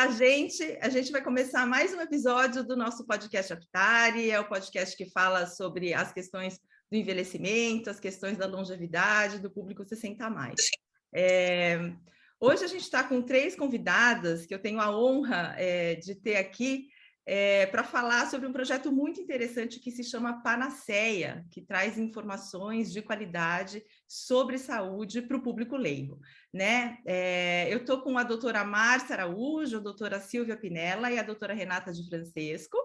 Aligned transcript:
Olá, 0.00 0.12
gente. 0.12 0.78
A 0.80 0.88
gente 0.88 1.10
vai 1.10 1.20
começar 1.20 1.66
mais 1.66 1.92
um 1.92 2.00
episódio 2.00 2.62
do 2.62 2.76
nosso 2.76 3.04
podcast 3.04 3.52
Aptari. 3.52 4.30
É 4.30 4.38
o 4.38 4.48
podcast 4.48 4.96
que 4.96 5.10
fala 5.10 5.44
sobre 5.44 5.92
as 5.92 6.12
questões 6.12 6.60
do 6.88 6.96
envelhecimento, 6.96 7.90
as 7.90 7.98
questões 7.98 8.38
da 8.38 8.46
longevidade 8.46 9.40
do 9.40 9.50
público 9.50 9.84
60 9.84 10.24
a 10.24 10.30
mais. 10.30 10.70
É... 11.12 11.92
Hoje 12.38 12.62
a 12.62 12.68
gente 12.68 12.82
está 12.82 13.02
com 13.02 13.20
três 13.20 13.56
convidadas 13.56 14.46
que 14.46 14.54
eu 14.54 14.60
tenho 14.60 14.80
a 14.80 14.96
honra 14.96 15.56
é, 15.58 15.96
de 15.96 16.14
ter 16.14 16.36
aqui 16.36 16.86
é, 17.26 17.66
para 17.66 17.82
falar 17.82 18.30
sobre 18.30 18.46
um 18.46 18.52
projeto 18.52 18.92
muito 18.92 19.20
interessante 19.20 19.80
que 19.80 19.90
se 19.90 20.04
chama 20.04 20.42
Panaceia, 20.44 21.44
que 21.50 21.60
traz 21.60 21.98
informações 21.98 22.92
de 22.92 23.02
qualidade 23.02 23.82
sobre 24.06 24.58
saúde 24.58 25.22
para 25.22 25.36
o 25.36 25.42
público 25.42 25.76
leigo. 25.76 26.20
Né? 26.52 26.98
É, 27.04 27.72
eu 27.72 27.78
estou 27.78 28.00
com 28.00 28.16
a 28.16 28.22
doutora 28.22 28.64
Márcia 28.64 29.16
Araújo, 29.16 29.76
a 29.76 29.80
doutora 29.80 30.18
Silvia 30.18 30.56
Pinella 30.56 31.10
e 31.10 31.18
a 31.18 31.22
doutora 31.22 31.52
Renata 31.52 31.92
de 31.92 32.08
Francesco, 32.08 32.78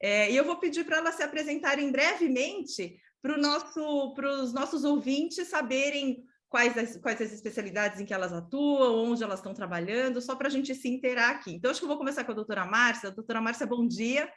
é, 0.00 0.30
e 0.30 0.36
eu 0.36 0.44
vou 0.44 0.58
pedir 0.58 0.84
para 0.84 0.98
elas 0.98 1.16
se 1.16 1.22
apresentarem 1.22 1.92
brevemente 1.92 2.98
para 3.20 3.36
nosso, 3.36 4.14
os 4.14 4.52
nossos 4.52 4.84
ouvintes 4.84 5.48
saberem 5.48 6.24
quais 6.48 6.76
as, 6.76 6.96
quais 6.96 7.20
as 7.20 7.32
especialidades 7.32 8.00
em 8.00 8.06
que 8.06 8.14
elas 8.14 8.32
atuam, 8.32 9.10
onde 9.10 9.22
elas 9.22 9.38
estão 9.38 9.52
trabalhando, 9.52 10.20
só 10.20 10.34
para 10.34 10.48
a 10.48 10.50
gente 10.50 10.74
se 10.74 10.88
inteirar 10.88 11.30
aqui. 11.30 11.52
Então, 11.52 11.70
acho 11.70 11.80
que 11.80 11.84
eu 11.84 11.88
vou 11.88 11.98
começar 11.98 12.24
com 12.24 12.32
a 12.32 12.34
doutora 12.34 12.64
Márcia. 12.64 13.10
Doutora 13.10 13.40
Márcia, 13.40 13.66
bom 13.66 13.86
dia. 13.86 14.32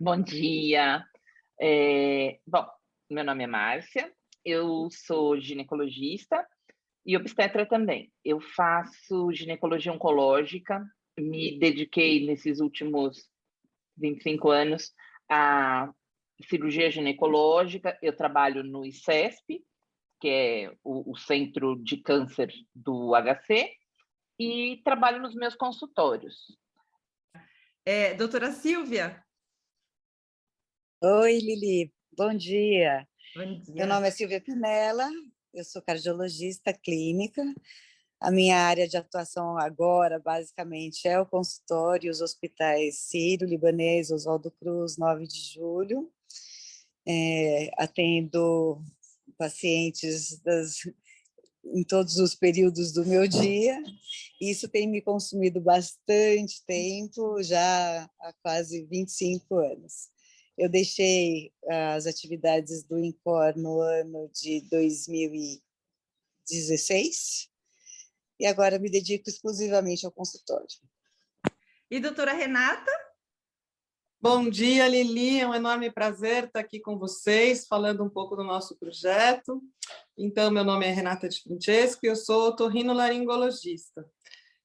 Bom 0.00 0.20
dia. 0.20 1.04
É, 1.60 2.38
bom, 2.46 2.66
meu 3.10 3.24
nome 3.24 3.44
é 3.44 3.46
Márcia, 3.46 4.12
eu 4.44 4.88
sou 4.90 5.40
ginecologista 5.40 6.46
e 7.06 7.16
obstetra 7.16 7.64
também. 7.64 8.12
Eu 8.24 8.40
faço 8.40 9.32
ginecologia 9.32 9.92
oncológica, 9.92 10.84
me 11.16 11.56
dediquei 11.58 12.26
nesses 12.26 12.58
últimos 12.58 13.30
25 13.96 14.50
anos 14.50 14.92
à 15.30 15.90
cirurgia 16.48 16.90
ginecológica, 16.90 17.96
eu 18.02 18.14
trabalho 18.14 18.64
no 18.64 18.84
ICESP, 18.84 19.64
que 20.20 20.28
é 20.28 20.76
o, 20.82 21.12
o 21.12 21.16
Centro 21.16 21.76
de 21.76 21.98
Câncer 21.98 22.52
do 22.74 23.12
HC, 23.14 23.72
e 24.38 24.82
trabalho 24.84 25.22
nos 25.22 25.34
meus 25.34 25.54
consultórios. 25.54 26.36
É, 27.84 28.14
doutora 28.14 28.50
Silvia? 28.50 29.22
Oi, 31.02 31.38
Lili, 31.38 31.92
bom 32.12 32.34
dia. 32.34 33.06
Bom 33.34 33.60
dia. 33.60 33.74
Meu 33.74 33.86
nome 33.86 34.08
é 34.08 34.10
Silvia 34.10 34.40
Pinella, 34.40 35.08
eu 35.56 35.64
sou 35.64 35.80
cardiologista 35.80 36.72
clínica. 36.72 37.42
A 38.20 38.30
minha 38.30 38.58
área 38.58 38.86
de 38.86 38.96
atuação 38.96 39.56
agora, 39.58 40.18
basicamente, 40.18 41.08
é 41.08 41.18
o 41.18 41.26
consultório, 41.26 42.10
os 42.10 42.20
hospitais 42.20 42.98
Sírio, 42.98 43.48
Libanês, 43.48 44.10
Oswaldo 44.10 44.50
Cruz, 44.50 44.98
9 44.98 45.26
de 45.26 45.54
julho. 45.54 46.12
É, 47.08 47.70
atendo 47.78 48.82
pacientes 49.38 50.38
das, 50.40 50.80
em 51.64 51.82
todos 51.84 52.18
os 52.18 52.34
períodos 52.34 52.92
do 52.92 53.06
meu 53.06 53.26
dia. 53.26 53.82
Isso 54.38 54.68
tem 54.68 54.86
me 54.86 55.00
consumido 55.00 55.58
bastante 55.60 56.62
tempo, 56.66 57.42
já 57.42 58.10
há 58.20 58.32
quase 58.42 58.84
25 58.84 59.56
anos. 59.56 60.10
Eu 60.56 60.70
deixei 60.70 61.52
as 61.68 62.06
atividades 62.06 62.82
do 62.82 62.98
INCOR 62.98 63.54
no 63.56 63.78
ano 63.80 64.30
de 64.32 64.62
2016 64.70 67.50
e 68.40 68.46
agora 68.46 68.78
me 68.78 68.90
dedico 68.90 69.28
exclusivamente 69.28 70.06
ao 70.06 70.12
consultório. 70.12 70.66
E 71.90 72.00
doutora 72.00 72.32
Renata? 72.32 72.90
Bom 74.18 74.48
dia, 74.48 74.88
Lili. 74.88 75.40
É 75.40 75.46
um 75.46 75.54
enorme 75.54 75.90
prazer 75.90 76.44
estar 76.44 76.60
aqui 76.60 76.80
com 76.80 76.98
vocês, 76.98 77.66
falando 77.66 78.02
um 78.02 78.08
pouco 78.08 78.34
do 78.34 78.42
nosso 78.42 78.74
projeto. 78.76 79.62
Então, 80.16 80.50
meu 80.50 80.64
nome 80.64 80.86
é 80.86 80.90
Renata 80.90 81.28
de 81.28 81.42
Francesco 81.42 82.00
e 82.04 82.08
eu 82.08 82.16
sou 82.16 82.48
otorrinolaringologista. 82.48 84.08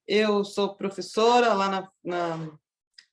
Eu 0.07 0.43
sou 0.43 0.75
professora 0.75 1.53
lá 1.53 1.69
na, 1.69 1.91
na, 2.03 2.59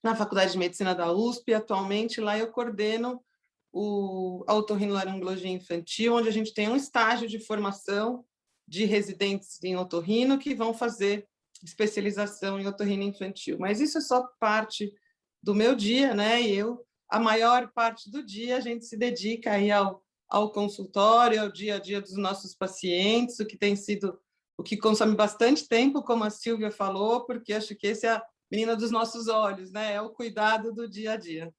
na, 0.03 0.15
Faculdade 0.15 0.53
de 0.53 0.57
Medicina 0.57 0.93
da 0.95 1.11
USP. 1.11 1.53
Atualmente, 1.53 2.21
lá 2.21 2.37
eu 2.37 2.51
coordeno 2.51 3.23
o, 3.71 4.43
otorrinolaringologia 4.49 5.51
infantil, 5.51 6.15
onde 6.15 6.29
a 6.29 6.31
gente 6.31 6.53
tem 6.53 6.69
um 6.69 6.75
estágio 6.75 7.27
de 7.27 7.39
formação 7.39 8.25
de 8.67 8.85
residentes 8.85 9.61
em 9.63 9.75
otorrino 9.75 10.37
que 10.37 10.53
vão 10.53 10.73
fazer 10.73 11.27
especialização 11.63 12.59
em 12.59 12.67
otorrino 12.67 13.03
infantil. 13.03 13.57
Mas 13.59 13.81
isso 13.81 13.97
é 13.97 14.01
só 14.01 14.27
parte 14.39 14.93
do 15.41 15.55
meu 15.55 15.75
dia, 15.75 16.13
né? 16.13 16.41
E 16.41 16.55
eu, 16.55 16.85
a 17.09 17.19
maior 17.19 17.71
parte 17.71 18.09
do 18.11 18.23
dia, 18.23 18.57
a 18.57 18.59
gente 18.59 18.85
se 18.85 18.95
dedica 18.95 19.51
aí 19.51 19.71
ao, 19.71 20.03
ao 20.27 20.51
consultório, 20.51 21.41
ao 21.41 21.51
dia 21.51 21.75
a 21.75 21.79
dia 21.79 22.01
dos 22.01 22.15
nossos 22.15 22.53
pacientes, 22.53 23.39
o 23.39 23.45
que 23.45 23.57
tem 23.57 23.75
sido, 23.75 24.19
o 24.57 24.63
que 24.63 24.77
consome 24.77 25.15
bastante 25.15 25.67
tempo, 25.67 26.03
como 26.03 26.23
a 26.23 26.29
Silvia 26.29 26.71
falou, 26.71 27.25
porque 27.25 27.53
acho 27.53 27.75
que 27.75 27.87
esse 27.87 28.05
é 28.05 28.21
menina 28.51 28.75
dos 28.75 28.91
nossos 28.91 29.27
olhos, 29.27 29.71
né? 29.71 29.93
É 29.93 30.01
o 30.01 30.09
cuidado 30.09 30.73
do 30.73 30.89
dia 30.89 31.13
a 31.13 31.17
dia. 31.17 31.53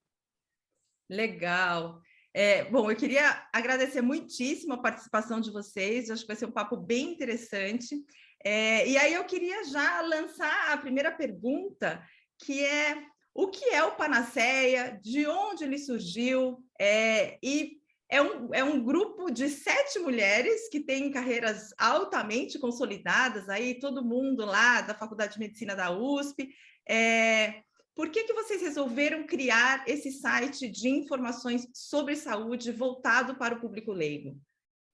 Legal. 1.09 2.01
É, 2.33 2.65
bom, 2.65 2.91
eu 2.91 2.97
queria 2.97 3.45
agradecer 3.53 4.01
muitíssimo 4.01 4.75
a 4.75 4.83
participação 4.83 5.41
de 5.41 5.50
vocês, 5.50 6.11
acho 6.11 6.23
que 6.23 6.29
vai 6.29 6.37
ser 6.37 6.47
um 6.47 6.53
papo 6.53 6.77
bem 6.77 7.12
interessante. 7.12 7.97
É, 8.45 8.89
e 8.89 8.97
aí 8.97 9.15
eu 9.15 9.25
queria 9.25 9.65
já 9.65 10.00
lançar 10.03 10.73
a 10.73 10.77
primeira 10.77 11.11
pergunta, 11.11 12.03
que 12.39 12.65
é 12.65 12.97
o 13.34 13.49
que 13.49 13.65
é 13.71 13.83
o 13.84 13.97
Panaceia, 13.97 14.99
de 15.03 15.27
onde 15.27 15.65
ele 15.65 15.79
surgiu, 15.79 16.59
é, 16.81 17.39
e 17.43 17.81
é 18.11 18.21
um, 18.21 18.53
é 18.53 18.65
um 18.65 18.83
grupo 18.83 19.31
de 19.31 19.49
sete 19.49 19.99
mulheres 20.00 20.69
que 20.69 20.81
têm 20.81 21.12
carreiras 21.12 21.73
altamente 21.79 22.59
consolidadas, 22.59 23.49
aí 23.49 23.79
todo 23.79 24.05
mundo 24.05 24.45
lá 24.45 24.81
da 24.81 24.95
Faculdade 24.95 25.34
de 25.34 25.39
Medicina 25.39 25.77
da 25.77 25.93
USP. 25.93 26.49
É, 26.93 27.62
por 27.95 28.11
que, 28.11 28.25
que 28.25 28.33
vocês 28.33 28.61
resolveram 28.61 29.25
criar 29.25 29.84
esse 29.87 30.11
site 30.11 30.69
de 30.69 30.89
informações 30.89 31.69
sobre 31.73 32.17
saúde 32.17 32.73
voltado 32.73 33.37
para 33.37 33.55
o 33.55 33.61
público 33.61 33.93
leigo? 33.93 34.37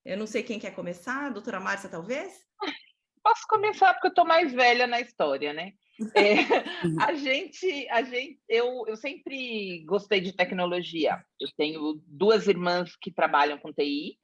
Eu 0.05 0.19
não 0.19 0.27
sei 0.27 0.43
quem 0.43 0.59
quer 0.59 0.75
começar, 0.75 1.33
doutora 1.33 1.59
Márcia, 1.59 1.89
talvez? 1.89 2.35
Posso 3.25 3.47
começar 3.49 3.95
porque 3.95 4.09
eu 4.09 4.11
estou 4.11 4.27
mais 4.27 4.53
velha 4.53 4.87
na 4.87 5.01
história, 5.01 5.55
né? 5.55 5.73
É, 6.15 6.35
a 7.09 7.15
gente, 7.15 7.89
a 7.89 8.03
gente, 8.03 8.39
eu, 8.47 8.85
eu 8.87 8.97
sempre 8.97 9.83
gostei 9.87 10.21
de 10.21 10.37
tecnologia. 10.37 11.25
Eu 11.41 11.49
tenho 11.56 11.99
duas 12.06 12.47
irmãs 12.47 12.95
que 12.95 13.11
trabalham 13.11 13.59
com 13.59 13.73
TI, 13.73 14.19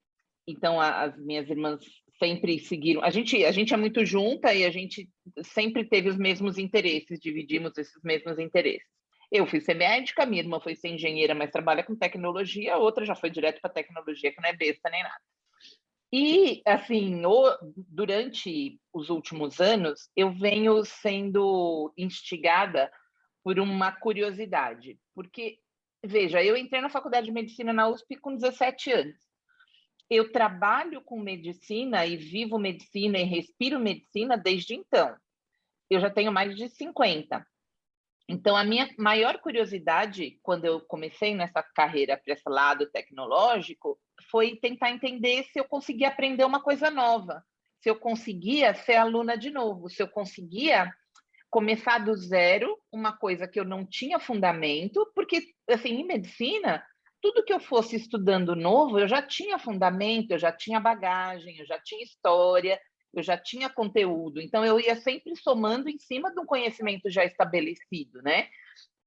então 0.47 0.79
a, 0.79 1.05
as 1.05 1.17
minhas 1.17 1.49
irmãs 1.49 1.81
sempre 2.23 2.57
seguiram. 2.61 3.03
A 3.03 3.11
gente, 3.11 3.45
a 3.45 3.51
gente 3.51 3.75
é 3.75 3.77
muito 3.77 4.05
junta 4.05 4.55
e 4.55 4.65
a 4.65 4.71
gente 4.71 5.11
sempre 5.43 5.85
teve 5.85 6.09
os 6.09 6.17
mesmos 6.17 6.57
interesses, 6.57 7.19
dividimos 7.19 7.77
esses 7.77 8.01
mesmos 8.05 8.39
interesses. 8.39 8.87
Eu 9.31 9.45
fui 9.45 9.61
ser 9.61 9.75
médica, 9.75 10.25
minha 10.25 10.43
irmã 10.43 10.61
foi 10.61 10.77
ser 10.77 10.91
engenheira, 10.91 11.35
mas 11.35 11.51
trabalha 11.51 11.83
com 11.83 11.97
tecnologia, 11.97 12.75
a 12.75 12.79
outra 12.79 13.05
já 13.05 13.17
foi 13.17 13.29
direto 13.29 13.61
para 13.61 13.73
tecnologia, 13.73 14.33
que 14.33 14.41
não 14.41 14.49
é 14.49 14.53
besta 14.53 14.89
nem 14.89 15.03
nada. 15.03 15.21
E, 16.13 16.63
assim, 16.65 17.21
durante 17.89 18.79
os 18.93 19.11
últimos 19.11 19.61
anos, 19.61 20.09
eu 20.15 20.31
venho 20.31 20.85
sendo 20.85 21.93
instigada 21.97 22.93
por 23.43 23.59
uma 23.59 23.91
curiosidade, 23.91 24.97
porque, 25.13 25.59
veja, 26.05 26.45
eu 26.45 26.57
entrei 26.57 26.81
na 26.81 26.91
faculdade 26.91 27.27
de 27.27 27.33
medicina 27.33 27.73
na 27.73 27.89
USP 27.89 28.17
com 28.17 28.37
17 28.37 28.93
anos. 28.93 29.32
Eu 30.15 30.31
trabalho 30.31 31.01
com 31.01 31.19
medicina 31.19 32.05
e 32.05 32.19
vivo 32.19 32.59
medicina 32.59 33.19
e 33.19 33.25
respiro 33.25 33.81
medicina 33.81 34.37
desde 34.37 34.75
então. 34.75 35.17
Eu 35.89 36.01
já 36.01 36.11
tenho 36.11 36.31
mais 36.31 36.55
de 36.55 36.69
50. 36.69 37.47
Então, 38.29 38.55
a 38.55 38.63
minha 38.63 38.91
maior 38.99 39.39
curiosidade, 39.39 40.39
quando 40.43 40.67
eu 40.67 40.83
comecei 40.83 41.35
nessa 41.35 41.63
carreira 41.63 42.21
para 42.23 42.35
esse 42.35 42.47
lado 42.47 42.91
tecnológico, 42.91 43.99
foi 44.31 44.55
tentar 44.57 44.91
entender 44.91 45.45
se 45.45 45.59
eu 45.59 45.65
conseguia 45.65 46.09
aprender 46.09 46.45
uma 46.45 46.61
coisa 46.61 46.91
nova, 46.91 47.43
se 47.81 47.89
eu 47.89 47.97
conseguia 47.97 48.75
ser 48.75 48.97
aluna 48.97 49.35
de 49.35 49.49
novo, 49.49 49.89
se 49.89 50.03
eu 50.03 50.09
conseguia 50.09 50.93
começar 51.49 52.01
do 52.01 52.15
zero 52.15 52.79
uma 52.93 53.17
coisa 53.17 53.49
que 53.49 53.59
eu 53.59 53.65
não 53.65 53.87
tinha 53.87 54.21
fundamento, 54.21 55.11
porque, 55.15 55.55
assim, 55.67 56.01
em 56.01 56.07
medicina, 56.07 56.85
tudo 57.23 57.45
que 57.45 57.53
eu 57.53 57.61
fosse 57.61 57.97
estudando 57.97 58.57
novo, 58.57 58.99
eu 58.99 59.07
já 59.07 59.23
tinha 59.23 59.59
fundamento, 59.59 60.33
eu 60.33 60.39
já 60.39 60.51
tinha 60.51 60.81
bagagem, 60.81 61.57
eu 61.59 61.65
já 61.67 61.79
tinha 61.79 62.03
história, 62.03 62.81
eu 63.15 63.23
já 63.23 63.39
tinha 63.39 63.71
conteúdo, 63.71 64.41
então 64.41 64.65
eu 64.65 64.81
ia 64.81 64.97
sempre 64.97 65.37
somando 65.37 65.89
em 65.89 65.99
cima 65.99 66.33
de 66.33 66.41
um 66.41 66.47
conhecimento 66.47 67.09
já 67.09 67.25
estabelecido, 67.25 68.21
né? 68.23 68.49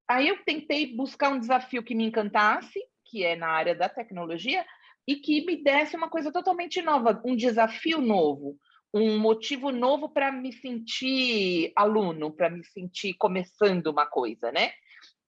Aí 0.07 0.27
eu 0.29 0.37
tentei 0.45 0.95
buscar 0.95 1.29
um 1.29 1.39
desafio 1.39 1.83
que 1.83 1.95
me 1.95 2.05
encantasse, 2.05 2.79
que 3.03 3.23
é 3.23 3.35
na 3.35 3.49
área 3.49 3.75
da 3.75 3.89
tecnologia, 3.89 4.65
e 5.07 5.17
que 5.17 5.45
me 5.45 5.61
desse 5.61 5.95
uma 5.95 6.09
coisa 6.09 6.31
totalmente 6.31 6.81
nova, 6.81 7.21
um 7.25 7.35
desafio 7.35 7.99
novo, 7.99 8.57
um 8.93 9.19
motivo 9.19 9.71
novo 9.71 10.09
para 10.09 10.31
me 10.31 10.53
sentir 10.53 11.73
aluno, 11.75 12.31
para 12.31 12.49
me 12.49 12.63
sentir 12.63 13.13
começando 13.15 13.87
uma 13.87 14.05
coisa, 14.05 14.51
né? 14.51 14.71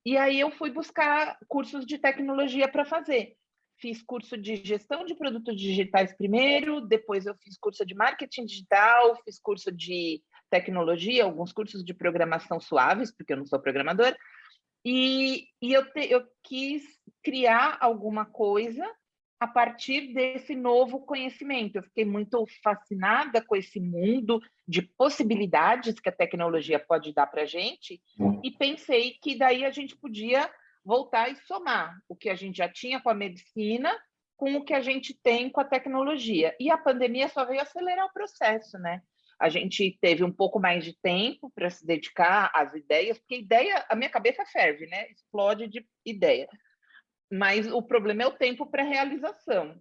E 0.07 0.15
aí 0.15 0.39
eu 0.39 0.49
fui 0.49 0.71
buscar 0.71 1.37
cursos 1.49 1.85
de 1.85 1.97
tecnologia 1.97 2.65
para 2.65 2.85
fazer. 2.85 3.35
Fiz 3.77 4.01
curso 4.01 4.37
de 4.37 4.55
gestão 4.55 5.03
de 5.03 5.13
produtos 5.13 5.59
digitais 5.59 6.15
primeiro, 6.15 6.79
depois 6.79 7.25
eu 7.25 7.35
fiz 7.35 7.57
curso 7.57 7.85
de 7.85 7.93
marketing 7.93 8.45
digital, 8.45 9.21
fiz 9.25 9.37
curso 9.37 9.69
de 9.69 10.23
tecnologia, 10.49 11.25
alguns 11.25 11.51
cursos 11.51 11.83
de 11.83 11.93
programação 11.93 12.57
suaves, 12.57 13.13
porque 13.13 13.33
eu 13.33 13.37
não 13.37 13.45
sou 13.45 13.59
programador, 13.59 14.15
e, 14.85 15.45
e 15.61 15.73
eu, 15.73 15.83
te, 15.91 16.09
eu 16.09 16.25
quis 16.41 16.83
criar 17.21 17.77
alguma 17.81 18.25
coisa 18.25 18.89
a 19.39 19.47
partir 19.47 20.13
desse 20.13 20.55
novo 20.55 20.99
conhecimento. 20.99 21.75
Eu 21.75 21.83
fiquei 21.83 22.05
muito 22.05 22.45
fascinada 22.63 23.41
com 23.41 23.55
esse 23.55 23.79
mundo 23.79 24.41
de 24.67 24.81
possibilidades 24.81 25.99
que 25.99 26.09
a 26.09 26.15
tecnologia 26.15 26.79
pode 26.79 27.13
dar 27.13 27.27
para 27.27 27.43
a 27.43 27.45
gente 27.45 28.01
uhum. 28.19 28.41
e 28.43 28.51
pensei 28.51 29.11
que 29.21 29.37
daí 29.37 29.63
a 29.63 29.71
gente 29.71 29.95
podia 29.95 30.49
voltar 30.83 31.29
e 31.29 31.35
somar 31.45 31.97
o 32.07 32.15
que 32.15 32.29
a 32.29 32.35
gente 32.35 32.57
já 32.57 32.69
tinha 32.69 32.99
com 32.99 33.09
a 33.09 33.13
medicina 33.13 33.93
com 34.37 34.55
o 34.55 34.63
que 34.63 34.73
a 34.73 34.81
gente 34.81 35.15
tem 35.15 35.49
com 35.49 35.59
a 35.59 35.65
tecnologia. 35.65 36.55
E 36.59 36.69
a 36.69 36.77
pandemia 36.77 37.27
só 37.27 37.43
veio 37.43 37.59
acelerar 37.59 38.05
o 38.05 38.13
processo, 38.13 38.77
né? 38.77 39.01
A 39.39 39.49
gente 39.49 39.97
teve 39.99 40.23
um 40.23 40.31
pouco 40.31 40.59
mais 40.59 40.85
de 40.85 40.95
tempo 40.99 41.51
para 41.53 41.69
se 41.69 41.85
dedicar 41.85 42.51
às 42.53 42.73
ideias, 42.73 43.17
porque 43.17 43.39
ideia, 43.39 43.83
a 43.89 43.95
minha 43.95 44.09
cabeça 44.09 44.45
ferve, 44.45 44.85
né? 44.85 45.09
Explode 45.09 45.67
de 45.67 45.85
ideia 46.05 46.47
mas 47.31 47.71
o 47.71 47.81
problema 47.81 48.23
é 48.23 48.27
o 48.27 48.37
tempo 48.37 48.65
para 48.65 48.83
realização. 48.83 49.79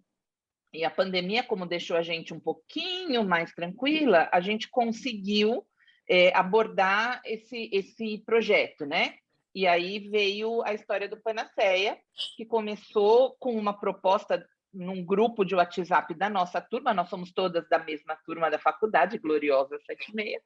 E 0.72 0.84
a 0.84 0.90
pandemia, 0.90 1.43
como 1.43 1.64
deixou 1.66 1.96
a 1.96 2.02
gente 2.02 2.34
um 2.34 2.40
pouquinho 2.40 3.25
mais 3.25 3.52
tranquila, 3.54 4.28
a 4.32 4.40
gente 4.40 4.69
conseguiu 4.69 5.66
é, 6.08 6.37
abordar 6.37 7.20
esse, 7.25 7.70
esse 7.72 8.19
projeto, 8.19 8.84
né? 8.84 9.14
E 9.54 9.66
aí 9.66 9.98
veio 9.98 10.62
a 10.62 10.75
história 10.75 11.08
do 11.08 11.16
Panaceia, 11.16 11.98
que 12.37 12.44
começou 12.44 13.37
com 13.38 13.52
uma 13.56 13.72
proposta 13.72 14.46
num 14.72 15.02
grupo 15.02 15.44
de 15.44 15.54
WhatsApp 15.54 16.12
da 16.12 16.28
nossa 16.28 16.60
turma, 16.60 16.92
nós 16.92 17.08
somos 17.08 17.32
todas 17.32 17.66
da 17.69 17.78
mesma 17.78 18.14
turma 18.26 18.50
da 18.50 18.58
faculdade, 18.58 19.16
Gloriosa 19.16 19.78
76, 19.87 20.42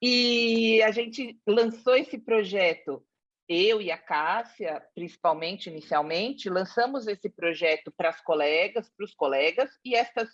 e 0.00 0.80
a 0.82 0.92
gente 0.92 1.38
lançou 1.46 1.96
esse 1.96 2.18
projeto 2.18 3.04
eu 3.52 3.82
e 3.82 3.90
a 3.90 3.98
Cássia, 3.98 4.80
principalmente 4.94 5.68
inicialmente, 5.68 6.48
lançamos 6.48 7.08
esse 7.08 7.28
projeto 7.28 7.92
para 7.96 8.10
as 8.10 8.20
colegas, 8.20 8.88
para 8.96 9.04
os 9.04 9.12
colegas, 9.12 9.68
e 9.84 9.96
essas 9.96 10.30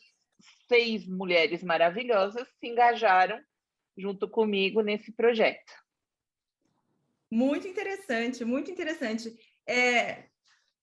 seis 0.68 1.06
mulheres 1.06 1.62
maravilhosas 1.62 2.46
se 2.60 2.66
engajaram 2.66 3.40
junto 3.96 4.28
comigo 4.28 4.82
nesse 4.82 5.10
projeto. 5.12 5.72
Muito 7.30 7.66
interessante, 7.66 8.44
muito 8.44 8.70
interessante. 8.70 9.34
É, 9.66 10.26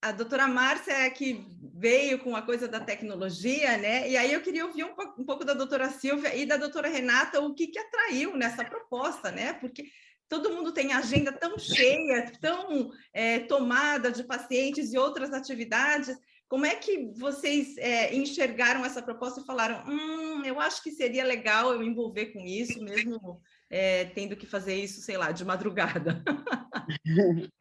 a 0.01 0.11
doutora 0.11 0.47
Márcia 0.47 0.91
é 0.91 1.09
que 1.11 1.45
veio 1.75 2.17
com 2.17 2.35
a 2.35 2.41
coisa 2.41 2.67
da 2.67 2.79
tecnologia, 2.79 3.77
né? 3.77 4.09
E 4.09 4.17
aí 4.17 4.33
eu 4.33 4.41
queria 4.41 4.65
ouvir 4.65 4.85
um 4.85 4.95
pouco, 4.95 5.21
um 5.21 5.25
pouco 5.25 5.45
da 5.45 5.53
doutora 5.53 5.91
Silvia 5.91 6.35
e 6.35 6.47
da 6.47 6.57
doutora 6.57 6.89
Renata 6.89 7.39
o 7.41 7.53
que, 7.53 7.67
que 7.67 7.77
atraiu 7.77 8.35
nessa 8.35 8.65
proposta, 8.65 9.31
né? 9.31 9.53
Porque 9.53 9.85
todo 10.29 10.51
mundo 10.51 10.71
tem 10.71 10.93
agenda 10.93 11.31
tão 11.31 11.57
cheia, 11.57 12.31
tão 12.41 12.91
é, 13.13 13.39
tomada 13.39 14.11
de 14.11 14.23
pacientes 14.23 14.93
e 14.93 14.97
outras 14.97 15.33
atividades. 15.33 16.17
Como 16.47 16.65
é 16.65 16.75
que 16.75 17.11
vocês 17.17 17.77
é, 17.77 18.15
enxergaram 18.15 18.85
essa 18.85 19.01
proposta 19.01 19.41
e 19.41 19.45
falaram, 19.45 19.83
hum, 19.87 20.43
eu 20.45 20.59
acho 20.59 20.83
que 20.83 20.91
seria 20.91 21.23
legal 21.23 21.73
eu 21.73 21.83
envolver 21.83 22.27
com 22.27 22.41
isso, 22.41 22.83
mesmo 22.83 23.41
é, 23.69 24.05
tendo 24.05 24.35
que 24.35 24.45
fazer 24.45 24.75
isso, 24.75 25.01
sei 25.01 25.17
lá, 25.17 25.31
de 25.31 25.43
madrugada? 25.43 26.23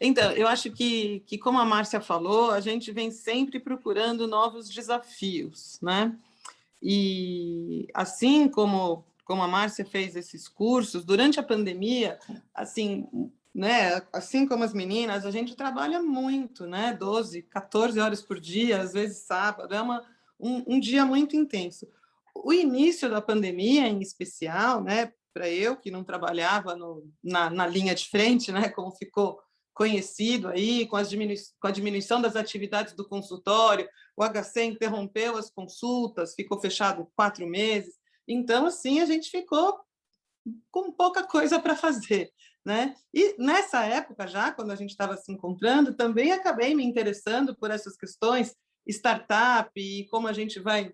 Então, 0.00 0.32
eu 0.32 0.48
acho 0.48 0.70
que, 0.70 1.20
que, 1.26 1.36
como 1.36 1.58
a 1.58 1.64
Márcia 1.64 2.00
falou, 2.00 2.50
a 2.50 2.60
gente 2.60 2.90
vem 2.90 3.10
sempre 3.10 3.60
procurando 3.60 4.26
novos 4.26 4.70
desafios, 4.70 5.78
né? 5.82 6.16
E 6.82 7.86
assim 7.92 8.48
como 8.48 9.04
como 9.30 9.44
a 9.44 9.46
Márcia 9.46 9.84
fez 9.84 10.16
esses 10.16 10.48
cursos, 10.48 11.04
durante 11.04 11.38
a 11.38 11.42
pandemia, 11.44 12.18
assim, 12.52 13.06
né, 13.54 14.02
assim 14.12 14.44
como 14.44 14.64
as 14.64 14.74
meninas, 14.74 15.24
a 15.24 15.30
gente 15.30 15.54
trabalha 15.54 16.02
muito, 16.02 16.66
né, 16.66 16.96
12, 16.98 17.42
14 17.42 18.00
horas 18.00 18.20
por 18.20 18.40
dia, 18.40 18.82
às 18.82 18.92
vezes 18.92 19.18
sábado, 19.18 19.72
é 19.72 19.80
uma, 19.80 20.04
um, 20.40 20.74
um 20.74 20.80
dia 20.80 21.06
muito 21.06 21.36
intenso. 21.36 21.86
O 22.34 22.52
início 22.52 23.08
da 23.08 23.22
pandemia, 23.22 23.86
em 23.86 24.00
especial, 24.00 24.82
né, 24.82 25.12
para 25.32 25.48
eu 25.48 25.76
que 25.76 25.92
não 25.92 26.02
trabalhava 26.02 26.74
no, 26.74 27.08
na, 27.22 27.48
na 27.48 27.68
linha 27.68 27.94
de 27.94 28.08
frente, 28.08 28.50
né, 28.50 28.68
como 28.68 28.90
ficou 28.90 29.38
conhecido 29.72 30.48
aí, 30.48 30.86
com, 30.86 31.00
diminu 31.04 31.34
com 31.60 31.68
a 31.68 31.70
diminuição 31.70 32.20
das 32.20 32.34
atividades 32.34 32.94
do 32.94 33.08
consultório, 33.08 33.88
o 34.16 34.24
HC 34.24 34.64
interrompeu 34.64 35.36
as 35.36 35.48
consultas, 35.50 36.34
ficou 36.34 36.60
fechado 36.60 37.08
quatro 37.14 37.46
meses, 37.46 37.99
então, 38.32 38.66
assim, 38.66 39.00
a 39.00 39.06
gente 39.06 39.30
ficou 39.30 39.80
com 40.70 40.92
pouca 40.92 41.26
coisa 41.26 41.58
para 41.58 41.74
fazer. 41.76 42.30
Né? 42.64 42.94
E 43.12 43.36
nessa 43.42 43.84
época, 43.84 44.26
já, 44.26 44.52
quando 44.52 44.70
a 44.70 44.76
gente 44.76 44.90
estava 44.90 45.16
se 45.16 45.32
encontrando, 45.32 45.94
também 45.94 46.32
acabei 46.32 46.74
me 46.74 46.84
interessando 46.84 47.56
por 47.56 47.70
essas 47.70 47.96
questões, 47.96 48.54
startup 48.86 49.70
e 49.76 50.06
como 50.08 50.28
a 50.28 50.32
gente 50.32 50.60
vai 50.60 50.92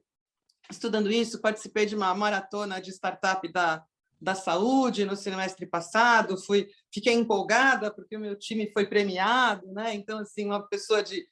estudando 0.71 1.11
isso. 1.11 1.41
Participei 1.41 1.87
de 1.87 1.97
uma 1.97 2.15
maratona 2.15 2.81
de 2.81 2.91
startup 2.91 3.51
da, 3.53 3.85
da 4.21 4.35
saúde 4.35 5.05
no 5.05 5.17
semestre 5.17 5.67
passado, 5.67 6.39
fui, 6.39 6.69
fiquei 6.93 7.15
empolgada 7.15 7.93
porque 7.93 8.17
o 8.17 8.21
meu 8.21 8.37
time 8.37 8.71
foi 8.73 8.87
premiado, 8.87 9.67
né? 9.73 9.95
Então, 9.95 10.21
assim, 10.21 10.47
uma 10.47 10.67
pessoa 10.67 11.03
de 11.03 11.27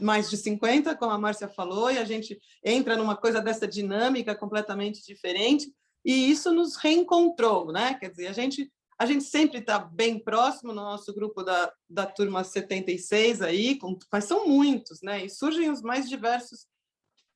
mais 0.00 0.28
de 0.28 0.36
50, 0.36 0.94
como 0.96 1.12
a 1.12 1.18
Márcia 1.18 1.48
falou, 1.48 1.90
e 1.90 1.98
a 1.98 2.04
gente 2.04 2.38
entra 2.64 2.96
numa 2.96 3.16
coisa 3.16 3.40
dessa 3.40 3.66
dinâmica 3.66 4.34
completamente 4.34 5.04
diferente, 5.04 5.72
e 6.04 6.30
isso 6.30 6.52
nos 6.52 6.76
reencontrou, 6.76 7.72
né? 7.72 7.94
Quer 7.94 8.10
dizer, 8.10 8.28
a 8.28 8.32
gente 8.32 8.70
a 8.98 9.04
gente 9.04 9.24
sempre 9.24 9.58
está 9.58 9.78
bem 9.78 10.18
próximo 10.18 10.72
no 10.72 10.80
nosso 10.80 11.12
grupo 11.12 11.42
da, 11.42 11.70
da 11.86 12.06
turma 12.06 12.42
76 12.42 13.42
aí, 13.42 13.78
com, 13.78 13.98
mas 14.10 14.24
são 14.24 14.48
muitos, 14.48 15.02
né? 15.02 15.24
E 15.24 15.28
surgem 15.28 15.70
os 15.70 15.82
mais 15.82 16.08
diversos 16.08 16.66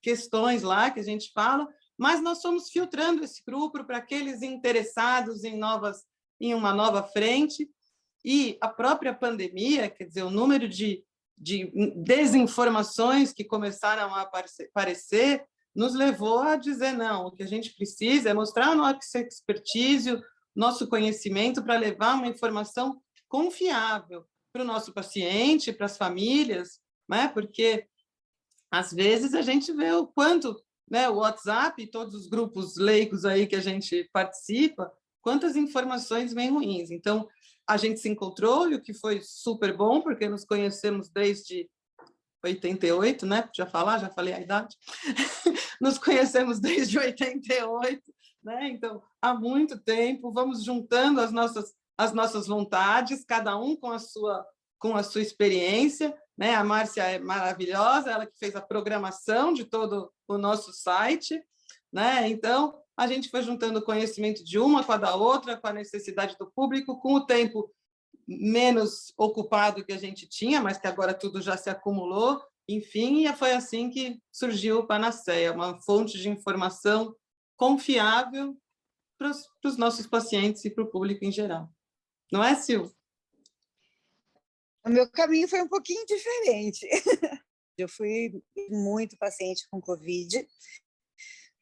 questões 0.01 0.63
lá 0.63 0.91
que 0.91 1.01
a 1.01 1.03
gente 1.03 1.31
fala, 1.33 1.69
mas 1.99 2.23
nós 2.23 2.41
somos 2.41 2.71
filtrando 2.71 3.23
esse 3.23 3.43
grupo 3.45 3.85
para 3.85 3.99
aqueles 3.99 4.41
interessados 4.41 5.45
em 5.45 5.59
novas 5.59 6.03
em 6.41 6.55
uma 6.55 6.73
nova 6.73 7.03
frente 7.03 7.69
e 8.25 8.57
a 8.63 8.69
própria 8.69 9.15
pandemia, 9.15 9.91
quer 9.91 10.05
dizer, 10.05 10.23
o 10.23 10.31
número 10.31 10.67
de 10.67 11.05
de 11.41 11.73
desinformações 11.97 13.33
que 13.33 13.43
começaram 13.43 14.15
a 14.15 14.21
aparecer, 14.23 15.43
nos 15.75 15.95
levou 15.95 16.41
a 16.41 16.57
dizer, 16.57 16.93
não, 16.93 17.27
o 17.27 17.33
que 17.33 17.43
a 17.43 17.47
gente 17.47 17.75
precisa 17.75 18.29
é 18.29 18.35
mostrar 18.35 18.71
o 18.71 18.75
nosso 18.75 18.99
expertise, 19.17 20.21
nosso 20.55 20.87
conhecimento 20.87 21.63
para 21.63 21.79
levar 21.79 22.15
uma 22.15 22.27
informação 22.27 23.01
confiável 23.27 24.27
para 24.53 24.63
o 24.63 24.67
nosso 24.67 24.93
paciente, 24.93 25.73
para 25.73 25.87
as 25.87 25.97
famílias, 25.97 26.81
né? 27.09 27.29
porque 27.29 27.87
às 28.71 28.93
vezes 28.93 29.33
a 29.33 29.43
gente 29.43 29.73
vê 29.73 29.93
o 29.93 30.07
quanto 30.07 30.61
né, 30.91 31.09
o 31.09 31.17
WhatsApp 31.19 31.81
e 31.81 31.87
todos 31.87 32.15
os 32.15 32.27
grupos 32.27 32.77
leigos 32.77 33.25
aí 33.25 33.47
que 33.47 33.57
a 33.57 33.61
gente 33.61 34.11
participa, 34.13 34.93
quantas 35.23 35.55
informações 35.55 36.35
vêm 36.35 36.51
ruins. 36.51 36.91
Então, 36.91 37.29
a 37.71 37.77
gente 37.77 38.01
se 38.01 38.09
encontrou, 38.09 38.69
e 38.69 38.75
o 38.75 38.81
que 38.81 38.93
foi 38.93 39.21
super 39.23 39.77
bom, 39.77 40.01
porque 40.01 40.29
nos 40.29 40.45
conhecemos 40.45 41.09
desde 41.09 41.71
88, 42.45 43.25
né? 43.25 43.49
Já 43.55 43.65
falar, 43.65 43.99
já 43.99 44.11
falei 44.11 44.35
a 44.35 44.41
idade. 44.41 44.77
nos 45.81 45.97
conhecemos 45.97 46.59
desde 46.59 46.99
88, 46.99 48.03
né? 48.43 48.71
Então, 48.71 49.01
há 49.23 49.33
muito 49.35 49.79
tempo, 49.79 50.33
vamos 50.33 50.65
juntando 50.65 51.21
as 51.21 51.31
nossas 51.31 51.73
as 51.97 52.15
nossas 52.15 52.47
vontades, 52.47 53.27
cada 53.27 53.57
um 53.59 53.77
com 53.77 53.93
a 53.93 53.99
sua 54.01 54.45
com 54.77 54.97
a 54.97 55.03
sua 55.05 55.21
experiência, 55.21 56.17
né? 56.37 56.57
A 56.57 56.65
Márcia 56.65 57.03
é 57.03 57.21
maravilhosa, 57.21 58.11
ela 58.11 58.27
que 58.27 58.37
fez 58.37 58.57
a 58.57 58.61
programação 58.61 59.53
de 59.53 59.65
todo 59.65 60.13
o 60.27 60.37
nosso 60.37 60.73
site, 60.73 61.41
né? 61.93 62.29
Então, 62.29 62.75
a 63.01 63.07
gente 63.07 63.31
foi 63.31 63.43
juntando 63.43 63.83
conhecimento 63.83 64.45
de 64.45 64.59
uma 64.59 64.85
com 64.85 64.93
a 64.93 64.99
da 64.99 65.17
outra, 65.17 65.57
com 65.57 65.67
a 65.67 65.73
necessidade 65.73 66.37
do 66.39 66.51
público, 66.51 67.01
com 67.01 67.15
o 67.15 67.25
tempo 67.25 67.75
menos 68.29 69.11
ocupado 69.17 69.83
que 69.83 69.93
a 69.95 69.97
gente 69.97 70.29
tinha, 70.29 70.61
mas 70.61 70.77
que 70.77 70.87
agora 70.87 71.15
tudo 71.15 71.41
já 71.41 71.57
se 71.57 71.71
acumulou, 71.71 72.45
enfim, 72.69 73.27
e 73.27 73.33
foi 73.33 73.53
assim 73.53 73.89
que 73.89 74.21
surgiu 74.31 74.81
o 74.81 74.87
Panaceia, 74.87 75.51
uma 75.51 75.81
fonte 75.81 76.19
de 76.19 76.29
informação 76.29 77.17
confiável 77.57 78.55
para 79.19 79.31
os 79.65 79.79
nossos 79.79 80.07
pacientes 80.07 80.63
e 80.67 80.71
para 80.71 80.85
o 80.85 80.91
público 80.91 81.25
em 81.25 81.33
geral. 81.33 81.71
Não 82.31 82.45
é, 82.45 82.55
Sil? 82.61 82.93
O 84.85 84.91
meu 84.91 85.11
caminho 85.11 85.49
foi 85.49 85.63
um 85.63 85.69
pouquinho 85.69 86.05
diferente. 86.05 86.87
Eu 87.79 87.89
fui 87.89 88.31
muito 88.69 89.17
paciente 89.17 89.67
com 89.71 89.81
Covid 89.81 90.47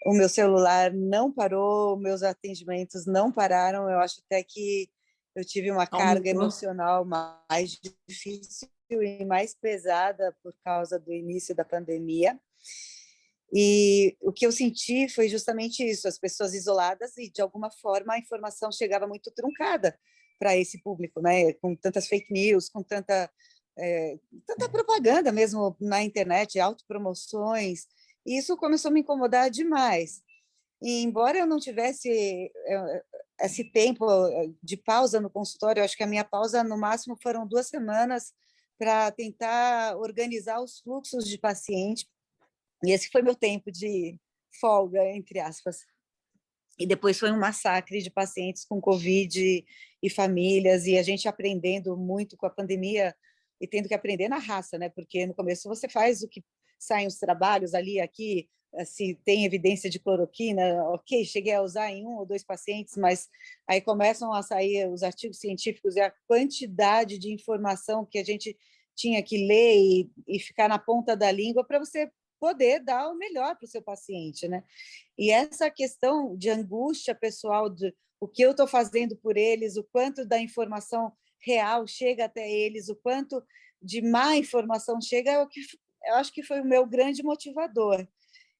o 0.04 0.12
meu 0.12 0.28
celular 0.28 0.92
não 0.92 1.32
parou, 1.32 1.96
meus 1.96 2.22
atendimentos 2.22 3.06
não 3.06 3.32
pararam. 3.32 3.90
Eu 3.90 3.98
acho 3.98 4.20
até 4.24 4.42
que 4.42 4.88
eu 5.34 5.44
tive 5.44 5.70
uma 5.70 5.86
carga 5.86 6.30
emocional 6.30 7.04
mais 7.04 7.78
difícil 8.08 8.68
e 8.90 9.24
mais 9.24 9.54
pesada 9.54 10.34
por 10.42 10.54
causa 10.64 10.98
do 10.98 11.12
início 11.12 11.54
da 11.54 11.64
pandemia. 11.64 12.38
E 13.52 14.16
o 14.20 14.32
que 14.32 14.46
eu 14.46 14.52
senti 14.52 15.08
foi 15.08 15.28
justamente 15.28 15.82
isso: 15.82 16.06
as 16.06 16.18
pessoas 16.18 16.54
isoladas 16.54 17.16
e, 17.16 17.30
de 17.30 17.40
alguma 17.40 17.70
forma, 17.70 18.14
a 18.14 18.18
informação 18.18 18.70
chegava 18.70 19.06
muito 19.06 19.30
truncada 19.30 19.98
para 20.38 20.56
esse 20.56 20.80
público, 20.82 21.20
né? 21.20 21.52
com 21.54 21.74
tantas 21.74 22.06
fake 22.06 22.32
news, 22.32 22.68
com 22.68 22.82
tanta, 22.82 23.30
é, 23.76 24.18
tanta 24.46 24.68
propaganda 24.68 25.32
mesmo 25.32 25.76
na 25.80 26.02
internet, 26.02 26.60
autopromoções. 26.60 27.86
E 28.28 28.36
isso 28.36 28.58
começou 28.58 28.90
a 28.90 28.92
me 28.92 29.00
incomodar 29.00 29.50
demais. 29.50 30.22
E, 30.82 31.02
embora 31.02 31.38
eu 31.38 31.46
não 31.46 31.58
tivesse 31.58 32.10
eh, 32.10 33.02
esse 33.40 33.64
tempo 33.64 34.04
eh, 34.28 34.50
de 34.62 34.76
pausa 34.76 35.18
no 35.18 35.30
consultório, 35.30 35.82
acho 35.82 35.96
que 35.96 36.02
a 36.02 36.06
minha 36.06 36.24
pausa, 36.24 36.62
no 36.62 36.76
máximo, 36.76 37.16
foram 37.22 37.46
duas 37.46 37.68
semanas 37.68 38.34
para 38.78 39.10
tentar 39.12 39.96
organizar 39.96 40.60
os 40.60 40.78
fluxos 40.80 41.26
de 41.26 41.38
paciente. 41.38 42.06
E 42.84 42.92
esse 42.92 43.08
foi 43.08 43.22
meu 43.22 43.34
tempo 43.34 43.72
de 43.72 44.20
folga, 44.60 45.02
entre 45.06 45.40
aspas. 45.40 45.86
E 46.78 46.86
depois 46.86 47.18
foi 47.18 47.32
um 47.32 47.40
massacre 47.40 48.02
de 48.02 48.10
pacientes 48.10 48.62
com 48.62 48.78
Covid 48.78 49.64
e 50.02 50.10
famílias, 50.10 50.84
e 50.84 50.98
a 50.98 51.02
gente 51.02 51.26
aprendendo 51.26 51.96
muito 51.96 52.36
com 52.36 52.44
a 52.44 52.50
pandemia 52.50 53.16
e 53.58 53.66
tendo 53.66 53.88
que 53.88 53.94
aprender 53.94 54.28
na 54.28 54.38
raça, 54.38 54.76
né? 54.76 54.90
Porque 54.90 55.26
no 55.26 55.34
começo 55.34 55.66
você 55.66 55.88
faz 55.88 56.22
o 56.22 56.28
que 56.28 56.44
saem 56.78 57.06
os 57.06 57.18
trabalhos 57.18 57.74
ali, 57.74 58.00
aqui, 58.00 58.48
eh, 58.74 58.84
se 58.84 59.18
tem 59.24 59.44
evidência 59.44 59.88
de 59.90 59.98
cloroquina, 59.98 60.62
ok, 60.90 61.24
cheguei 61.24 61.54
a 61.54 61.62
usar 61.62 61.90
em 61.90 62.06
um 62.06 62.16
ou 62.18 62.26
dois 62.26 62.44
pacientes, 62.44 62.96
mas 62.96 63.28
aí 63.66 63.80
começam 63.80 64.32
a 64.32 64.42
sair 64.42 64.88
os 64.88 65.02
artigos 65.02 65.38
científicos 65.38 65.96
e 65.96 66.00
a 66.00 66.12
quantidade 66.26 67.18
de 67.18 67.32
informação 67.32 68.04
que 68.04 68.18
a 68.18 68.24
gente 68.24 68.56
tinha 68.94 69.22
que 69.22 69.46
ler 69.46 69.76
e, 69.76 70.10
e 70.26 70.40
ficar 70.40 70.68
na 70.68 70.78
ponta 70.78 71.16
da 71.16 71.30
língua 71.30 71.64
para 71.64 71.78
você 71.78 72.10
poder 72.40 72.80
dar 72.80 73.08
o 73.08 73.16
melhor 73.16 73.56
para 73.56 73.64
o 73.64 73.68
seu 73.68 73.82
paciente, 73.82 74.46
né? 74.48 74.62
E 75.16 75.30
essa 75.30 75.70
questão 75.70 76.36
de 76.36 76.48
angústia 76.50 77.14
pessoal, 77.14 77.68
de 77.68 77.94
o 78.20 78.26
que 78.26 78.42
eu 78.42 78.52
estou 78.52 78.66
fazendo 78.66 79.16
por 79.16 79.36
eles, 79.36 79.76
o 79.76 79.84
quanto 79.84 80.26
da 80.26 80.38
informação 80.40 81.12
real 81.40 81.86
chega 81.86 82.24
até 82.24 82.50
eles, 82.50 82.88
o 82.88 82.96
quanto 82.96 83.42
de 83.80 84.02
má 84.02 84.36
informação 84.36 85.00
chega, 85.00 85.30
é 85.32 85.42
o 85.42 85.48
que 85.48 85.60
eu 86.08 86.14
acho 86.14 86.32
que 86.32 86.42
foi 86.42 86.60
o 86.60 86.64
meu 86.64 86.86
grande 86.86 87.22
motivador. 87.22 88.06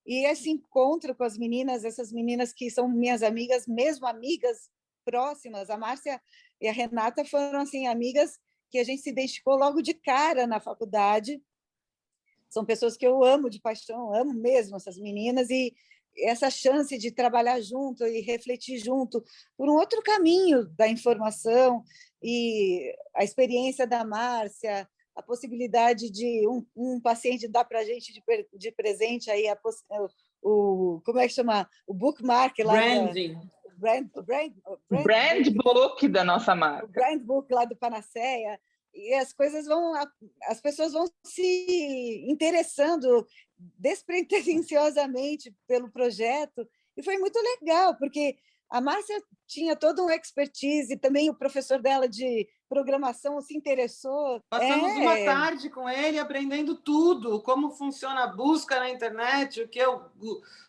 E 0.07 0.27
esse 0.27 0.51
encontro 0.51 1.15
com 1.15 1.25
as 1.25 1.37
meninas, 1.37 1.85
essas 1.85 2.13
meninas 2.13 2.53
que 2.53 2.71
são 2.71 2.89
minhas 2.89 3.23
amigas, 3.23 3.67
mesmo 3.67 4.07
amigas 4.07 4.71
próximas, 5.05 5.71
a 5.71 5.77
Márcia 5.77 6.21
e 6.61 6.69
a 6.69 6.73
Renata 6.73 7.25
foram 7.25 7.61
assim 7.61 7.87
amigas 7.87 8.39
que 8.71 8.79
a 8.79 8.85
gente 8.85 9.03
se 9.03 9.11
identificou 9.11 9.57
logo 9.57 9.81
de 9.81 9.95
cara 9.95 10.47
na 10.47 10.61
faculdade. 10.61 11.43
São 12.49 12.65
pessoas 12.65 12.97
que 12.97 13.07
eu 13.07 13.25
amo 13.25 13.51
de 13.51 13.61
paixão, 13.61 14.15
amo 14.15 14.33
mesmo 14.35 14.77
essas 14.77 14.99
meninas 14.99 15.51
e 15.51 15.75
essa 16.17 16.51
chance 16.51 16.97
de 16.99 17.11
trabalhar 17.11 17.61
junto 17.61 18.05
e 18.05 18.21
refletir 18.21 18.79
junto 18.79 19.25
por 19.57 19.69
um 19.69 19.75
outro 19.75 20.03
caminho 20.03 20.67
da 20.71 20.89
informação 20.89 21.85
e 22.23 22.95
a 23.15 23.23
experiência 23.23 23.87
da 23.87 24.05
Márcia, 24.05 24.89
a 25.19 25.23
possibilidade 25.23 26.09
de 26.11 26.47
um, 26.47 26.65
um 26.77 27.01
paciente 27.01 27.49
dar 27.49 27.65
para 27.65 27.81
a 27.81 27.85
gente 27.85 28.13
de, 28.13 28.23
de, 28.57 28.71
presente 28.71 29.29
aí 29.29 29.49
a, 29.49 29.59
o, 30.41 31.03
como 31.05 31.19
é 31.19 31.27
que 31.27 31.35
chama? 31.35 31.69
O 31.89 31.93
bookmark 31.93 32.57
lá 32.61 32.75
branding. 32.75 33.35
Da, 33.35 33.41
brand, 33.79 34.07
brand, 34.25 34.53
brand, 34.89 35.03
brand 35.03 35.49
book. 35.51 36.09
da 36.09 36.23
nossa 36.23 36.55
marca. 36.55 36.87
o 36.87 36.89
brand 36.89 37.21
book 37.21 37.53
lá 37.53 37.65
do 37.65 37.75
Panaceia. 37.75 38.61
E 38.95 39.13
as 39.15 39.33
coisas 39.33 39.67
vão 39.67 39.93
as 40.45 40.61
pessoas 40.61 40.93
vão 40.93 41.05
se 41.25 42.25
interessando 42.29 43.27
despretensiosamente 43.77 45.53
pelo 45.67 45.91
projeto. 45.91 46.65
E 46.97 47.03
foi 47.03 47.19
muito 47.19 47.41
legal 47.61 47.97
porque 47.97 48.37
a 48.71 48.81
Márcia 48.81 49.21
tinha 49.49 49.75
todo 49.75 50.05
um 50.05 50.11
expertise, 50.11 50.97
também 50.97 51.29
o 51.29 51.35
professor 51.35 51.83
dela 51.83 52.09
de 52.09 52.49
programação 52.69 53.41
se 53.41 53.57
interessou. 53.57 54.41
Passamos 54.49 54.91
é... 54.93 54.97
uma 54.97 55.17
tarde 55.25 55.71
com 55.71 55.89
ele 55.89 56.19
aprendendo 56.19 56.75
tudo, 56.75 57.41
como 57.43 57.71
funciona 57.71 58.25
a 58.25 58.27
busca 58.27 58.79
na 58.79 58.91
internet, 58.91 59.63
o 59.63 59.69
que 59.69 59.81
é 59.81 59.89
o, 59.89 60.03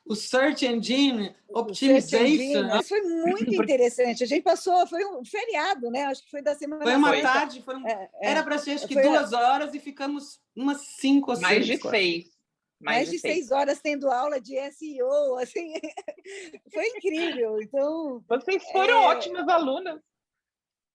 o, 0.05 0.15
Search 0.15 0.65
Engine 0.65 1.35
Optimization. 1.49 2.09
Search 2.09 2.41
engine. 2.41 2.83
Foi 2.87 3.01
muito 3.01 3.53
interessante. 3.53 4.23
A 4.23 4.27
gente 4.27 4.43
passou, 4.43 4.87
foi 4.87 5.05
um 5.05 5.23
feriado, 5.25 5.91
né? 5.91 6.05
Acho 6.05 6.23
que 6.23 6.31
foi 6.31 6.41
da 6.41 6.55
semana 6.55 6.83
Foi 6.83 6.95
uma 6.95 7.21
tarde, 7.21 7.61
foi 7.61 7.75
um... 7.75 7.87
é, 7.87 8.09
é, 8.21 8.31
era 8.31 8.43
para 8.43 8.57
ser 8.57 8.71
acho 8.71 8.87
que 8.87 8.99
duas 8.99 9.33
horas 9.33 9.73
e 9.73 9.79
ficamos 9.79 10.39
umas 10.55 10.81
cinco 10.81 11.31
ou 11.31 11.35
seis. 11.35 11.47
Mais 11.47 11.65
de 11.65 11.77
seis. 11.77 12.39
Mais, 12.81 12.97
mais 12.97 13.11
de 13.11 13.19
seis. 13.19 13.33
seis 13.33 13.51
horas 13.51 13.81
tendo 13.81 14.09
aula 14.09 14.39
de 14.39 14.55
SEO, 14.71 15.35
assim, 15.35 15.73
foi 16.73 16.87
incrível. 16.95 17.61
Então, 17.61 18.23
vocês 18.27 18.63
foram 18.71 19.03
é... 19.03 19.07
ótimas 19.07 19.47
alunas. 19.49 19.99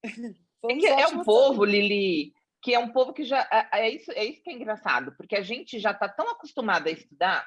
É, 0.70 1.02
é 1.02 1.08
um 1.08 1.22
povo, 1.22 1.64
Lili, 1.64 2.32
que 2.62 2.74
é 2.74 2.78
um 2.78 2.90
povo 2.90 3.12
que 3.12 3.24
já 3.24 3.46
é, 3.52 3.80
é 3.80 3.90
isso, 3.90 4.10
é 4.12 4.24
isso 4.24 4.42
que 4.42 4.50
é 4.50 4.54
engraçado, 4.54 5.14
porque 5.16 5.36
a 5.36 5.42
gente 5.42 5.78
já 5.78 5.90
está 5.90 6.08
tão 6.08 6.28
acostumada 6.30 6.88
a 6.88 6.92
estudar, 6.92 7.46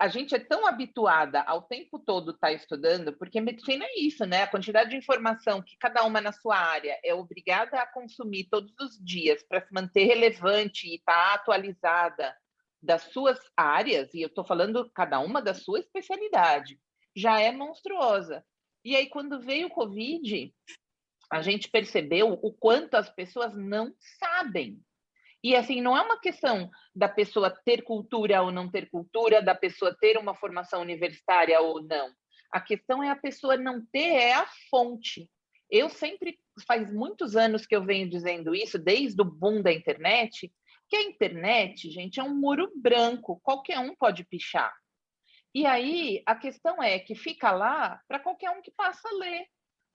a 0.00 0.06
gente 0.06 0.32
é 0.32 0.38
tão 0.38 0.64
habituada 0.64 1.42
ao 1.42 1.62
tempo 1.62 1.98
todo 1.98 2.30
estar 2.30 2.48
tá 2.48 2.52
estudando, 2.52 3.12
porque 3.18 3.40
medicina 3.40 3.84
é 3.84 3.98
isso, 3.98 4.24
né? 4.24 4.42
A 4.42 4.46
quantidade 4.46 4.90
de 4.90 4.96
informação 4.96 5.60
que 5.60 5.76
cada 5.76 6.04
uma 6.04 6.20
na 6.20 6.30
sua 6.30 6.56
área 6.56 6.96
é 7.04 7.12
obrigada 7.12 7.80
a 7.80 7.86
consumir 7.86 8.44
todos 8.48 8.72
os 8.80 8.96
dias 9.04 9.42
para 9.42 9.60
se 9.60 9.74
manter 9.74 10.04
relevante 10.04 10.86
e 10.86 10.94
estar 10.94 11.30
tá 11.30 11.34
atualizada 11.34 12.32
das 12.80 13.02
suas 13.12 13.40
áreas, 13.56 14.14
e 14.14 14.22
eu 14.22 14.28
estou 14.28 14.44
falando 14.44 14.88
cada 14.94 15.18
uma 15.18 15.42
da 15.42 15.52
sua 15.52 15.80
especialidade, 15.80 16.78
já 17.16 17.40
é 17.40 17.50
monstruosa. 17.50 18.44
E 18.84 18.94
aí, 18.94 19.08
quando 19.08 19.40
veio 19.40 19.66
o 19.66 19.70
Covid, 19.70 20.54
a 21.30 21.42
gente 21.42 21.68
percebeu 21.68 22.38
o 22.42 22.52
quanto 22.52 22.94
as 22.94 23.10
pessoas 23.10 23.54
não 23.54 23.92
sabem. 24.18 24.80
E 25.42 25.54
assim, 25.54 25.80
não 25.80 25.96
é 25.96 26.02
uma 26.02 26.18
questão 26.18 26.68
da 26.94 27.08
pessoa 27.08 27.50
ter 27.64 27.82
cultura 27.82 28.42
ou 28.42 28.50
não 28.50 28.70
ter 28.70 28.90
cultura, 28.90 29.40
da 29.40 29.54
pessoa 29.54 29.96
ter 29.98 30.16
uma 30.16 30.34
formação 30.34 30.80
universitária 30.80 31.60
ou 31.60 31.82
não. 31.82 32.10
A 32.50 32.60
questão 32.60 33.02
é 33.02 33.10
a 33.10 33.16
pessoa 33.16 33.56
não 33.56 33.84
ter 33.92 34.14
é 34.14 34.34
a 34.34 34.46
fonte. 34.70 35.30
Eu 35.70 35.88
sempre 35.88 36.38
faz 36.66 36.92
muitos 36.92 37.36
anos 37.36 37.66
que 37.66 37.76
eu 37.76 37.84
venho 37.84 38.08
dizendo 38.08 38.54
isso, 38.54 38.78
desde 38.78 39.20
o 39.20 39.24
boom 39.24 39.62
da 39.62 39.72
internet, 39.72 40.50
que 40.88 40.96
a 40.96 41.02
internet, 41.02 41.90
gente, 41.90 42.18
é 42.18 42.22
um 42.22 42.34
muro 42.34 42.72
branco, 42.74 43.38
qualquer 43.42 43.78
um 43.78 43.94
pode 43.94 44.24
pichar. 44.24 44.74
E 45.54 45.66
aí 45.66 46.22
a 46.26 46.34
questão 46.34 46.82
é 46.82 46.98
que 46.98 47.14
fica 47.14 47.50
lá 47.52 48.00
para 48.08 48.18
qualquer 48.18 48.50
um 48.50 48.62
que 48.62 48.70
passa 48.70 49.06
a 49.08 49.14
ler. 49.18 49.46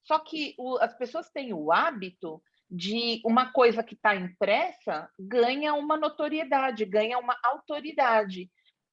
Só 0.04 0.20
que 0.20 0.54
o, 0.58 0.78
as 0.78 0.96
pessoas 0.98 1.30
têm 1.30 1.54
o 1.54 1.72
hábito 1.72 2.42
de 2.70 3.22
uma 3.26 3.52
coisa 3.52 3.84
que 3.84 3.94
está 3.94 4.16
impressa 4.16 5.10
ganha 5.20 5.74
uma 5.74 5.96
notoriedade, 5.96 6.86
ganha 6.86 7.20
uma 7.20 7.38
autoridade. 7.44 8.50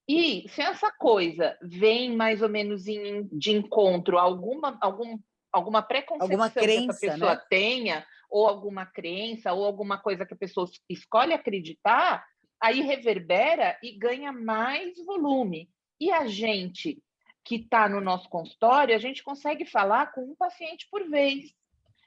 E 0.08 0.48
se 0.48 0.60
essa 0.60 0.90
coisa 0.90 1.56
vem 1.62 2.14
mais 2.14 2.42
ou 2.42 2.48
menos 2.48 2.86
em, 2.86 3.28
de 3.32 3.52
encontro 3.52 4.18
a 4.18 4.22
alguma, 4.22 4.76
algum, 4.80 5.18
alguma 5.52 5.82
preconceito 5.82 6.22
alguma 6.22 6.50
crença, 6.50 6.98
que 6.98 7.06
essa 7.06 7.12
pessoa 7.12 7.34
né? 7.34 7.42
tenha, 7.48 8.06
ou 8.30 8.46
alguma 8.46 8.84
crença, 8.84 9.52
ou 9.52 9.64
alguma 9.64 9.98
coisa 9.98 10.26
que 10.26 10.34
a 10.34 10.38
pessoa 10.38 10.68
escolhe 10.88 11.32
acreditar, 11.32 12.24
aí 12.60 12.80
reverbera 12.82 13.78
e 13.82 13.96
ganha 13.96 14.32
mais 14.32 14.96
volume. 15.04 15.70
E 15.98 16.10
a 16.10 16.26
gente 16.26 17.02
que 17.44 17.56
está 17.56 17.88
no 17.88 18.00
nosso 18.00 18.28
consultório, 18.28 18.94
a 18.94 18.98
gente 18.98 19.22
consegue 19.22 19.64
falar 19.64 20.12
com 20.12 20.22
um 20.22 20.34
paciente 20.34 20.86
por 20.90 21.08
vez. 21.08 21.54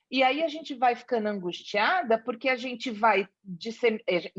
E 0.10 0.22
aí 0.22 0.44
a 0.44 0.48
gente 0.48 0.76
vai 0.76 0.96
ficando 0.96 1.28
angustiada 1.28 2.18
porque 2.20 2.48
a 2.48 2.56
gente 2.56 2.92
vai 2.92 3.28
eh, 4.08 4.32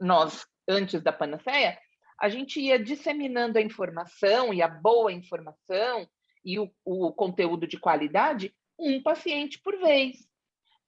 nós 0.00 0.46
antes 0.68 1.02
da 1.02 1.12
panaceia, 1.12 1.78
a 2.18 2.28
gente 2.28 2.60
ia 2.60 2.78
disseminando 2.78 3.58
a 3.58 3.62
informação 3.62 4.52
e 4.52 4.62
a 4.62 4.68
boa 4.68 5.12
informação 5.12 6.08
e 6.44 6.58
o, 6.58 6.70
o 6.84 7.12
conteúdo 7.12 7.66
de 7.66 7.78
qualidade 7.78 8.54
um 8.78 9.02
paciente 9.02 9.60
por 9.60 9.78
vez. 9.78 10.28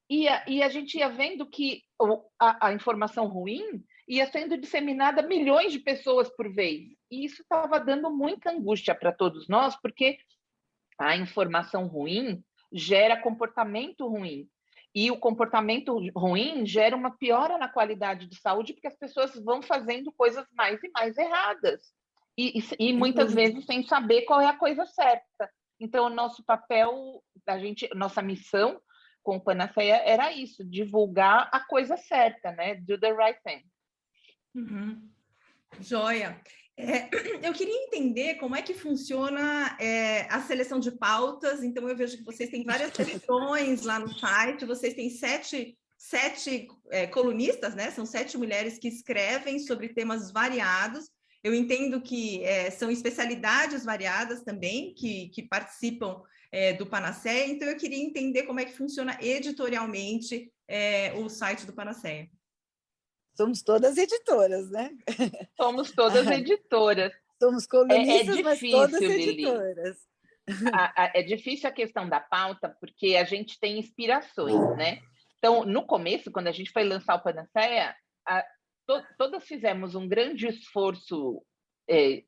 E 0.08 0.28
a, 0.28 0.44
e 0.46 0.62
a 0.62 0.68
gente 0.68 0.98
ia 0.98 1.08
vendo 1.08 1.46
que 1.46 1.82
a, 2.38 2.68
a 2.68 2.72
informação 2.72 3.26
ruim 3.26 3.82
ia 4.06 4.26
sendo 4.30 4.58
disseminada 4.58 5.20
a 5.20 5.26
milhões 5.26 5.72
de 5.72 5.78
pessoas 5.78 6.28
por 6.28 6.52
vez. 6.52 6.88
E 7.12 7.26
isso 7.26 7.42
estava 7.42 7.78
dando 7.78 8.10
muita 8.10 8.50
angústia 8.50 8.94
para 8.94 9.12
todos 9.12 9.46
nós, 9.46 9.76
porque 9.76 10.18
a 10.98 11.14
informação 11.14 11.86
ruim 11.86 12.42
gera 12.72 13.20
comportamento 13.20 14.08
ruim. 14.08 14.48
E 14.94 15.10
o 15.10 15.18
comportamento 15.18 15.94
ruim 16.16 16.64
gera 16.64 16.96
uma 16.96 17.10
piora 17.10 17.58
na 17.58 17.68
qualidade 17.68 18.26
de 18.26 18.36
saúde, 18.36 18.72
porque 18.72 18.86
as 18.86 18.96
pessoas 18.96 19.34
vão 19.44 19.60
fazendo 19.60 20.10
coisas 20.10 20.46
mais 20.54 20.82
e 20.82 20.90
mais 20.90 21.18
erradas. 21.18 21.92
e, 22.34 22.58
e, 22.58 22.88
e 22.88 22.92
muitas 22.94 23.34
vezes 23.34 23.66
sem 23.66 23.82
saber 23.82 24.22
qual 24.22 24.40
é 24.40 24.46
a 24.46 24.56
coisa 24.56 24.86
certa. 24.86 25.50
Então, 25.78 26.06
o 26.06 26.10
nosso 26.10 26.42
papel, 26.44 27.22
a 27.46 27.58
gente, 27.58 27.86
nossa 27.94 28.22
missão 28.22 28.80
com 29.22 29.36
o 29.36 29.40
Panaceia 29.40 29.96
era 30.04 30.32
isso, 30.32 30.64
divulgar 30.64 31.50
a 31.52 31.60
coisa 31.60 31.96
certa, 31.98 32.52
né? 32.52 32.76
Do 32.76 32.98
the 32.98 33.12
right 33.12 33.38
thing. 33.44 33.62
Uhum. 34.54 35.10
Joia. 35.78 36.40
É, 36.76 37.08
eu 37.46 37.52
queria 37.52 37.84
entender 37.84 38.36
como 38.36 38.56
é 38.56 38.62
que 38.62 38.74
funciona 38.74 39.76
é, 39.80 40.26
a 40.30 40.40
seleção 40.40 40.78
de 40.78 40.90
pautas. 40.90 41.62
Então, 41.62 41.88
eu 41.88 41.96
vejo 41.96 42.16
que 42.16 42.24
vocês 42.24 42.50
têm 42.50 42.64
várias 42.64 42.92
sessões 42.94 43.82
lá 43.82 43.98
no 43.98 44.12
site, 44.18 44.64
vocês 44.64 44.94
têm 44.94 45.10
sete, 45.10 45.76
sete 45.96 46.68
é, 46.90 47.06
colunistas, 47.06 47.74
né? 47.74 47.90
São 47.90 48.06
sete 48.06 48.36
mulheres 48.36 48.78
que 48.78 48.88
escrevem 48.88 49.58
sobre 49.58 49.90
temas 49.90 50.30
variados. 50.30 51.10
Eu 51.44 51.52
entendo 51.54 52.00
que 52.00 52.42
é, 52.44 52.70
são 52.70 52.90
especialidades 52.90 53.84
variadas 53.84 54.42
também 54.42 54.94
que, 54.94 55.28
que 55.30 55.42
participam 55.42 56.22
do 56.78 56.84
Panaceia, 56.84 57.46
então 57.46 57.66
eu 57.66 57.78
queria 57.78 57.96
entender 57.96 58.42
como 58.42 58.60
é 58.60 58.66
que 58.66 58.76
funciona 58.76 59.16
editorialmente 59.22 60.52
o 61.16 61.26
site 61.30 61.64
do 61.64 61.72
Panaceia. 61.72 62.28
Somos 63.34 63.62
todas 63.62 63.96
editoras, 63.96 64.70
né? 64.70 64.90
Somos 65.56 65.90
todas 65.92 66.26
editoras. 66.28 67.12
Somos 67.40 67.66
colunistas, 67.66 68.36
é, 68.36 68.40
é 68.40 68.42
difícil, 68.42 68.44
mas 68.44 68.90
todas 68.90 69.02
editoras. 69.02 69.98
A, 70.72 71.04
a, 71.04 71.12
é 71.14 71.22
difícil 71.22 71.68
a 71.68 71.72
questão 71.72 72.08
da 72.08 72.20
pauta, 72.20 72.68
porque 72.80 73.16
a 73.16 73.24
gente 73.24 73.58
tem 73.58 73.78
inspirações, 73.78 74.76
né? 74.76 75.00
Então, 75.38 75.64
no 75.64 75.84
começo, 75.84 76.30
quando 76.30 76.48
a 76.48 76.52
gente 76.52 76.70
foi 76.70 76.84
lançar 76.84 77.16
o 77.16 77.20
Panaceia, 77.20 77.96
a, 78.26 78.44
to, 78.86 79.02
todas 79.18 79.44
fizemos 79.44 79.94
um 79.94 80.06
grande 80.06 80.46
esforço 80.46 81.42
é, 81.88 82.22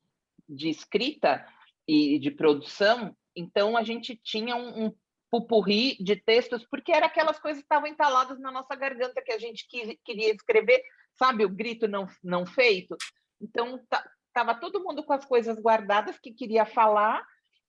de 0.48 0.68
escrita 0.68 1.46
e 1.86 2.18
de 2.18 2.30
produção, 2.30 3.16
então 3.36 3.76
a 3.76 3.82
gente 3.82 4.16
tinha 4.16 4.56
um, 4.56 4.86
um 4.86 4.94
pupurri 5.30 5.96
de 6.00 6.14
textos, 6.14 6.64
porque 6.64 6.92
era 6.92 7.06
aquelas 7.06 7.38
coisas 7.40 7.60
que 7.60 7.66
estavam 7.66 7.88
entaladas 7.88 8.38
na 8.38 8.52
nossa 8.52 8.74
garganta 8.76 9.22
que 9.22 9.32
a 9.32 9.38
gente 9.38 9.66
quis, 9.68 9.96
queria 10.04 10.32
escrever, 10.32 10.80
sabe, 11.16 11.44
o 11.44 11.48
grito 11.48 11.88
não, 11.88 12.06
não 12.22 12.46
feito. 12.46 12.96
Então, 13.40 13.80
estava 14.28 14.54
todo 14.54 14.82
mundo 14.82 15.02
com 15.04 15.12
as 15.12 15.24
coisas 15.24 15.58
guardadas 15.58 16.18
que 16.18 16.32
queria 16.32 16.64
falar, 16.64 17.24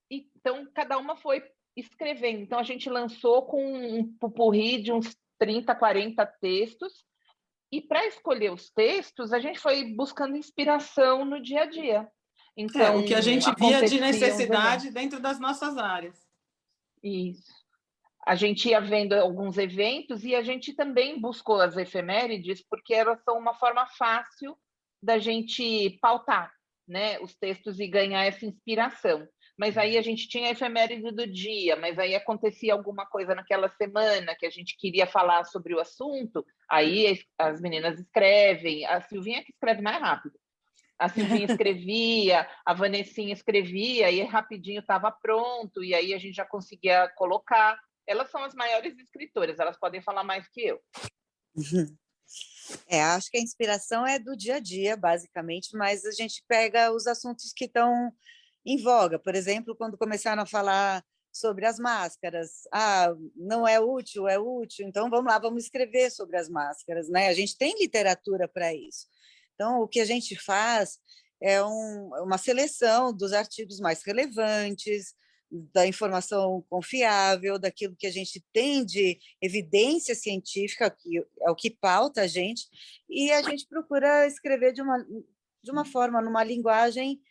então 0.09 0.67
cada 0.73 0.97
uma 0.97 1.15
foi 1.15 1.43
escrevendo. 1.75 2.41
Então, 2.41 2.59
a 2.59 2.63
gente 2.63 2.89
lançou 2.89 3.45
com 3.45 3.63
um 3.63 4.13
pupurri 4.17 4.81
de 4.81 4.91
uns 4.91 5.15
30, 5.39 5.75
40 5.75 6.25
textos, 6.41 7.05
e 7.71 7.81
para 7.81 8.05
escolher 8.07 8.53
os 8.53 8.69
textos, 8.69 9.33
a 9.33 9.39
gente 9.39 9.59
foi 9.59 9.83
buscando 9.95 10.37
inspiração 10.37 11.25
no 11.25 11.41
dia 11.41 11.63
a 11.63 11.65
dia. 11.65 12.07
Então, 12.55 12.81
é, 12.81 12.95
o 12.95 13.05
que 13.05 13.13
a 13.13 13.21
gente 13.21 13.45
via 13.57 13.85
de 13.85 13.99
necessidade 13.99 14.89
dentro 14.91 15.19
das 15.19 15.39
nossas 15.39 15.77
áreas. 15.77 16.17
Isso. 17.03 17.64
A 18.25 18.35
gente 18.35 18.69
ia 18.69 18.79
vendo 18.81 19.13
alguns 19.13 19.57
eventos 19.57 20.23
e 20.23 20.33
a 20.33 20.41
gente 20.41 20.73
também 20.73 21.19
buscou 21.21 21.61
as 21.61 21.77
efemérides, 21.77 22.63
porque 22.67 22.93
elas 22.93 23.21
são 23.23 23.37
uma 23.37 23.53
forma 23.53 23.85
fácil 23.85 24.57
da 25.01 25.19
gente 25.19 25.97
pautar 26.01 26.51
né, 26.87 27.19
os 27.19 27.35
textos 27.35 27.79
e 27.79 27.87
ganhar 27.87 28.25
essa 28.25 28.45
inspiração. 28.45 29.27
Mas 29.57 29.77
aí 29.77 29.97
a 29.97 30.01
gente 30.01 30.27
tinha 30.27 30.49
a 30.49 30.51
efeméride 30.51 31.11
do 31.11 31.25
dia, 31.25 31.75
mas 31.75 31.97
aí 31.97 32.13
acontecia 32.13 32.73
alguma 32.73 33.05
coisa 33.05 33.33
naquela 33.33 33.69
semana 33.69 34.35
que 34.35 34.45
a 34.45 34.49
gente 34.49 34.75
queria 34.77 35.07
falar 35.07 35.45
sobre 35.45 35.73
o 35.73 35.79
assunto, 35.79 36.45
aí 36.69 37.19
as 37.37 37.61
meninas 37.61 37.99
escrevem, 37.99 38.85
a 38.85 39.01
Silvinha 39.01 39.43
que 39.43 39.51
escreve 39.51 39.81
mais 39.81 40.01
rápido. 40.01 40.37
A 40.99 41.07
Silvinha 41.07 41.45
escrevia, 41.49 42.49
a 42.65 42.73
Vanessinha 42.73 43.33
escrevia, 43.33 44.11
e 44.11 44.21
rapidinho 44.23 44.81
estava 44.81 45.09
pronto, 45.09 45.83
e 45.83 45.93
aí 45.93 46.13
a 46.13 46.17
gente 46.17 46.35
já 46.35 46.45
conseguia 46.45 47.07
colocar. 47.15 47.79
Elas 48.07 48.29
são 48.29 48.43
as 48.43 48.53
maiores 48.53 48.97
escritoras, 48.97 49.59
elas 49.59 49.77
podem 49.77 50.01
falar 50.01 50.23
mais 50.23 50.47
que 50.47 50.61
eu. 50.61 50.81
É, 52.87 53.01
acho 53.01 53.29
que 53.29 53.37
a 53.37 53.41
inspiração 53.41 54.05
é 54.05 54.17
do 54.17 54.35
dia 54.35 54.55
a 54.55 54.59
dia, 54.59 54.97
basicamente, 54.97 55.75
mas 55.77 56.03
a 56.03 56.11
gente 56.11 56.43
pega 56.47 56.91
os 56.91 57.05
assuntos 57.05 57.53
que 57.53 57.65
estão 57.65 58.11
em 58.65 58.81
voga. 58.81 59.19
Por 59.19 59.35
exemplo, 59.35 59.75
quando 59.75 59.97
começaram 59.97 60.41
a 60.41 60.47
falar 60.47 61.03
sobre 61.35 61.65
as 61.65 61.77
máscaras. 61.77 62.61
Ah, 62.71 63.13
não 63.35 63.67
é 63.67 63.77
útil, 63.79 64.27
é 64.27 64.39
útil. 64.39 64.87
Então 64.87 65.09
vamos 65.09 65.25
lá, 65.25 65.37
vamos 65.37 65.65
escrever 65.65 66.09
sobre 66.09 66.37
as 66.37 66.47
máscaras, 66.47 67.09
né? 67.09 67.27
A 67.27 67.33
gente 67.33 67.57
tem 67.57 67.77
literatura 67.77 68.47
para 68.47 68.73
isso. 68.73 69.05
Então, 69.53 69.81
o 69.81 69.87
que 69.87 69.99
a 69.99 70.05
gente 70.05 70.35
faz 70.37 70.97
é 71.41 71.61
um, 71.61 72.09
uma 72.23 72.37
seleção 72.37 73.13
dos 73.13 73.33
artigos 73.33 73.79
mais 73.79 74.01
relevantes, 74.03 75.13
da 75.73 75.87
informação 75.87 76.65
confiável, 76.69 77.59
daquilo 77.59 77.95
que 77.95 78.07
a 78.07 78.11
gente 78.11 78.43
tem 78.53 78.85
de 78.85 79.19
evidência 79.41 80.15
científica, 80.15 80.89
que 80.89 81.17
é 81.41 81.49
o 81.49 81.55
que 81.55 81.69
pauta 81.69 82.21
a 82.21 82.27
gente, 82.27 82.67
e 83.09 83.31
a 83.31 83.41
gente 83.41 83.67
procura 83.67 84.27
escrever 84.27 84.73
de 84.73 84.81
uma, 84.81 84.97
de 85.63 85.71
uma 85.71 85.85
forma, 85.85 86.21
numa 86.21 86.43
linguagem 86.43 87.21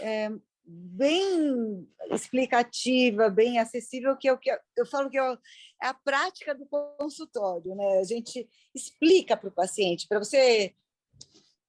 é, 0.00 0.30
bem 0.64 1.88
explicativa, 2.10 3.30
bem 3.30 3.58
acessível, 3.58 4.16
que 4.16 4.28
é 4.28 4.32
o 4.32 4.38
que 4.38 4.50
eu 4.76 4.86
falo 4.86 5.08
que 5.08 5.18
é, 5.18 5.38
é 5.82 5.86
a 5.86 5.94
prática 5.94 6.54
do 6.54 6.66
consultório, 6.66 7.74
né? 7.74 8.00
A 8.00 8.04
gente 8.04 8.48
explica 8.74 9.36
para 9.36 9.48
o 9.48 9.54
paciente, 9.54 10.08
para 10.08 10.18
você 10.18 10.74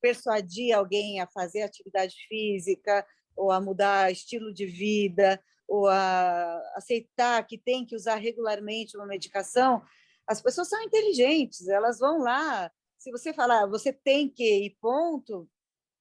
persuadir 0.02 0.74
alguém 0.74 1.20
a 1.20 1.28
fazer 1.28 1.62
atividade 1.62 2.16
física 2.28 3.06
ou 3.36 3.52
a 3.52 3.62
mudar 3.62 4.12
estilo 4.12 4.54
de 4.54 4.66
vida 4.66 5.40
ou 5.68 5.88
a 5.88 6.62
aceitar 6.76 7.46
que 7.46 7.58
tem 7.58 7.86
que 7.86 7.96
usar 7.96 8.16
regularmente 8.16 8.96
uma 8.96 9.06
medicação, 9.06 9.84
as 10.26 10.42
pessoas 10.42 10.70
são 10.70 10.82
inteligentes, 10.82 11.68
elas 11.68 12.00
vão 12.00 12.20
lá. 12.20 12.72
Se 12.98 13.12
você 13.12 13.34
falar, 13.34 13.68
você 13.68 13.92
tem 13.92 14.30
que 14.30 14.66
ir, 14.66 14.78
ponto, 14.82 15.50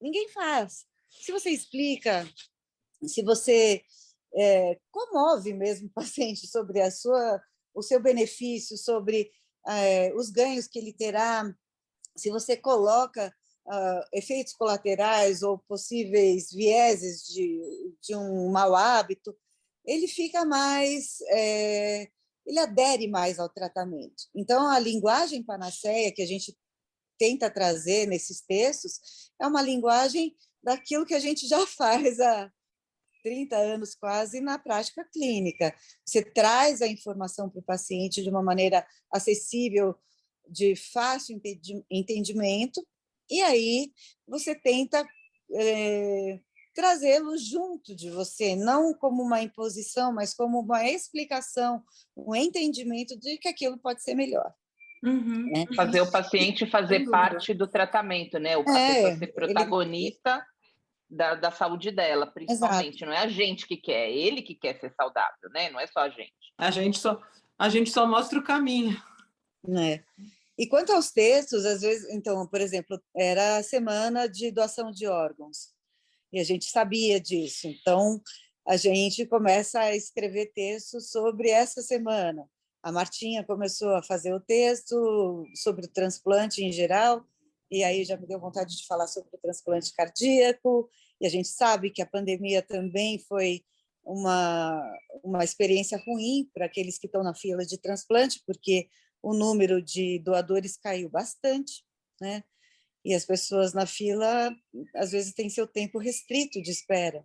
ninguém 0.01 0.29
faz. 0.29 0.87
Se 1.09 1.33
você 1.33 1.51
explica, 1.51 2.29
se 3.05 3.23
você 3.23 3.83
é, 4.35 4.79
comove 4.91 5.53
mesmo 5.53 5.89
o 5.89 5.93
paciente 5.95 6.47
sobre 6.47 6.81
a 6.81 6.91
sua, 6.91 7.43
o 7.75 7.83
seu 7.83 8.01
benefício, 8.01 8.77
sobre 8.77 9.31
é, 9.67 10.15
os 10.15 10.31
ganhos 10.31 10.67
que 10.67 10.79
ele 10.79 10.93
terá, 10.93 11.45
se 12.17 12.31
você 12.31 12.57
coloca 12.57 13.35
uh, 13.67 14.09
efeitos 14.13 14.55
colaterais 14.55 15.43
ou 15.43 15.59
possíveis 15.59 16.51
vieses 16.51 17.27
de, 17.27 17.95
de 18.01 18.17
um 18.17 18.51
mau 18.51 18.75
hábito, 18.75 19.37
ele 19.87 20.09
fica 20.09 20.45
mais, 20.45 21.19
é, 21.29 22.09
ele 22.45 22.59
adere 22.59 23.09
mais 23.09 23.39
ao 23.39 23.49
tratamento. 23.49 24.25
Então, 24.35 24.67
a 24.69 24.79
linguagem 24.79 25.43
panaceia 25.43 26.13
que 26.13 26.23
a 26.23 26.27
gente 26.27 26.57
tenta 27.19 27.51
trazer 27.51 28.07
nesses 28.07 28.41
textos 28.41 29.31
é 29.41 29.47
uma 29.47 29.63
linguagem 29.63 30.37
daquilo 30.63 31.07
que 31.07 31.15
a 31.15 31.21
gente 31.21 31.47
já 31.47 31.65
faz 31.67 32.21
há 32.21 32.51
30 33.23 33.57
anos 33.57 33.95
quase 33.95 34.41
na 34.41 34.59
prática 34.59 35.05
clínica. 35.13 35.75
Você 36.05 36.23
traz 36.23 36.83
a 36.83 36.87
informação 36.87 37.49
para 37.49 37.61
o 37.61 37.65
paciente 37.65 38.23
de 38.23 38.29
uma 38.29 38.43
maneira 38.43 38.87
acessível, 39.13 39.97
de 40.49 40.77
fácil 40.77 41.41
entendimento, 41.91 42.87
e 43.29 43.43
aí 43.43 43.93
você 44.29 44.55
tenta 44.55 45.05
é, 45.53 46.41
trazê-lo 46.77 47.39
junto 47.39 47.97
de 47.97 48.11
você, 48.11 48.55
não 48.55 48.93
como 48.93 49.23
uma 49.23 49.41
imposição, 49.41 50.13
mas 50.13 50.35
como 50.35 50.61
uma 50.61 50.87
explicação, 50.87 51.83
um 52.15 52.37
entendimento 52.37 53.19
de 53.19 53.39
que 53.39 53.49
aquilo 53.49 53.79
pode 53.79 54.03
ser 54.03 54.15
melhor. 54.15 54.53
Uhum. 55.03 55.51
Né? 55.51 55.65
Fazer 55.75 56.03
o 56.03 56.11
paciente 56.11 56.67
fazer 56.67 57.09
parte 57.09 57.55
do 57.55 57.67
tratamento, 57.67 58.39
né? 58.39 58.57
O 58.59 58.65
paciente 58.65 59.15
é, 59.15 59.17
ser 59.17 59.27
protagonista 59.29 60.35
ele... 60.35 61.17
da, 61.17 61.35
da 61.35 61.51
saúde 61.51 61.91
dela, 61.91 62.27
principalmente. 62.27 63.03
Exato. 63.03 63.07
Não 63.07 63.13
é 63.13 63.19
a 63.19 63.29
gente 63.29 63.67
que 63.67 63.77
quer, 63.77 64.11
é 64.11 64.13
ele 64.13 64.43
que 64.43 64.55
quer 64.55 64.79
ser 64.79 64.93
saudável, 64.95 65.49
né? 65.55 65.71
Não 65.71 65.81
é 65.81 65.87
só 65.87 66.01
a 66.01 66.11
gente. 66.11 66.35
A 66.59 66.71
gente 66.71 66.99
só, 66.99 67.21
a 67.59 67.69
gente 67.71 67.91
só 67.91 68.07
mostra 68.07 68.39
o 68.39 68.45
caminho. 68.45 69.01
É. 69.79 70.03
E 70.59 70.67
quanto 70.67 70.93
aos 70.93 71.11
textos, 71.11 71.65
às 71.65 71.81
vezes, 71.81 72.09
então, 72.11 72.47
por 72.47 72.61
exemplo, 72.61 73.01
era 73.15 73.59
a 73.59 73.63
semana 73.63 74.29
de 74.29 74.51
doação 74.51 74.91
de 74.91 75.07
órgãos, 75.07 75.76
e 76.33 76.41
a 76.41 76.45
gente 76.45 76.67
sabia 76.67 77.21
disso. 77.21 77.67
Então, 77.67 78.21
a 78.67 78.77
gente 78.77 79.25
começa 79.27 79.81
a 79.81 79.95
escrever 79.95 80.53
textos 80.53 81.11
sobre 81.11 81.51
essa 81.51 81.83
semana. 81.83 82.49
A 82.83 82.93
Martinha 82.93 83.45
começou 83.45 83.95
a 83.95 84.03
fazer 84.03 84.33
o 84.33 84.41
texto 84.41 85.45
sobre 85.55 85.87
o 85.87 85.89
transplante 85.89 86.63
em 86.63 86.73
geral, 86.73 87.25
e 87.71 87.83
aí 87.83 88.05
já 88.05 88.17
me 88.17 88.27
deu 88.27 88.39
vontade 88.39 88.77
de 88.77 88.87
falar 88.87 89.07
sobre 89.09 89.29
o 89.33 89.39
transplante 89.39 89.93
cardíaco, 89.95 90.89
e 91.21 91.27
a 91.27 91.29
gente 91.29 91.49
sabe 91.49 91.91
que 91.91 92.03
a 92.03 92.07
pandemia 92.07 92.63
também 92.63 93.19
foi 93.19 93.65
uma, 94.05 94.81
uma 95.25 95.43
experiência 95.43 96.01
ruim 96.07 96.49
para 96.55 96.67
aqueles 96.67 96.99
que 96.99 97.07
estão 97.07 97.23
na 97.23 97.35
fila 97.35 97.65
de 97.65 97.79
transplante, 97.79 98.43
porque 98.47 98.89
o 99.21 99.35
número 99.35 99.83
de 99.83 100.21
doadores 100.21 100.77
caiu 100.77 101.09
bastante, 101.09 101.85
né? 102.21 102.45
E 103.07 103.15
as 103.15 103.25
pessoas 103.25 103.73
na 103.73 103.87
fila, 103.87 104.53
às 104.97 105.13
vezes, 105.13 105.33
têm 105.33 105.49
seu 105.49 105.65
tempo 105.65 105.97
restrito 105.97 106.61
de 106.61 106.73
espera. 106.73 107.25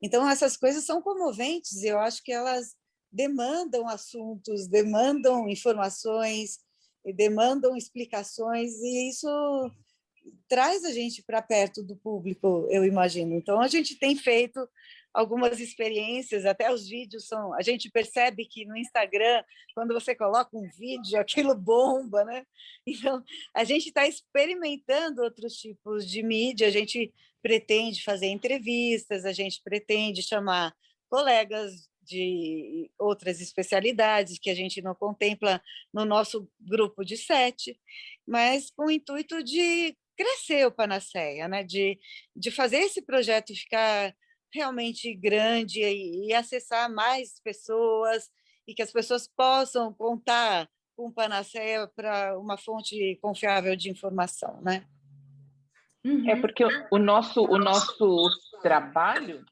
Então, 0.00 0.26
essas 0.26 0.56
coisas 0.56 0.82
são 0.82 1.02
comoventes, 1.02 1.84
eu 1.84 1.98
acho 1.98 2.22
que 2.24 2.32
elas 2.32 2.74
demandam 3.12 3.86
assuntos, 3.86 4.66
demandam 4.66 5.46
informações, 5.46 6.58
demandam 7.14 7.76
explicações, 7.76 8.72
e 8.80 9.10
isso 9.10 9.28
traz 10.48 10.86
a 10.86 10.90
gente 10.90 11.22
para 11.22 11.42
perto 11.42 11.82
do 11.82 11.94
público, 11.94 12.66
eu 12.70 12.82
imagino. 12.82 13.34
Então, 13.34 13.60
a 13.60 13.68
gente 13.68 13.98
tem 13.98 14.16
feito 14.16 14.66
algumas 15.12 15.60
experiências, 15.60 16.44
até 16.44 16.72
os 16.72 16.88
vídeos 16.88 17.26
são. 17.26 17.52
A 17.54 17.62
gente 17.62 17.90
percebe 17.90 18.44
que 18.44 18.64
no 18.64 18.76
Instagram, 18.76 19.42
quando 19.74 19.92
você 19.92 20.14
coloca 20.14 20.56
um 20.56 20.68
vídeo, 20.70 21.18
aquilo 21.18 21.54
bomba, 21.54 22.24
né? 22.24 22.44
Então, 22.86 23.22
a 23.54 23.62
gente 23.62 23.88
está 23.88 24.06
experimentando 24.06 25.22
outros 25.22 25.54
tipos 25.54 26.08
de 26.08 26.22
mídia, 26.22 26.66
a 26.66 26.70
gente 26.70 27.12
pretende 27.42 28.02
fazer 28.02 28.26
entrevistas, 28.26 29.24
a 29.24 29.32
gente 29.32 29.60
pretende 29.62 30.22
chamar 30.22 30.74
colegas 31.08 31.88
de 32.02 32.90
outras 32.98 33.40
especialidades 33.40 34.38
que 34.38 34.50
a 34.50 34.54
gente 34.54 34.82
não 34.82 34.94
contempla 34.94 35.62
no 35.92 36.04
nosso 36.04 36.50
grupo 36.58 37.04
de 37.04 37.16
sete, 37.16 37.78
mas 38.26 38.70
com 38.70 38.86
o 38.86 38.90
intuito 38.90 39.42
de 39.42 39.96
crescer 40.16 40.66
o 40.66 40.72
Panaceia, 40.72 41.46
né? 41.48 41.62
de, 41.62 41.98
de 42.34 42.50
fazer 42.50 42.78
esse 42.78 43.00
projeto 43.02 43.54
ficar 43.54 44.14
realmente 44.52 45.14
grande 45.14 45.80
e, 45.80 46.28
e 46.28 46.34
acessar 46.34 46.90
mais 46.92 47.40
pessoas 47.42 48.30
e 48.66 48.74
que 48.74 48.82
as 48.82 48.92
pessoas 48.92 49.26
possam 49.26 49.92
contar 49.92 50.68
com 50.96 51.10
Panaceia 51.10 51.86
para 51.96 52.38
uma 52.38 52.58
fonte 52.58 53.18
confiável 53.22 53.74
de 53.74 53.90
informação, 53.90 54.60
né? 54.60 54.86
Uhum. 56.04 56.28
É 56.28 56.36
porque 56.36 56.64
o 56.90 56.98
nosso, 56.98 57.42
o 57.42 57.58
nosso 57.58 58.28
trabalho 58.62 59.44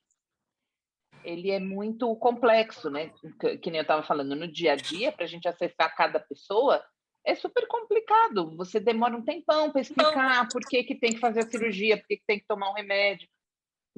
ele 1.25 1.51
é 1.51 1.61
muito 1.61 2.15
complexo, 2.17 2.91
né? 2.91 3.13
Que, 3.41 3.59
que 3.59 3.71
nem 3.71 3.79
eu 3.79 3.83
estava 3.83 4.03
falando, 4.03 4.35
no 4.35 4.51
dia 4.51 4.73
a 4.73 4.77
dia, 4.77 5.13
para 5.13 5.25
a 5.25 5.29
gente 5.29 5.49
acessar 5.49 5.95
cada 5.95 6.19
pessoa, 6.19 6.83
é 7.25 7.35
super 7.35 7.67
complicado. 7.67 8.57
Você 8.57 8.81
demora 8.81 9.17
um 9.17 9.25
tempão 9.25 9.71
para 9.71 9.81
explicar 9.81 10.49
por 10.49 10.63
que, 10.67 10.83
que 10.85 10.95
tem 10.95 11.13
que 11.13 11.21
fazer 11.21 11.41
a 11.41 11.51
cirurgia, 11.51 11.99
por 11.99 12.07
que, 12.07 12.17
que 12.17 12.27
tem 12.27 12.39
que 12.39 12.47
tomar 12.47 12.71
um 12.71 12.75
remédio. 12.75 13.29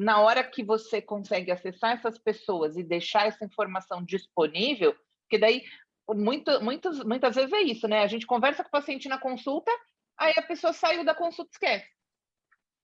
Na 0.01 0.19
hora 0.23 0.43
que 0.43 0.65
você 0.65 1.03
consegue 1.03 1.51
acessar 1.51 1.93
essas 1.93 2.19
pessoas 2.19 2.75
e 2.75 2.83
deixar 2.83 3.27
essa 3.27 3.45
informação 3.45 4.03
disponível, 4.03 4.97
porque 5.23 5.37
daí 5.37 5.63
muito, 6.09 6.59
muitas, 6.63 7.05
muitas 7.05 7.35
vezes 7.35 7.53
é 7.53 7.61
isso, 7.61 7.87
né? 7.87 8.03
A 8.03 8.07
gente 8.07 8.27
conversa 8.27 8.63
com 8.63 8.69
o 8.69 8.73
paciente 8.73 9.11
na 9.11 9.19
consulta, 9.19 9.71
aí 10.19 10.33
a 10.39 10.43
pessoa 10.43 10.73
saiu 10.73 11.05
da 11.05 11.15
consulta 11.15 11.51
e 11.51 11.53
esquece. 11.53 11.91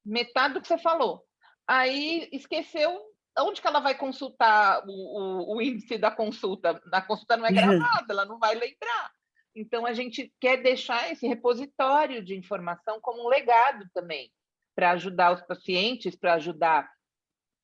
Metade 0.05 0.55
do 0.55 0.61
que 0.61 0.69
você 0.69 0.77
falou. 0.77 1.25
Aí 1.67 2.29
esqueceu 2.33 3.01
onde 3.39 3.63
que 3.63 3.67
ela 3.67 3.81
vai 3.81 3.97
consultar 3.97 4.85
o, 4.87 4.91
o, 4.91 5.57
o 5.57 5.63
índice 5.63 5.97
da 5.97 6.11
consulta? 6.11 6.79
Na 6.85 7.01
consulta 7.01 7.35
não 7.39 7.47
é 7.47 7.51
gravada, 7.51 8.07
ela 8.11 8.27
não 8.27 8.39
vai 8.39 8.55
lembrar. 8.55 9.11
Então, 9.55 9.87
a 9.87 9.95
gente 9.95 10.31
quer 10.39 10.59
deixar 10.59 11.11
esse 11.11 11.27
repositório 11.27 12.23
de 12.23 12.37
informação 12.37 13.01
como 13.01 13.25
um 13.25 13.29
legado 13.29 13.89
também, 13.95 14.31
para 14.75 14.91
ajudar 14.91 15.33
os 15.33 15.41
pacientes, 15.41 16.15
para 16.15 16.35
ajudar 16.35 16.95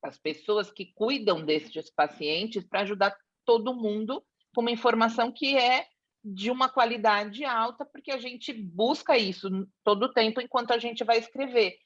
as 0.02 0.18
pessoas 0.18 0.70
que 0.70 0.92
cuidam 0.94 1.44
desses 1.44 1.90
pacientes, 1.90 2.64
para 2.64 2.80
ajudar 2.80 3.16
todo 3.44 3.74
mundo 3.74 4.24
com 4.54 4.60
uma 4.60 4.70
informação 4.70 5.32
que 5.32 5.56
é 5.56 5.86
de 6.24 6.50
uma 6.50 6.68
qualidade 6.68 7.44
alta, 7.44 7.84
porque 7.84 8.10
a 8.12 8.18
gente 8.18 8.52
busca 8.52 9.16
isso 9.16 9.48
todo 9.82 10.04
o 10.04 10.12
tempo 10.12 10.40
enquanto 10.40 10.72
a 10.72 10.78
gente 10.78 11.02
vai 11.04 11.18
escrever. 11.18 11.76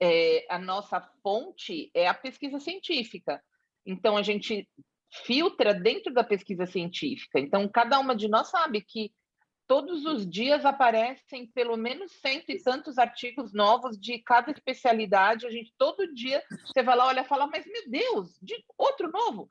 É, 0.00 0.46
a 0.48 0.58
nossa 0.58 1.00
fonte 1.22 1.90
é 1.94 2.06
a 2.06 2.14
pesquisa 2.14 2.60
científica. 2.60 3.42
Então, 3.86 4.16
a 4.16 4.22
gente 4.22 4.68
filtra 5.10 5.72
dentro 5.72 6.12
da 6.12 6.22
pesquisa 6.22 6.66
científica. 6.66 7.40
Então, 7.40 7.68
cada 7.68 7.98
uma 7.98 8.14
de 8.14 8.28
nós 8.28 8.48
sabe 8.48 8.82
que 8.82 9.10
todos 9.68 10.06
os 10.06 10.28
dias 10.28 10.64
aparecem 10.64 11.46
pelo 11.46 11.76
menos 11.76 12.10
cento 12.12 12.50
e 12.50 12.60
tantos 12.60 12.96
artigos 12.98 13.52
novos 13.52 14.00
de 14.00 14.18
cada 14.18 14.50
especialidade. 14.50 15.46
A 15.46 15.50
gente 15.50 15.72
todo 15.76 16.12
dia 16.14 16.42
você 16.64 16.82
vai 16.82 16.96
lá, 16.96 17.06
olha, 17.06 17.22
fala, 17.22 17.46
mas 17.46 17.66
meu 17.66 17.88
Deus, 17.88 18.38
de 18.42 18.64
outro 18.78 19.12
novo, 19.12 19.48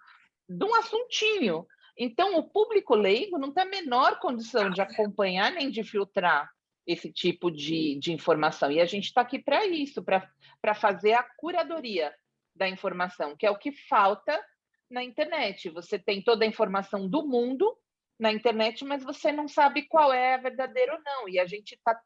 de 0.49 0.65
um 0.65 0.73
assuntinho. 0.75 1.67
Então, 1.95 2.35
o 2.35 2.43
público 2.43 2.95
leigo 2.95 3.37
não 3.37 3.51
tem 3.51 3.63
a 3.63 3.67
menor 3.67 4.19
condição 4.19 4.69
de 4.71 4.81
acompanhar 4.81 5.51
nem 5.51 5.69
de 5.69 5.83
filtrar 5.83 6.51
esse 6.85 7.11
tipo 7.11 7.51
de, 7.51 7.95
de 7.99 8.11
informação. 8.11 8.71
E 8.71 8.79
a 8.79 8.85
gente 8.85 9.05
está 9.05 9.21
aqui 9.21 9.37
para 9.37 9.65
isso, 9.65 10.03
para 10.03 10.73
fazer 10.73 11.13
a 11.13 11.23
curadoria 11.23 12.13
da 12.55 12.67
informação, 12.67 13.35
que 13.35 13.45
é 13.45 13.51
o 13.51 13.57
que 13.57 13.71
falta 13.71 14.43
na 14.89 15.03
internet. 15.03 15.69
Você 15.69 15.99
tem 15.99 16.21
toda 16.21 16.43
a 16.43 16.47
informação 16.47 17.07
do 17.07 17.27
mundo 17.27 17.77
na 18.19 18.31
internet, 18.31 18.83
mas 18.83 19.03
você 19.03 19.31
não 19.31 19.47
sabe 19.47 19.83
qual 19.83 20.11
é 20.11 20.35
a 20.35 20.39
verdadeira 20.41 20.95
ou 20.95 21.01
não. 21.03 21.29
E 21.29 21.39
a 21.39 21.45
gente 21.45 21.73
está, 21.73 21.99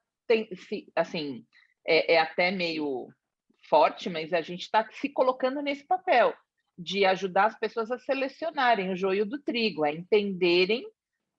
assim, 0.96 1.46
é, 1.86 2.16
é, 2.16 2.20
até 2.20 2.52
meio 2.52 3.08
forte, 3.70 4.10
mas 4.10 4.34
a 4.34 4.42
gente 4.42 4.62
está 4.62 4.88
se 4.92 5.10
colocando 5.10 5.62
nesse 5.62 5.86
papel 5.86 6.34
de 6.78 7.06
ajudar 7.06 7.46
as 7.46 7.60
pessoas 7.60 7.92
a 7.92 8.00
selecionarem 8.00 8.92
o 8.92 8.96
joio 8.96 9.26
do 9.26 9.42
trigo, 9.42 9.84
a 9.84 9.92
entenderem 9.92 10.86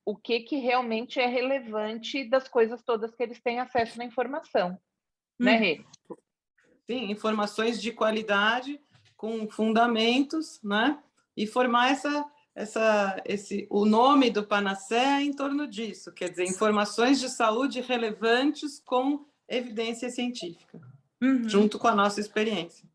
o 0.04 0.16
que, 0.16 0.40
que 0.40 0.56
realmente 0.56 1.20
é 1.20 1.26
relevante 1.26 2.28
das 2.28 2.48
coisas 2.48 2.82
todas 2.82 3.14
que 3.14 3.22
eles 3.22 3.40
têm 3.40 3.60
acesso 3.60 3.98
na 3.98 4.04
informação. 4.04 4.70
Né, 4.70 4.76
hum. 5.38 5.44
Né, 5.44 5.56
Rê? 5.56 5.84
Sim, 6.86 7.10
informações 7.10 7.80
de 7.80 7.92
qualidade, 7.92 8.80
com 9.16 9.48
fundamentos, 9.48 10.60
né? 10.62 11.00
E 11.36 11.46
formar 11.46 11.92
essa 11.92 12.28
essa, 12.54 13.20
esse, 13.24 13.66
o 13.70 13.84
nome 13.84 14.30
do 14.30 14.44
Panacea 14.44 15.20
é 15.20 15.22
em 15.22 15.32
torno 15.32 15.66
disso, 15.66 16.12
quer 16.12 16.28
dizer, 16.28 16.44
informações 16.44 17.18
de 17.18 17.28
saúde 17.28 17.80
relevantes 17.80 18.78
com 18.84 19.24
evidência 19.48 20.10
científica, 20.10 20.80
uhum. 21.22 21.48
junto 21.48 21.78
com 21.78 21.88
a 21.88 21.94
nossa 21.94 22.20
experiência. 22.20 22.86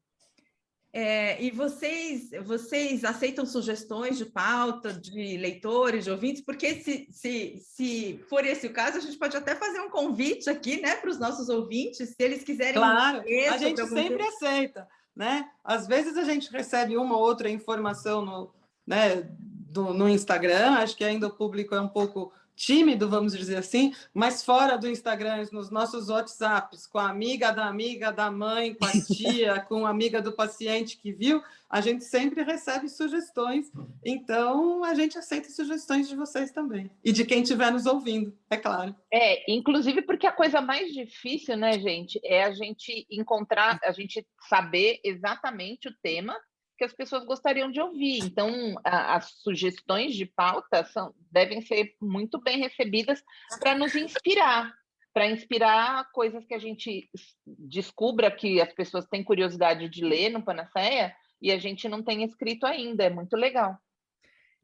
É, 0.93 1.41
e 1.43 1.52
vocês, 1.52 2.32
vocês 2.43 3.04
aceitam 3.04 3.46
sugestões 3.46 4.17
de 4.17 4.26
pauta 4.26 4.93
de 4.93 5.38
leitores, 5.38 6.06
de 6.06 6.12
ouvintes? 6.12 6.41
Porque 6.41 6.76
se, 6.82 7.08
se, 7.12 7.60
se 7.60 8.20
for 8.30 8.46
esse 8.46 8.67
o 8.67 8.74
caso, 8.74 8.98
a 8.98 9.02
gente 9.02 9.17
pode 9.17 9.36
até 9.38 9.56
fazer 9.56 9.80
um 9.82 9.89
convite 9.89 10.50
aqui, 10.50 10.82
né, 10.82 10.96
para 10.96 11.10
os 11.10 11.20
nossos 11.20 11.50
ouvintes, 11.50 12.10
se 12.10 12.15
eles 12.20 12.43
quiserem. 12.43 12.76
Claro, 12.76 13.24
a 13.52 13.58
gente 13.58 13.86
sempre 13.88 14.24
aceita, 14.24 14.88
né? 15.15 15.48
Às 15.63 15.88
vezes 15.88 16.17
a 16.17 16.24
gente 16.24 16.52
recebe 16.52 16.98
uma 16.98 17.15
ou 17.15 17.22
outra 17.22 17.50
informação 17.50 18.26
no, 18.26 18.57
né, 18.88 19.28
do, 19.69 19.93
no 19.93 20.10
Instagram, 20.10 20.71
acho 20.76 20.95
que 20.95 21.04
ainda 21.04 21.28
o 21.28 21.36
público 21.36 21.76
é 21.76 21.82
um 21.82 21.89
pouco 21.89 22.32
tímido, 22.58 23.08
vamos 23.08 23.38
dizer 23.38 23.58
assim, 23.58 23.93
mas 24.12 24.43
fora 24.43 24.78
do 24.78 24.89
Instagram, 24.89 25.45
nos 25.52 25.69
nossos 25.69 26.10
WhatsApps, 26.10 26.88
com 26.88 26.97
a 26.97 27.08
amiga 27.08 27.52
da 27.52 27.67
amiga 27.67 28.12
da 28.12 28.32
mãe, 28.32 28.73
com 28.73 28.84
a 28.84 28.91
tia, 28.91 29.60
com 29.69 29.86
a 29.86 29.91
amiga 29.91 30.19
do 30.19 30.34
paciente 30.34 30.97
que 30.97 31.13
viu, 31.13 31.41
a 31.69 31.82
gente 31.82 32.04
sempre 32.04 32.41
recebe 32.41 32.89
sugestões. 32.89 33.71
Então, 34.04 34.84
a 34.84 34.95
gente 34.95 35.17
aceita 35.19 35.50
sugestões 35.50 36.10
de 36.10 36.15
vocês 36.15 36.52
também. 36.52 36.89
E 37.04 37.12
de 37.12 37.26
quem 37.26 37.43
estiver 37.43 37.71
nos 37.71 37.86
ouvindo, 37.86 38.36
é 38.50 38.58
claro. 38.58 38.95
É, 39.13 39.52
inclusive 39.52 40.02
porque 40.02 40.26
a 40.26 40.32
coisa 40.32 40.60
mais 40.60 40.91
difícil, 40.91 41.56
né, 41.56 41.78
gente, 41.78 42.19
é 42.23 42.43
a 42.43 42.52
gente 42.52 43.06
encontrar, 43.12 43.80
a 43.84 43.91
gente 43.91 44.26
saber 44.50 45.00
exatamente 45.04 45.89
o 45.89 45.95
tema 46.02 46.36
que 46.77 46.83
as 46.83 46.93
pessoas 46.93 47.25
gostariam 47.25 47.71
de 47.71 47.81
ouvir. 47.81 48.19
Então, 48.19 48.75
a, 48.83 49.15
as 49.15 49.31
sugestões 49.39 50.15
de 50.15 50.25
pauta 50.25 50.83
são, 50.85 51.13
devem 51.31 51.61
ser 51.61 51.95
muito 52.01 52.39
bem 52.39 52.59
recebidas 52.59 53.21
para 53.59 53.75
nos 53.75 53.95
inspirar, 53.95 54.73
para 55.13 55.27
inspirar 55.27 56.09
coisas 56.11 56.45
que 56.45 56.53
a 56.53 56.59
gente 56.59 57.09
descubra 57.45 58.31
que 58.31 58.61
as 58.61 58.71
pessoas 58.71 59.07
têm 59.07 59.23
curiosidade 59.23 59.89
de 59.89 60.03
ler 60.03 60.29
no 60.29 60.43
Panaceia 60.43 61.15
e 61.41 61.51
a 61.51 61.57
gente 61.57 61.89
não 61.89 62.03
tem 62.03 62.23
escrito 62.23 62.65
ainda. 62.65 63.03
É 63.03 63.09
muito 63.09 63.35
legal. 63.35 63.77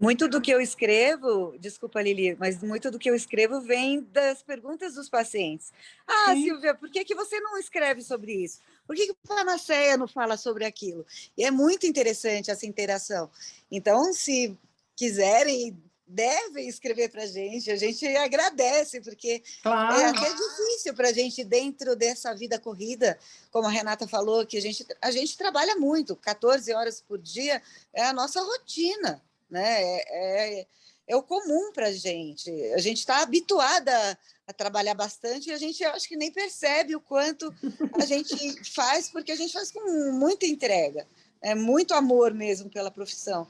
Muito 0.03 0.27
do 0.27 0.41
que 0.41 0.51
eu 0.51 0.59
escrevo, 0.59 1.55
desculpa, 1.57 2.01
Lili, 2.01 2.35
mas 2.37 2.61
muito 2.61 2.91
do 2.91 2.99
que 2.99 3.09
eu 3.09 3.15
escrevo 3.15 3.61
vem 3.61 4.01
das 4.11 4.43
perguntas 4.43 4.95
dos 4.95 5.07
pacientes. 5.07 5.71
Ah, 6.05 6.33
Sim. 6.33 6.43
Silvia, 6.43 6.75
por 6.75 6.91
que, 6.91 7.05
que 7.05 7.15
você 7.15 7.39
não 7.39 7.57
escreve 7.57 8.01
sobre 8.01 8.33
isso? 8.33 8.59
Por 8.85 8.97
que, 8.97 9.05
que 9.05 9.11
o 9.13 9.17
Panaceia 9.25 9.95
não 9.95 10.05
fala 10.05 10.35
sobre 10.35 10.65
aquilo? 10.65 11.05
E 11.37 11.45
é 11.45 11.49
muito 11.49 11.87
interessante 11.87 12.51
essa 12.51 12.65
interação. 12.65 13.31
Então, 13.71 14.11
se 14.11 14.57
quiserem, 14.93 15.81
devem 16.05 16.67
escrever 16.67 17.09
para 17.09 17.23
a 17.23 17.27
gente, 17.27 17.71
a 17.71 17.77
gente 17.77 18.05
agradece, 18.17 18.99
porque 18.99 19.41
claro. 19.61 20.01
é 20.01 20.09
até 20.09 20.33
difícil 20.33 20.93
para 20.93 21.07
a 21.07 21.13
gente, 21.13 21.45
dentro 21.45 21.95
dessa 21.95 22.35
vida 22.35 22.59
corrida, 22.59 23.17
como 23.49 23.67
a 23.67 23.71
Renata 23.71 24.05
falou, 24.05 24.45
que 24.45 24.57
a 24.57 24.61
gente, 24.61 24.85
a 25.01 25.11
gente 25.11 25.37
trabalha 25.37 25.77
muito, 25.77 26.13
14 26.17 26.73
horas 26.73 26.99
por 26.99 27.17
dia 27.17 27.61
é 27.93 28.03
a 28.03 28.11
nossa 28.11 28.41
rotina 28.41 29.23
né? 29.53 29.83
É, 29.83 30.59
é, 30.61 30.67
é 31.09 31.15
o 31.15 31.21
comum 31.21 31.71
para 31.71 31.87
a 31.87 31.91
gente. 31.93 32.49
A 32.73 32.79
gente 32.79 32.97
está 32.97 33.21
habituada 33.21 34.17
a 34.47 34.51
trabalhar 34.51 34.95
bastante 34.95 35.49
e 35.49 35.53
a 35.53 35.57
gente 35.57 35.83
acho 35.85 36.07
que 36.07 36.17
nem 36.17 36.31
percebe 36.31 36.95
o 36.95 36.99
quanto 36.99 37.53
a 37.95 38.05
gente 38.05 38.35
faz, 38.73 39.09
porque 39.09 39.31
a 39.31 39.35
gente 39.35 39.53
faz 39.53 39.71
com 39.71 40.11
muita 40.11 40.45
entrega, 40.45 41.07
é 41.41 41.53
muito 41.53 41.93
amor 41.93 42.33
mesmo 42.33 42.69
pela 42.69 42.91
profissão. 42.91 43.47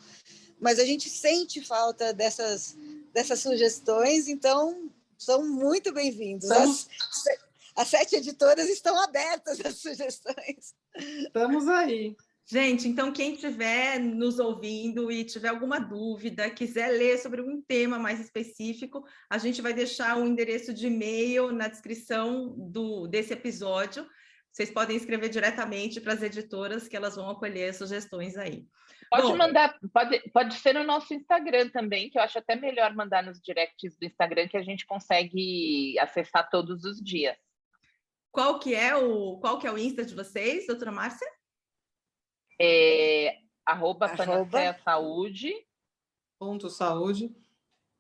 Mas 0.60 0.78
a 0.78 0.86
gente 0.86 1.10
sente 1.10 1.62
falta 1.62 2.14
dessas, 2.14 2.76
dessas 3.14 3.40
sugestões, 3.40 4.28
então 4.28 4.92
são 5.18 5.48
muito 5.48 5.94
bem-vindos. 5.94 6.52
As, 6.52 6.88
as 7.76 7.88
sete 7.88 8.18
editoras 8.18 8.70
estão 8.70 9.02
abertas 9.02 9.60
às 9.66 9.78
sugestões. 9.78 10.76
Estamos 10.96 11.68
aí. 11.68 12.16
Gente, 12.46 12.90
então 12.90 13.14
quem 13.14 13.36
estiver 13.36 14.00
nos 14.00 14.38
ouvindo 14.38 15.10
e 15.10 15.24
tiver 15.24 15.48
alguma 15.48 15.80
dúvida, 15.80 16.50
quiser 16.50 16.90
ler 16.90 17.18
sobre 17.18 17.42
um 17.42 17.62
tema 17.62 17.98
mais 17.98 18.20
específico, 18.20 19.06
a 19.30 19.38
gente 19.38 19.62
vai 19.62 19.74
deixar 19.74 20.18
o 20.18 20.28
endereço 20.28 20.74
de 20.74 20.88
e-mail 20.88 21.54
na 21.54 21.70
descrição 21.70 22.54
do, 22.58 23.08
desse 23.08 23.32
episódio. 23.32 24.06
Vocês 24.52 24.70
podem 24.70 24.98
escrever 24.98 25.30
diretamente 25.30 26.02
para 26.02 26.14
as 26.14 26.22
editoras 26.22 26.88
que 26.88 26.98
elas 26.98 27.16
vão 27.16 27.30
acolher 27.30 27.74
sugestões 27.74 28.38
aí. 28.38 28.68
Pode 29.10 29.28
Bom, 29.28 29.38
mandar, 29.38 29.80
pode, 29.94 30.20
pode 30.32 30.56
ser 30.56 30.74
no 30.74 30.84
nosso 30.84 31.14
Instagram 31.14 31.70
também, 31.70 32.10
que 32.10 32.18
eu 32.18 32.22
acho 32.22 32.38
até 32.38 32.56
melhor 32.56 32.94
mandar 32.94 33.24
nos 33.24 33.40
directs 33.40 33.96
do 33.96 34.06
Instagram, 34.06 34.50
que 34.50 34.58
a 34.58 34.64
gente 34.64 34.86
consegue 34.86 35.98
acessar 35.98 36.50
todos 36.50 36.84
os 36.84 37.02
dias. 37.02 37.38
Qual 38.32 38.60
que 38.60 38.76
é 38.76 38.96
o, 38.96 39.38
qual 39.38 39.60
que 39.60 39.66
é 39.66 39.72
o 39.72 39.78
Insta 39.78 40.04
de 40.04 40.14
vocês, 40.14 40.68
doutora 40.68 40.92
Márcia? 40.92 41.28
É, 42.60 43.38
arroba, 43.66 44.10
Panaceia 44.10 44.80
Saúde. 44.84 45.54
Ponto 46.40 46.70
saúde. 46.70 47.36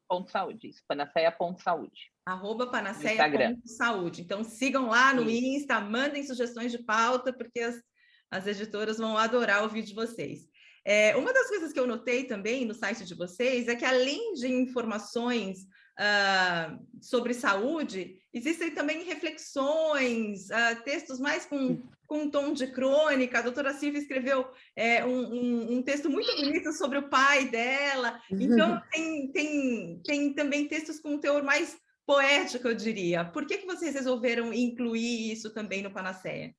Ponto 0.08 0.30
saúde, 0.30 0.68
isso, 0.68 0.84
Panaceia 0.88 1.32
ponto 1.32 1.62
saúde. 1.62 2.12
Arroba 2.26 2.68
Panaceia 2.68 3.30
ponto 3.32 3.68
saúde. 3.68 4.22
Então 4.22 4.44
sigam 4.44 4.90
lá 4.90 5.14
no 5.14 5.30
Insta, 5.30 5.80
mandem 5.80 6.24
sugestões 6.24 6.72
de 6.72 6.80
pauta, 6.84 7.34
porque 7.34 7.60
as, 7.60 7.82
as 8.30 8.48
editoras 8.48 8.98
vão 8.98 9.18
adorar 9.18 9.64
ouvir 9.64 9.84
de 9.84 9.94
vocês. 9.94 10.48
É, 10.86 11.16
uma 11.16 11.32
das 11.32 11.48
coisas 11.48 11.72
que 11.72 11.80
eu 11.80 11.88
notei 11.88 12.26
também 12.26 12.66
no 12.66 12.74
site 12.74 13.06
de 13.06 13.16
vocês 13.16 13.68
é 13.68 13.76
que, 13.76 13.86
além 13.86 14.34
de 14.34 14.48
informações 14.48 15.60
uh, 15.98 16.86
sobre 17.02 17.34
saúde, 17.34 18.20
existem 18.34 18.72
também 18.72 19.06
reflexões, 19.06 20.50
uh, 20.50 20.84
textos 20.84 21.20
mais 21.20 21.46
com, 21.46 21.82
com 22.14 22.20
um 22.20 22.30
tom 22.30 22.54
de 22.54 22.68
crônica. 22.68 23.40
A 23.40 23.42
doutora 23.42 23.74
Silvia 23.74 24.00
escreveu 24.00 24.48
é, 24.76 25.04
um, 25.04 25.34
um, 25.34 25.74
um, 25.78 25.82
texto 25.82 26.12
muito 26.12 26.32
bonito 26.36 26.72
sobre 26.72 27.00
o 27.00 27.10
pai 27.10 27.50
dela. 27.50 28.22
Então, 28.30 28.80
tem, 28.94 29.32
tem, 29.32 30.02
tem 30.06 30.34
também 30.36 30.68
textos 30.68 31.00
com 31.00 31.16
um 31.16 31.20
teor 31.20 31.42
mais 31.42 31.76
poético, 32.06 32.68
eu 32.68 32.76
diria. 32.76 33.26
Por 33.26 33.48
que, 33.48 33.58
que 33.58 33.66
vocês 33.66 33.96
resolveram 33.96 34.54
incluir 34.54 35.32
isso 35.32 35.52
também 35.56 35.82
no 35.82 35.92
Panaceia? 35.92 36.56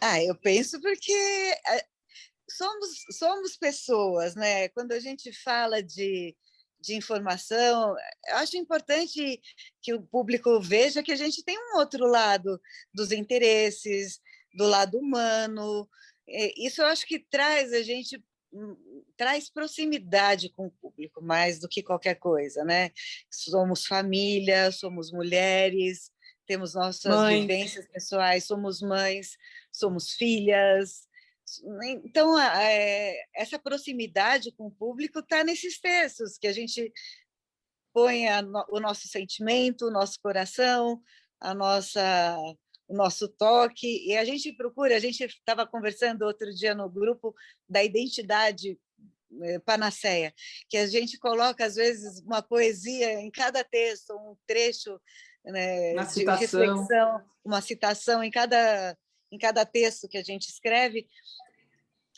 Ah, 0.00 0.20
eu 0.20 0.34
penso 0.34 0.80
porque 0.80 1.12
eh, 1.12 1.86
somos, 2.50 2.88
somos 3.16 3.56
pessoas, 3.56 4.34
né? 4.34 4.68
Quando 4.70 4.90
a 4.90 4.98
gente 4.98 5.32
fala 5.32 5.80
de 5.80 6.34
de 6.84 6.94
informação. 6.94 7.94
Eu 8.28 8.36
acho 8.36 8.56
importante 8.56 9.40
que 9.82 9.94
o 9.94 10.02
público 10.02 10.60
veja 10.60 11.02
que 11.02 11.12
a 11.12 11.16
gente 11.16 11.42
tem 11.42 11.58
um 11.58 11.78
outro 11.78 12.06
lado 12.06 12.60
dos 12.92 13.12
interesses, 13.12 14.20
do 14.54 14.66
lado 14.66 14.98
humano. 14.98 15.88
Isso 16.56 16.82
eu 16.82 16.86
acho 16.86 17.06
que 17.06 17.18
traz 17.18 17.72
a 17.72 17.82
gente 17.82 18.22
hum, 18.52 19.04
traz 19.16 19.50
proximidade 19.50 20.48
com 20.50 20.66
o 20.66 20.70
público 20.70 21.22
mais 21.22 21.58
do 21.58 21.68
que 21.68 21.82
qualquer 21.82 22.14
coisa, 22.16 22.64
né? 22.64 22.90
Somos 23.30 23.86
família, 23.86 24.70
somos 24.72 25.12
mulheres, 25.12 26.10
temos 26.46 26.74
nossas 26.74 27.28
vivências 27.28 27.86
pessoais, 27.88 28.44
somos 28.44 28.80
mães, 28.80 29.36
somos 29.72 30.12
filhas, 30.12 31.08
então, 32.04 32.38
é, 32.40 33.14
essa 33.34 33.58
proximidade 33.58 34.52
com 34.52 34.66
o 34.66 34.70
público 34.70 35.20
está 35.20 35.44
nesses 35.44 35.78
textos, 35.78 36.38
que 36.38 36.46
a 36.46 36.52
gente 36.52 36.92
põe 37.92 38.28
a, 38.28 38.42
o 38.70 38.80
nosso 38.80 39.06
sentimento, 39.08 39.86
o 39.86 39.90
nosso 39.90 40.18
coração, 40.20 41.00
a 41.40 41.54
nossa, 41.54 42.36
o 42.88 42.94
nosso 42.94 43.28
toque, 43.28 44.06
e 44.06 44.16
a 44.16 44.24
gente 44.24 44.52
procura, 44.52 44.96
a 44.96 45.00
gente 45.00 45.24
estava 45.24 45.66
conversando 45.66 46.22
outro 46.22 46.52
dia 46.54 46.74
no 46.74 46.88
grupo 46.88 47.34
da 47.68 47.84
identidade 47.84 48.78
eh, 49.42 49.58
panaceia, 49.60 50.34
que 50.68 50.76
a 50.76 50.86
gente 50.86 51.18
coloca, 51.18 51.64
às 51.64 51.76
vezes, 51.76 52.20
uma 52.22 52.42
poesia 52.42 53.20
em 53.20 53.30
cada 53.30 53.62
texto, 53.62 54.14
um 54.14 54.36
trecho 54.46 55.00
né, 55.44 55.92
uma 55.92 56.04
de 56.04 56.12
citação. 56.12 56.38
reflexão, 56.38 57.24
uma 57.44 57.60
citação 57.60 58.24
em 58.24 58.30
cada 58.30 58.96
em 59.34 59.38
cada 59.38 59.64
texto 59.66 60.08
que 60.08 60.18
a 60.18 60.22
gente 60.22 60.48
escreve, 60.48 61.08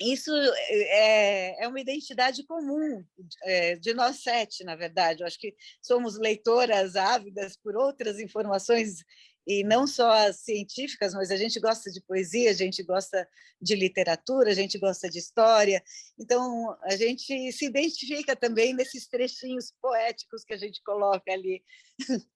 isso 0.00 0.30
é, 0.68 1.64
é 1.64 1.68
uma 1.68 1.80
identidade 1.80 2.44
comum 2.44 3.02
é, 3.44 3.76
de 3.76 3.94
nós 3.94 4.22
sete, 4.22 4.62
na 4.62 4.76
verdade. 4.76 5.22
Eu 5.22 5.26
acho 5.26 5.38
que 5.38 5.54
somos 5.80 6.18
leitoras 6.18 6.96
ávidas 6.96 7.56
por 7.56 7.76
outras 7.76 8.20
informações 8.20 9.02
e 9.46 9.62
não 9.62 9.86
só 9.86 10.10
as 10.10 10.40
científicas, 10.40 11.14
mas 11.14 11.30
a 11.30 11.36
gente 11.36 11.60
gosta 11.60 11.90
de 11.90 12.02
poesia, 12.02 12.50
a 12.50 12.54
gente 12.54 12.82
gosta 12.82 13.26
de 13.62 13.76
literatura, 13.76 14.50
a 14.50 14.54
gente 14.54 14.76
gosta 14.76 15.08
de 15.08 15.18
história. 15.18 15.82
Então, 16.18 16.76
a 16.82 16.96
gente 16.96 17.52
se 17.52 17.64
identifica 17.64 18.34
também 18.34 18.74
nesses 18.74 19.06
trechinhos 19.06 19.72
poéticos 19.80 20.44
que 20.44 20.52
a 20.52 20.58
gente 20.58 20.82
coloca 20.82 21.32
ali 21.32 21.62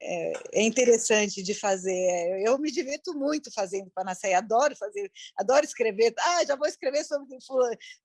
é, 0.00 0.32
é, 0.52 0.62
interessante 0.62 1.42
de 1.42 1.54
fazer. 1.54 2.42
Eu 2.44 2.58
me 2.58 2.70
divirto 2.70 3.14
muito 3.14 3.52
fazendo 3.52 3.90
Panaceia, 3.94 4.38
adoro 4.38 4.76
fazer, 4.76 5.10
adoro 5.36 5.64
escrever. 5.64 6.14
Ah, 6.18 6.44
já 6.44 6.56
vou 6.56 6.66
escrever 6.66 7.04
sobre 7.04 7.38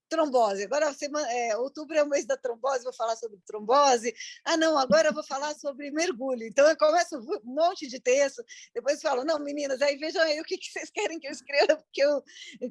trombose. 0.08 0.64
Agora, 0.64 0.94
semana, 0.94 1.32
é, 1.32 1.58
outubro 1.58 1.96
é 1.96 2.04
o 2.04 2.10
mês 2.10 2.26
da 2.26 2.38
trombose, 2.38 2.84
vou 2.84 2.94
falar 2.94 3.16
sobre 3.16 3.40
trombose. 3.46 4.14
Ah, 4.46 4.58
não, 4.58 4.78
agora 4.78 5.10
eu 5.10 5.14
vou 5.14 5.24
falar 5.24 5.54
sobre 5.56 5.92
mergulho. 5.92 6.44
Então, 6.44 6.68
eu 6.68 6.78
começo 6.78 7.18
um 7.18 7.54
monte 7.54 7.88
de 7.88 8.00
texto, 8.00 8.44
depois 8.74 9.02
falo, 9.02 9.24
não, 9.24 9.40
meninas, 9.40 9.82
aí 9.82 9.98
vejam 9.98 10.22
aí 10.22 10.40
o 10.40 10.44
que, 10.44 10.58
que 10.58 10.72
vocês 10.72 10.90
querem 10.90 11.20
que 11.20 11.28
eu 11.28 11.32
escreva, 11.32 11.76
porque 11.76 12.04
eu 12.04 12.24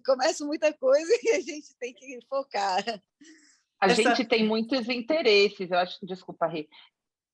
começo 0.04 0.46
muita 0.46 0.72
coisa 0.72 1.10
e 1.22 1.30
a 1.30 1.40
gente 1.40 1.74
tem 1.78 1.92
que 1.92 2.18
focar. 2.28 2.82
A 3.80 3.86
Essa... 3.86 4.02
gente 4.02 4.24
tem 4.24 4.44
muitos 4.44 4.88
interesses, 4.88 5.70
eu 5.70 5.78
acho, 5.78 6.04
desculpa, 6.04 6.48
Rê, 6.48 6.68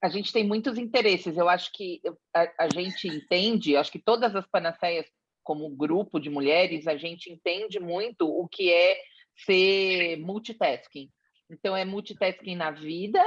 a 0.05 0.09
gente 0.11 0.35
tem 0.35 0.47
muitos 0.47 0.77
interesses. 0.77 1.35
Eu 1.35 1.49
acho 1.49 1.73
que 1.73 1.99
a, 2.37 2.64
a 2.64 2.69
gente 2.69 3.09
entende, 3.09 3.75
acho 3.75 3.90
que 3.90 3.99
todas 3.99 4.37
as 4.37 4.47
panaceias, 4.47 5.07
como 5.43 5.75
grupo 5.75 6.21
de 6.21 6.29
mulheres, 6.29 6.87
a 6.87 6.95
gente 6.95 7.33
entende 7.33 7.81
muito 7.81 8.29
o 8.29 8.47
que 8.47 8.71
é 8.71 8.99
ser 9.47 10.19
multitasking. 10.19 11.11
Então, 11.51 11.75
é 11.75 11.87
multitasking 11.87 12.55
na 12.55 12.71
vida 12.71 13.19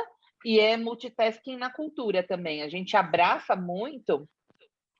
e 0.45 0.59
é 0.59 0.77
multitasking 0.77 1.57
na 1.57 1.73
cultura 1.73 2.21
também. 2.21 2.61
A 2.61 2.69
gente 2.69 2.95
abraça 2.95 3.55
muito 3.55 4.29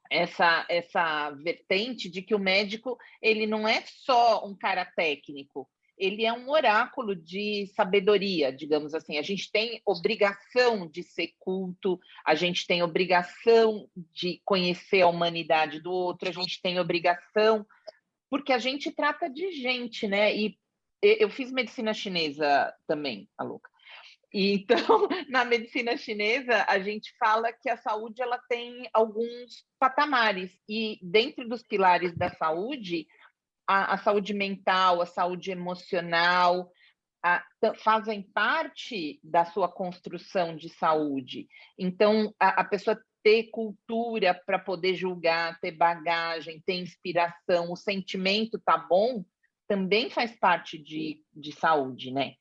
essa 0.09 0.65
essa 0.69 1.29
vertente 1.31 2.09
de 2.09 2.23
que 2.23 2.33
o 2.33 2.39
médico 2.39 2.97
ele 3.21 3.45
não 3.45 3.67
é 3.67 3.83
só 3.85 4.43
um 4.47 4.57
cara 4.57 4.83
técnico, 4.83 5.69
ele 5.97 6.25
é 6.25 6.31
um 6.31 6.49
oráculo 6.49 7.15
de 7.15 7.67
sabedoria, 7.75 8.51
digamos 8.51 8.93
assim. 8.93 9.17
A 9.17 9.21
gente 9.21 9.51
tem 9.51 9.81
obrigação 9.85 10.87
de 10.87 11.01
ser 11.01 11.33
culto, 11.39 11.99
a 12.25 12.35
gente 12.35 12.67
tem 12.67 12.83
obrigação 12.83 13.89
de 14.13 14.41
conhecer 14.45 15.01
a 15.01 15.07
humanidade 15.07 15.81
do 15.81 15.91
outro, 15.91 16.29
a 16.29 16.31
gente 16.31 16.61
tem 16.61 16.79
obrigação, 16.79 17.65
porque 18.29 18.53
a 18.53 18.59
gente 18.59 18.91
trata 18.91 19.27
de 19.27 19.51
gente, 19.51 20.07
né? 20.07 20.35
E 20.35 20.57
eu 21.01 21.29
fiz 21.29 21.51
medicina 21.51 21.93
chinesa 21.93 22.73
também, 22.87 23.27
a 23.37 23.43
louca. 23.43 23.69
Então, 24.33 24.77
na 25.29 25.45
medicina 25.45 25.95
chinesa, 25.97 26.65
a 26.67 26.79
gente 26.79 27.13
fala 27.17 27.51
que 27.51 27.69
a 27.69 27.77
saúde 27.77 28.21
ela 28.21 28.37
tem 28.49 28.87
alguns 28.93 29.65
patamares 29.79 30.51
e 30.67 30.99
dentro 31.01 31.47
dos 31.47 31.63
pilares 31.63 32.15
da 32.15 32.29
saúde, 32.29 33.07
a, 33.67 33.95
a 33.95 33.97
saúde 33.97 34.33
mental, 34.33 35.01
a 35.01 35.05
saúde 35.05 35.51
emocional, 35.51 36.71
a, 37.23 37.43
fazem 37.83 38.21
parte 38.21 39.19
da 39.23 39.45
sua 39.45 39.67
construção 39.67 40.55
de 40.55 40.69
saúde. 40.69 41.47
Então, 41.77 42.33
a, 42.39 42.61
a 42.61 42.63
pessoa 42.63 42.99
ter 43.23 43.49
cultura 43.51 44.33
para 44.33 44.57
poder 44.57 44.95
julgar, 44.95 45.59
ter 45.59 45.71
bagagem, 45.71 46.63
ter 46.65 46.75
inspiração, 46.75 47.71
o 47.71 47.75
sentimento 47.75 48.57
tá 48.57 48.77
bom, 48.77 49.25
também 49.67 50.09
faz 50.09 50.33
parte 50.39 50.77
de, 50.77 51.21
de 51.33 51.51
saúde, 51.51 52.09
né? 52.11 52.35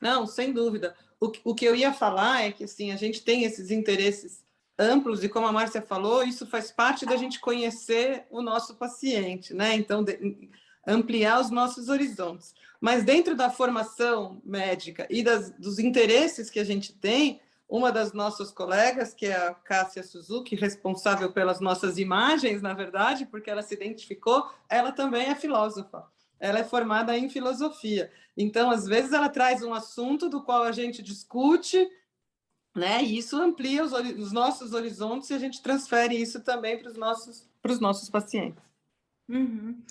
Não, 0.00 0.26
sem 0.26 0.52
dúvida. 0.52 0.94
O, 1.18 1.32
o 1.42 1.54
que 1.54 1.64
eu 1.64 1.74
ia 1.74 1.92
falar 1.92 2.42
é 2.42 2.52
que 2.52 2.64
assim, 2.64 2.92
a 2.92 2.96
gente 2.96 3.24
tem 3.24 3.44
esses 3.44 3.70
interesses 3.70 4.44
amplos 4.78 5.24
e 5.24 5.28
como 5.28 5.46
a 5.46 5.52
Márcia 5.52 5.80
falou, 5.82 6.22
isso 6.22 6.46
faz 6.46 6.70
parte 6.70 7.06
da 7.06 7.16
gente 7.16 7.40
conhecer 7.40 8.26
o 8.30 8.42
nosso 8.42 8.74
paciente, 8.74 9.54
né? 9.54 9.74
Então, 9.74 10.02
de, 10.02 10.50
ampliar 10.86 11.40
os 11.40 11.50
nossos 11.50 11.88
horizontes. 11.88 12.54
Mas 12.80 13.04
dentro 13.04 13.34
da 13.34 13.50
formação 13.50 14.40
médica 14.44 15.06
e 15.10 15.22
das, 15.22 15.50
dos 15.50 15.78
interesses 15.78 16.48
que 16.48 16.60
a 16.60 16.64
gente 16.64 16.92
tem, 16.92 17.40
uma 17.68 17.90
das 17.90 18.12
nossas 18.12 18.52
colegas, 18.52 19.12
que 19.12 19.26
é 19.26 19.34
a 19.34 19.52
Cássia 19.52 20.02
Suzuki, 20.02 20.54
responsável 20.54 21.32
pelas 21.32 21.58
nossas 21.58 21.98
imagens, 21.98 22.62
na 22.62 22.72
verdade, 22.72 23.26
porque 23.26 23.50
ela 23.50 23.62
se 23.62 23.74
identificou, 23.74 24.48
ela 24.68 24.92
também 24.92 25.26
é 25.26 25.34
filósofa. 25.34 26.04
Ela 26.38 26.60
é 26.60 26.64
formada 26.64 27.16
em 27.16 27.28
filosofia. 27.28 28.12
Então, 28.36 28.70
às 28.70 28.86
vezes, 28.86 29.12
ela 29.12 29.28
traz 29.28 29.62
um 29.62 29.74
assunto 29.74 30.28
do 30.28 30.42
qual 30.42 30.62
a 30.62 30.70
gente 30.70 31.02
discute, 31.02 31.88
né? 32.76 33.02
E 33.02 33.18
isso 33.18 33.40
amplia 33.40 33.82
os, 33.82 33.92
os 33.92 34.32
nossos 34.32 34.72
horizontes 34.72 35.30
e 35.30 35.34
a 35.34 35.38
gente 35.38 35.62
transfere 35.62 36.14
isso 36.20 36.42
também 36.42 36.78
para 36.78 36.90
os 36.90 36.96
nossos, 36.96 37.48
nossos 37.80 38.10
pacientes. 38.10 38.62
Uhum. 39.28 39.82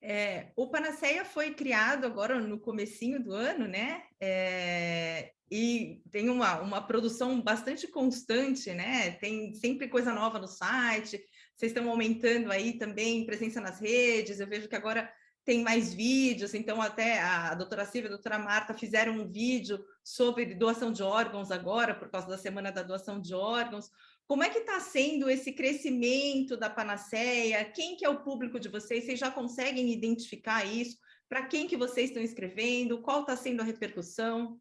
É, 0.00 0.48
o 0.54 0.68
Panaceia 0.68 1.24
foi 1.24 1.54
criado 1.54 2.04
agora 2.04 2.38
no 2.38 2.58
comecinho 2.58 3.22
do 3.22 3.32
ano, 3.32 3.66
né? 3.66 4.02
É, 4.20 5.32
e 5.50 6.02
tem 6.10 6.28
uma, 6.28 6.60
uma 6.60 6.80
produção 6.82 7.40
bastante 7.40 7.88
constante, 7.88 8.72
né? 8.74 9.12
Tem 9.12 9.54
sempre 9.54 9.88
coisa 9.88 10.12
nova 10.12 10.38
no 10.38 10.46
site. 10.46 11.24
Vocês 11.54 11.70
estão 11.72 11.88
aumentando 11.88 12.52
aí 12.52 12.74
também 12.74 13.24
presença 13.24 13.60
nas 13.60 13.80
redes. 13.80 14.40
Eu 14.40 14.46
vejo 14.46 14.68
que 14.68 14.76
agora 14.76 15.10
tem 15.44 15.62
mais 15.62 15.92
vídeos, 15.92 16.54
então 16.54 16.80
até 16.80 17.20
a 17.20 17.54
doutora 17.54 17.84
Silvia 17.84 18.08
e 18.08 18.12
a 18.12 18.16
doutora 18.16 18.38
Marta 18.38 18.72
fizeram 18.72 19.12
um 19.12 19.30
vídeo 19.30 19.84
sobre 20.02 20.54
doação 20.54 20.90
de 20.90 21.02
órgãos 21.02 21.50
agora, 21.50 21.94
por 21.94 22.08
causa 22.08 22.26
da 22.26 22.38
semana 22.38 22.72
da 22.72 22.82
doação 22.82 23.20
de 23.20 23.34
órgãos. 23.34 23.90
Como 24.26 24.42
é 24.42 24.48
que 24.48 24.60
está 24.60 24.80
sendo 24.80 25.28
esse 25.28 25.52
crescimento 25.52 26.56
da 26.56 26.70
Panaceia? 26.70 27.62
Quem 27.64 27.94
que 27.94 28.06
é 28.06 28.08
o 28.08 28.22
público 28.22 28.58
de 28.58 28.70
vocês? 28.70 29.04
Vocês 29.04 29.20
já 29.20 29.30
conseguem 29.30 29.92
identificar 29.92 30.64
isso? 30.64 30.96
Para 31.28 31.44
quem 31.46 31.66
que 31.66 31.76
vocês 31.76 32.08
estão 32.08 32.22
escrevendo? 32.22 33.02
Qual 33.02 33.20
está 33.20 33.36
sendo 33.36 33.60
a 33.60 33.64
repercussão? 33.64 34.58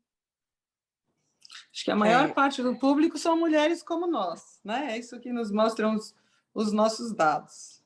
Acho 1.71 1.85
que 1.85 1.91
a 1.91 1.95
maior 1.95 2.29
é. 2.29 2.33
parte 2.33 2.61
do 2.61 2.77
público 2.77 3.17
são 3.17 3.37
mulheres 3.39 3.81
como 3.81 4.05
nós, 4.05 4.59
né? 4.65 4.93
É 4.93 4.97
isso 4.97 5.19
que 5.19 5.31
nos 5.31 5.49
mostram 5.49 5.95
os, 5.95 6.13
os 6.53 6.73
nossos 6.73 7.13
dados. 7.13 7.82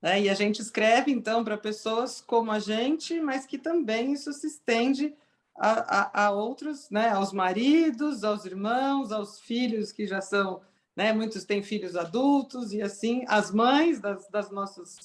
Né? 0.00 0.22
E 0.22 0.28
a 0.28 0.34
gente 0.34 0.60
escreve, 0.60 1.10
então, 1.10 1.44
para 1.44 1.56
pessoas 1.56 2.20
como 2.20 2.50
a 2.50 2.58
gente, 2.58 3.20
mas 3.20 3.46
que 3.46 3.58
também 3.58 4.12
isso 4.12 4.32
se 4.32 4.46
estende 4.46 5.14
a, 5.56 6.22
a, 6.22 6.26
a 6.26 6.30
outros, 6.30 6.88
né? 6.90 7.10
aos 7.10 7.32
maridos, 7.32 8.22
aos 8.22 8.44
irmãos, 8.44 9.10
aos 9.10 9.40
filhos 9.40 9.90
que 9.90 10.06
já 10.06 10.20
são 10.20 10.60
né? 10.98 11.12
Muitos 11.12 11.44
têm 11.44 11.62
filhos 11.62 11.94
adultos 11.94 12.72
e 12.72 12.82
assim 12.82 13.24
as 13.28 13.52
mães 13.52 14.00
das, 14.00 14.28
das 14.28 14.50
nossas, 14.50 14.98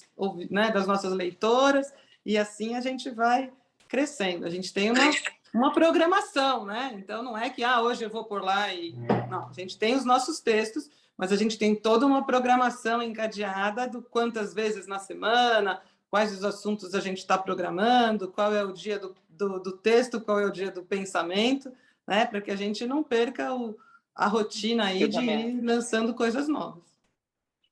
né? 0.49 0.71
Das 0.71 0.87
nossas 0.87 1.13
leitoras 1.13 1.93
e 2.25 2.35
assim 2.35 2.75
a 2.75 2.81
gente 2.81 3.11
vai 3.11 3.53
crescendo. 3.87 4.43
A 4.43 4.49
gente 4.49 4.73
tem 4.73 4.89
uma, 4.89 5.11
uma 5.53 5.71
programação, 5.71 6.65
né? 6.65 6.95
Então 6.95 7.21
não 7.21 7.37
é 7.37 7.47
que 7.51 7.63
ah 7.63 7.79
hoje 7.79 8.03
eu 8.03 8.09
vou 8.09 8.23
por 8.25 8.41
lá 8.41 8.73
e 8.73 8.95
não. 9.29 9.49
A 9.49 9.53
gente 9.53 9.77
tem 9.77 9.93
os 9.93 10.03
nossos 10.03 10.39
textos, 10.39 10.89
mas 11.17 11.31
a 11.31 11.35
gente 11.35 11.57
tem 11.57 11.75
toda 11.75 12.05
uma 12.05 12.25
programação 12.25 13.01
encadeada 13.01 13.87
do 13.87 14.01
quantas 14.01 14.53
vezes 14.53 14.87
na 14.87 14.99
semana, 14.99 15.81
quais 16.09 16.31
os 16.31 16.43
assuntos 16.43 16.93
a 16.93 16.99
gente 16.99 17.19
está 17.19 17.37
programando, 17.37 18.31
qual 18.31 18.53
é 18.53 18.63
o 18.63 18.71
dia 18.71 18.99
do, 18.99 19.15
do, 19.29 19.59
do 19.59 19.71
texto, 19.71 20.21
qual 20.21 20.39
é 20.39 20.45
o 20.45 20.51
dia 20.51 20.71
do 20.71 20.83
pensamento, 20.83 21.71
né? 22.07 22.25
Para 22.25 22.41
que 22.41 22.51
a 22.51 22.55
gente 22.55 22.85
não 22.85 23.03
perca 23.03 23.53
o 23.53 23.77
a 24.15 24.27
rotina 24.27 24.85
aí 24.85 25.07
de 25.07 25.19
ir 25.19 25.61
lançando 25.61 26.13
coisas 26.13 26.47
novas. 26.47 26.83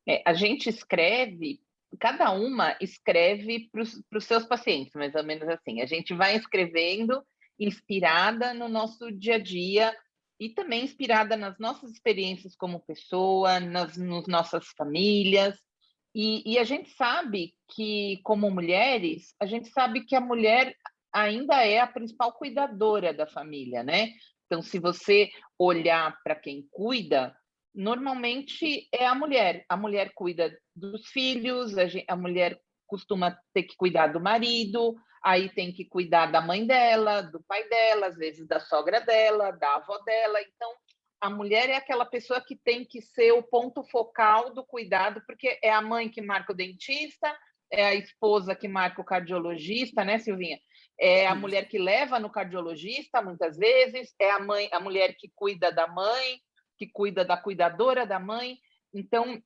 É, 0.07 0.21
a 0.25 0.33
gente 0.33 0.69
escreve, 0.69 1.61
cada 1.99 2.31
uma 2.31 2.75
escreve 2.81 3.69
para 3.71 4.17
os 4.17 4.25
seus 4.25 4.45
pacientes, 4.45 4.93
mais 4.95 5.13
ou 5.13 5.23
menos 5.23 5.47
assim. 5.47 5.81
A 5.81 5.85
gente 5.85 6.13
vai 6.13 6.35
escrevendo 6.35 7.23
inspirada 7.59 8.53
no 8.53 8.67
nosso 8.67 9.11
dia 9.11 9.35
a 9.35 9.39
dia 9.39 9.95
e 10.41 10.49
também 10.49 10.83
inspirada 10.83 11.37
nas 11.37 11.59
nossas 11.59 11.91
experiências 11.91 12.55
como 12.55 12.79
pessoa, 12.79 13.59
nas, 13.59 13.95
nas 13.95 14.25
nossas 14.25 14.65
famílias. 14.75 15.55
E, 16.15 16.53
e 16.53 16.57
a 16.57 16.63
gente 16.63 16.89
sabe 16.89 17.53
que, 17.69 18.19
como 18.23 18.49
mulheres, 18.49 19.35
a 19.39 19.45
gente 19.45 19.69
sabe 19.69 20.03
que 20.03 20.15
a 20.15 20.19
mulher 20.19 20.75
ainda 21.13 21.63
é 21.63 21.79
a 21.79 21.85
principal 21.85 22.33
cuidadora 22.33 23.13
da 23.13 23.27
família, 23.27 23.83
né? 23.83 24.13
Então, 24.47 24.63
se 24.63 24.79
você 24.79 25.29
olhar 25.59 26.17
para 26.23 26.35
quem 26.35 26.67
cuida, 26.71 27.35
normalmente 27.71 28.89
é 28.91 29.05
a 29.05 29.13
mulher. 29.13 29.63
A 29.69 29.77
mulher 29.77 30.11
cuida 30.15 30.51
dos 30.75 31.05
filhos, 31.09 31.75
a, 32.07 32.15
mulher 32.15 32.59
costuma 32.87 33.37
ter 33.53 33.61
que 33.63 33.75
cuidar 33.77 34.07
do 34.07 34.19
marido, 34.19 34.95
aí 35.23 35.49
tem 35.49 35.71
que 35.71 35.85
cuidar 35.85 36.27
da 36.27 36.41
mãe 36.41 36.65
dela, 36.65 37.21
do 37.21 37.41
pai 37.43 37.67
dela, 37.69 38.07
às 38.07 38.17
vezes 38.17 38.47
da 38.47 38.59
sogra 38.59 38.99
dela, 39.01 39.51
da 39.51 39.75
avó 39.75 39.97
dela. 39.99 40.41
Então, 40.41 40.73
a 41.19 41.29
mulher 41.29 41.69
é 41.69 41.75
aquela 41.75 42.05
pessoa 42.05 42.41
que 42.41 42.55
tem 42.55 42.83
que 42.83 43.01
ser 43.01 43.31
o 43.31 43.43
ponto 43.43 43.83
focal 43.83 44.53
do 44.53 44.65
cuidado, 44.65 45.21
porque 45.27 45.59
é 45.61 45.71
a 45.71 45.81
mãe 45.81 46.09
que 46.09 46.21
marca 46.21 46.51
o 46.51 46.55
dentista, 46.55 47.33
é 47.71 47.85
a 47.85 47.95
esposa 47.95 48.55
que 48.55 48.67
marca 48.67 48.99
o 48.99 49.05
cardiologista, 49.05 50.03
né, 50.03 50.17
Silvinha? 50.17 50.59
é 51.01 51.25
a 51.25 51.33
mulher 51.33 51.67
que 51.67 51.79
leva 51.79 52.19
no 52.19 52.29
cardiologista 52.29 53.23
muitas 53.23 53.57
vezes, 53.57 54.13
é 54.19 54.29
a 54.29 54.39
mãe, 54.39 54.69
a 54.71 54.79
mulher 54.79 55.15
que 55.17 55.31
cuida 55.35 55.71
da 55.71 55.87
mãe, 55.87 56.39
que 56.77 56.85
cuida 56.85 57.25
da 57.25 57.35
cuidadora 57.35 58.05
da 58.05 58.19
mãe. 58.19 58.59
Então, 58.93 59.41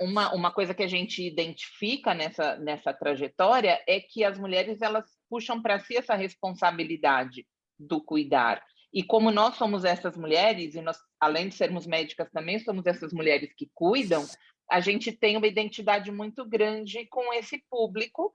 uma, 0.00 0.32
uma 0.34 0.50
coisa 0.50 0.74
que 0.74 0.82
a 0.82 0.88
gente 0.88 1.22
identifica 1.22 2.14
nessa, 2.14 2.56
nessa 2.56 2.92
trajetória 2.94 3.82
é 3.86 4.00
que 4.00 4.24
as 4.24 4.38
mulheres 4.38 4.80
elas 4.80 5.04
puxam 5.28 5.60
para 5.60 5.78
si 5.78 5.96
essa 5.96 6.14
responsabilidade 6.14 7.46
do 7.78 8.02
cuidar. 8.02 8.64
E 8.92 9.02
como 9.02 9.30
nós 9.30 9.56
somos 9.56 9.84
essas 9.84 10.16
mulheres, 10.16 10.74
e 10.74 10.80
nós, 10.80 10.96
além 11.20 11.48
de 11.48 11.54
sermos 11.54 11.86
médicas, 11.86 12.30
também 12.30 12.58
somos 12.58 12.86
essas 12.86 13.12
mulheres 13.12 13.52
que 13.54 13.70
cuidam, 13.74 14.24
a 14.70 14.80
gente 14.80 15.12
tem 15.12 15.36
uma 15.36 15.46
identidade 15.46 16.10
muito 16.10 16.44
grande 16.44 17.06
com 17.06 17.32
esse 17.34 17.62
público 17.70 18.32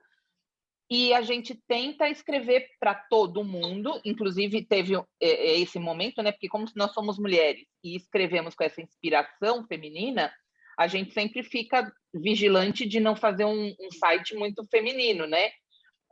e 0.88 1.12
a 1.14 1.22
gente 1.22 1.54
tenta 1.66 2.08
escrever 2.08 2.68
para 2.78 2.94
todo 2.94 3.42
mundo, 3.42 4.00
inclusive 4.04 4.64
teve 4.64 4.94
é, 4.94 5.02
é, 5.20 5.58
esse 5.58 5.78
momento, 5.78 6.22
né? 6.22 6.32
Porque 6.32 6.48
como 6.48 6.66
nós 6.76 6.92
somos 6.92 7.18
mulheres 7.18 7.66
e 7.82 7.96
escrevemos 7.96 8.54
com 8.54 8.62
essa 8.62 8.80
inspiração 8.80 9.66
feminina, 9.66 10.32
a 10.78 10.86
gente 10.86 11.12
sempre 11.12 11.42
fica 11.42 11.92
vigilante 12.14 12.86
de 12.86 13.00
não 13.00 13.16
fazer 13.16 13.44
um, 13.44 13.74
um 13.80 13.90
site 13.90 14.34
muito 14.34 14.66
feminino, 14.70 15.26
né? 15.26 15.50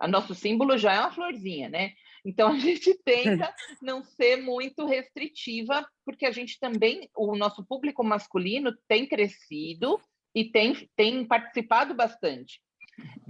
O 0.01 0.09
nosso 0.09 0.35
símbolo 0.35 0.79
já 0.79 0.94
é 0.94 1.01
uma 1.01 1.12
florzinha, 1.12 1.68
né? 1.68 1.92
Então 2.25 2.53
a 2.53 2.59
gente 2.59 2.94
tenta 3.05 3.55
não 3.83 4.03
ser 4.03 4.37
muito 4.37 4.87
restritiva, 4.87 5.87
porque 6.05 6.27
a 6.27 6.31
gente 6.31 6.59
também, 6.59 7.09
o 7.14 7.37
nosso 7.37 7.64
público 7.64 8.03
masculino 8.03 8.77
tem 8.88 9.07
crescido 9.07 10.01
e 10.35 10.44
tem, 10.44 10.88
tem 10.96 11.25
participado 11.27 11.94
bastante. 11.94 12.61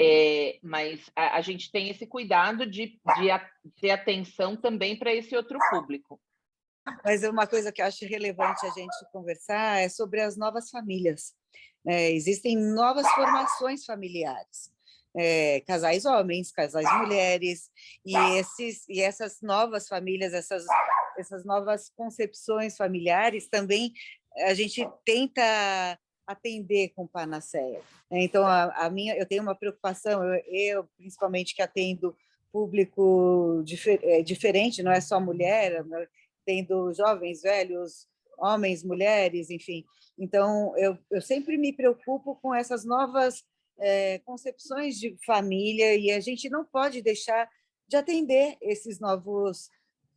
É, 0.01 0.59
mas 0.63 1.11
a, 1.15 1.37
a, 1.37 1.41
gente 1.41 1.71
tem 1.71 1.91
esse 1.91 2.05
cuidado 2.07 2.67
de, 2.67 2.99
de 3.19 3.81
ter 3.81 3.91
atenção 3.91 4.57
também 4.57 4.97
para 4.97 5.15
esse 5.15 5.37
outro 5.37 5.59
público. 5.71 6.21
Mas 7.05 7.23
uma 7.23 7.47
coisa 7.47 7.71
que 7.71 7.83
eu 7.83 7.87
acho 7.87 8.05
relevante 8.07 8.67
a 8.67 8.71
gente 8.71 8.97
conversar 9.13 9.81
é 9.81 9.89
sobre 9.89 10.21
as 10.21 10.37
novas 10.37 10.71
famílias. 10.71 11.35
É, 11.87 12.11
existem 12.13 12.57
novas 12.57 13.09
formações 13.13 13.85
familiares. 13.85 14.71
É, 15.17 15.61
casais 15.63 16.05
homens, 16.05 16.53
casais 16.53 16.87
mulheres, 16.99 17.69
e, 18.07 18.17
esses, 18.39 18.89
e 18.89 19.01
essas 19.01 19.41
novas 19.43 19.89
famílias, 19.89 20.33
essas, 20.33 20.65
essas 21.19 21.45
novas 21.45 21.91
concepções 21.97 22.77
familiares 22.77 23.49
também 23.49 23.93
a 24.39 24.55
gente 24.55 24.89
tenta 25.05 25.99
atender 26.27 26.91
com 26.91 27.07
Panaceia. 27.07 27.81
Né? 28.11 28.23
Então, 28.23 28.47
a, 28.47 28.87
a, 28.87 28.91
minha, 28.91 29.17
eu 29.17 29.27
tenho 29.27 29.43
uma 29.43 29.55
preocupação, 29.55 30.23
eu, 30.23 30.43
eu 30.47 30.89
principalmente 30.97 31.55
que 31.55 31.63
atendo 31.63 32.17
público 32.53 33.63
difer, 33.65 33.99
é, 34.03 34.23
diferente, 34.23 34.83
não 34.83 34.93
é 34.93 35.01
só 35.01 35.21
mulher, 35.21 35.85
né? 36.51 36.65
tendo 36.65 36.93
jovens, 36.93 37.43
velhos, 37.43 38.07
homens, 38.39 38.83
mulheres, 38.83 39.51
enfim. 39.51 39.85
Então, 40.19 40.77
eu, 40.77 40.99
eu 41.11 41.21
sempre 41.21 41.57
me 41.57 41.73
preocupo 41.73 42.37
com 42.37 42.55
essas 42.55 42.85
novas 42.85 43.45
é, 43.79 44.19
concepções 44.21 44.99
de 44.99 45.17
família 45.25 45.97
e 45.97 46.11
a 46.11 46.21
gente 46.21 46.49
não 46.49 46.65
pode 46.65 47.01
deixar 47.03 47.49
de 47.89 47.97
atender 47.97 48.57
esses 48.61 49.01
novos, 49.01 49.69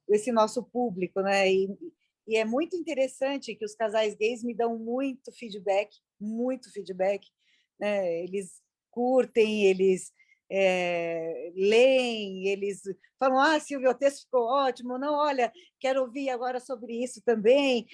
esse 0.10 0.32
nosso 0.32 0.64
público, 0.64 1.22
né? 1.22 1.52
E, 1.52 1.70
e 2.28 2.38
é 2.38 2.46
muito 2.46 2.76
interessante 2.76 3.56
que 3.56 3.66
os 3.66 3.76
casais 3.76 4.16
gays 4.16 4.44
me 4.44 4.54
dão 4.54 4.78
muito 4.78 5.32
feedback, 5.32 5.90
muito 6.20 6.72
feedback. 6.72 7.28
Né? 7.80 8.24
Eles 8.24 8.62
curtem, 8.92 9.66
eles 9.66 10.12
é, 10.56 11.52
leem, 11.56 12.48
eles 12.48 12.82
falam: 13.20 13.40
Ah, 13.40 13.60
Silvia, 13.60 13.90
o 13.90 13.96
texto 13.96 14.26
ficou 14.26 14.46
ótimo. 14.46 15.00
Não, 15.00 15.16
olha, 15.16 15.52
quero 15.80 16.02
ouvir 16.02 16.30
agora 16.30 16.60
sobre 16.60 17.04
isso 17.04 17.22
também. 17.26 17.88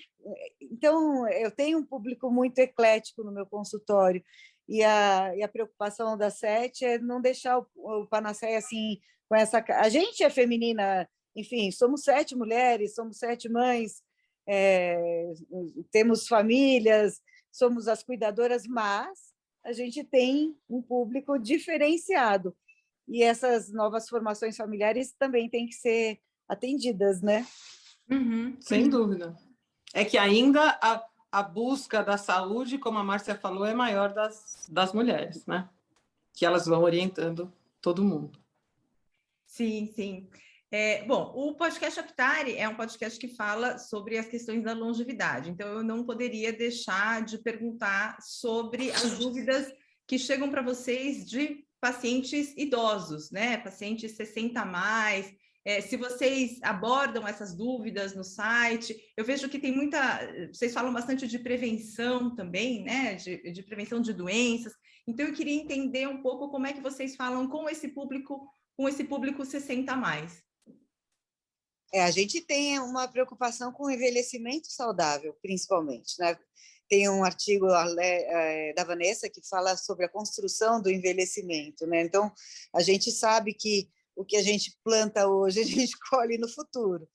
Então, 0.62 1.26
eu 1.30 1.49
tenho 1.51 1.80
um 1.80 1.86
público 1.86 2.30
muito 2.30 2.60
eclético 2.60 3.24
no 3.24 3.32
meu 3.32 3.45
consultório. 3.45 4.22
e 4.68 4.84
a, 4.84 5.36
e 5.38 5.41
a 5.41 5.47
preocupação 5.47 6.18
da 6.18 6.30
Sete 6.30 6.84
é 6.84 6.99
não 6.99 7.22
deixar 7.22 7.60
o, 7.60 7.68
o 7.76 8.07
Panaceia 8.07 8.57
assim, 8.57 8.99
com 9.30 9.36
essa. 9.36 9.64
A 9.70 9.88
gente 9.88 10.22
é 10.22 10.30
feminina, 10.30 11.10
enfim, 11.36 11.72
somos 11.72 12.03
sete 12.03 12.36
mulheres, 12.36 12.93
somos 12.93 13.20
sete 13.20 13.47
mães, 13.47 14.01
é, 14.47 15.32
temos 15.91 16.28
famílias, 16.28 17.22
somos 17.51 17.88
as 17.88 18.03
cuidadoras, 18.03 18.64
mas 18.68 19.29
a 19.64 19.72
gente 19.72 20.03
tem 20.03 20.57
um 20.70 20.82
público 20.82 21.38
diferenciado. 21.38 22.55
E 23.07 23.24
essas 23.24 23.72
novas 23.72 24.07
formações 24.07 24.55
familiares 24.55 25.14
também 25.18 25.49
têm 25.49 25.68
que 25.68 25.74
ser 25.74 26.20
atendidas, 26.47 27.22
né? 27.22 27.45
Uhum, 28.10 28.55
sem 28.60 28.89
dúvida. 28.89 29.36
É 29.93 30.05
que 30.05 30.18
ainda 30.18 30.78
a, 30.82 31.03
a 31.32 31.43
busca 31.43 32.03
da 32.03 32.18
saúde, 32.18 32.78
como 32.78 32.97
a 32.99 33.03
Márcia 33.03 33.36
falou, 33.36 33.66
é 33.66 33.74
maior 33.74 34.14
das, 34.14 34.68
das 34.70 34.93
mulheres, 34.93 35.45
né? 35.45 35.70
Que 36.34 36.45
elas 36.45 36.66
vão 36.66 36.82
orientando 36.84 37.51
todo 37.82 38.03
mundo. 38.03 38.39
Sim, 39.45 39.88
sim. 39.88 40.28
É, 40.72 41.04
bom, 41.06 41.34
o 41.36 41.56
podcast 41.56 42.00
Aptari 42.00 42.56
é 42.56 42.70
um 42.70 42.76
podcast 42.76 43.20
que 43.20 43.36
fala 43.36 43.80
sobre 43.80 44.18
as 44.18 44.28
questões 44.28 44.64
da 44.64 44.74
longevidade, 44.74 45.50
então 45.50 45.68
eu 45.68 45.84
não 45.84 46.04
poderia 46.04 46.54
deixar 46.54 47.24
de 47.24 47.40
perguntar 47.40 48.18
sobre 48.22 48.92
as 48.92 49.18
dúvidas 49.18 49.74
que 50.08 50.20
chegam 50.20 50.52
para 50.52 50.62
vocês 50.62 51.28
de 51.28 51.66
pacientes 51.82 52.54
idosos, 52.56 53.32
né? 53.32 53.58
Pacientes 53.58 54.12
60 54.16 54.62
a 54.62 54.66
mais, 54.66 55.34
é, 55.66 55.82
se 55.82 55.98
vocês 55.98 56.60
abordam 56.64 57.28
essas 57.28 57.56
dúvidas 57.56 58.16
no 58.16 58.24
site, 58.24 58.96
eu 59.18 59.26
vejo 59.26 59.50
que 59.50 59.60
tem 59.60 59.76
muita. 59.76 60.00
Vocês 60.54 60.74
falam 60.74 60.94
bastante 60.94 61.28
de 61.28 61.38
prevenção 61.38 62.34
também, 62.34 62.84
né? 62.84 63.16
De, 63.16 63.52
de, 63.52 63.64
prevenção 63.64 64.00
de 64.02 64.14
doenças. 64.14 64.74
Então, 65.08 65.26
eu 65.26 65.34
queria 65.34 65.54
entender 65.54 66.08
um 66.08 66.22
pouco 66.22 66.50
como 66.50 66.66
é 66.66 66.74
que 66.74 66.82
vocês 66.82 67.16
falam 67.16 67.48
com 67.48 67.70
esse 67.70 67.90
público, 67.90 68.48
com 68.78 68.88
esse 68.88 69.04
público 69.04 69.46
60 69.46 69.96
mais. 69.96 70.49
É, 71.94 72.04
a 72.04 72.12
gente 72.12 72.42
tem 72.42 72.80
uma 72.80 73.08
preocupação 73.08 73.72
com 73.72 73.86
o 73.86 73.92
envelhecimento 73.92 74.72
saudável, 74.72 75.36
principalmente, 75.42 76.16
né? 76.20 76.38
Tem 76.88 77.08
um 77.10 77.24
artigo 77.24 77.68
é, 78.00 78.74
da 78.74 78.84
Vanessa 78.84 79.30
que 79.30 79.48
fala 79.48 79.78
sobre 79.78 80.06
a 80.06 80.10
construção 80.10 80.82
do 80.82 80.90
envelhecimento, 80.90 81.86
né? 81.86 82.02
Então, 82.02 82.32
a 82.74 82.82
gente 82.82 83.12
sabe 83.12 83.54
que 83.54 83.90
o 84.16 84.26
que 84.26 84.36
a 84.36 84.42
gente 84.42 84.78
planta 84.84 85.28
hoje, 85.28 85.62
a 85.62 85.66
gente 85.66 85.98
colhe 86.10 86.38
no 86.38 86.50
futuro. 86.50 87.08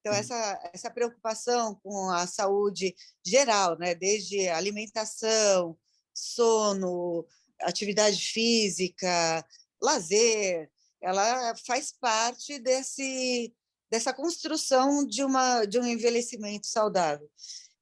Então, 0.00 0.12
essa, 0.12 0.70
essa 0.72 0.90
preocupação 0.90 1.76
com 1.76 2.10
a 2.10 2.26
saúde 2.26 2.94
geral, 3.24 3.78
né? 3.78 3.94
desde 3.94 4.48
alimentação, 4.48 5.78
sono, 6.12 7.24
atividade 7.60 8.20
física, 8.20 9.46
lazer, 9.80 10.68
ela 11.00 11.54
faz 11.66 11.92
parte 11.92 12.58
desse, 12.58 13.54
dessa 13.92 14.10
construção 14.14 15.06
de, 15.06 15.22
uma, 15.22 15.66
de 15.66 15.78
um 15.78 15.84
envelhecimento 15.84 16.66
saudável. 16.66 17.28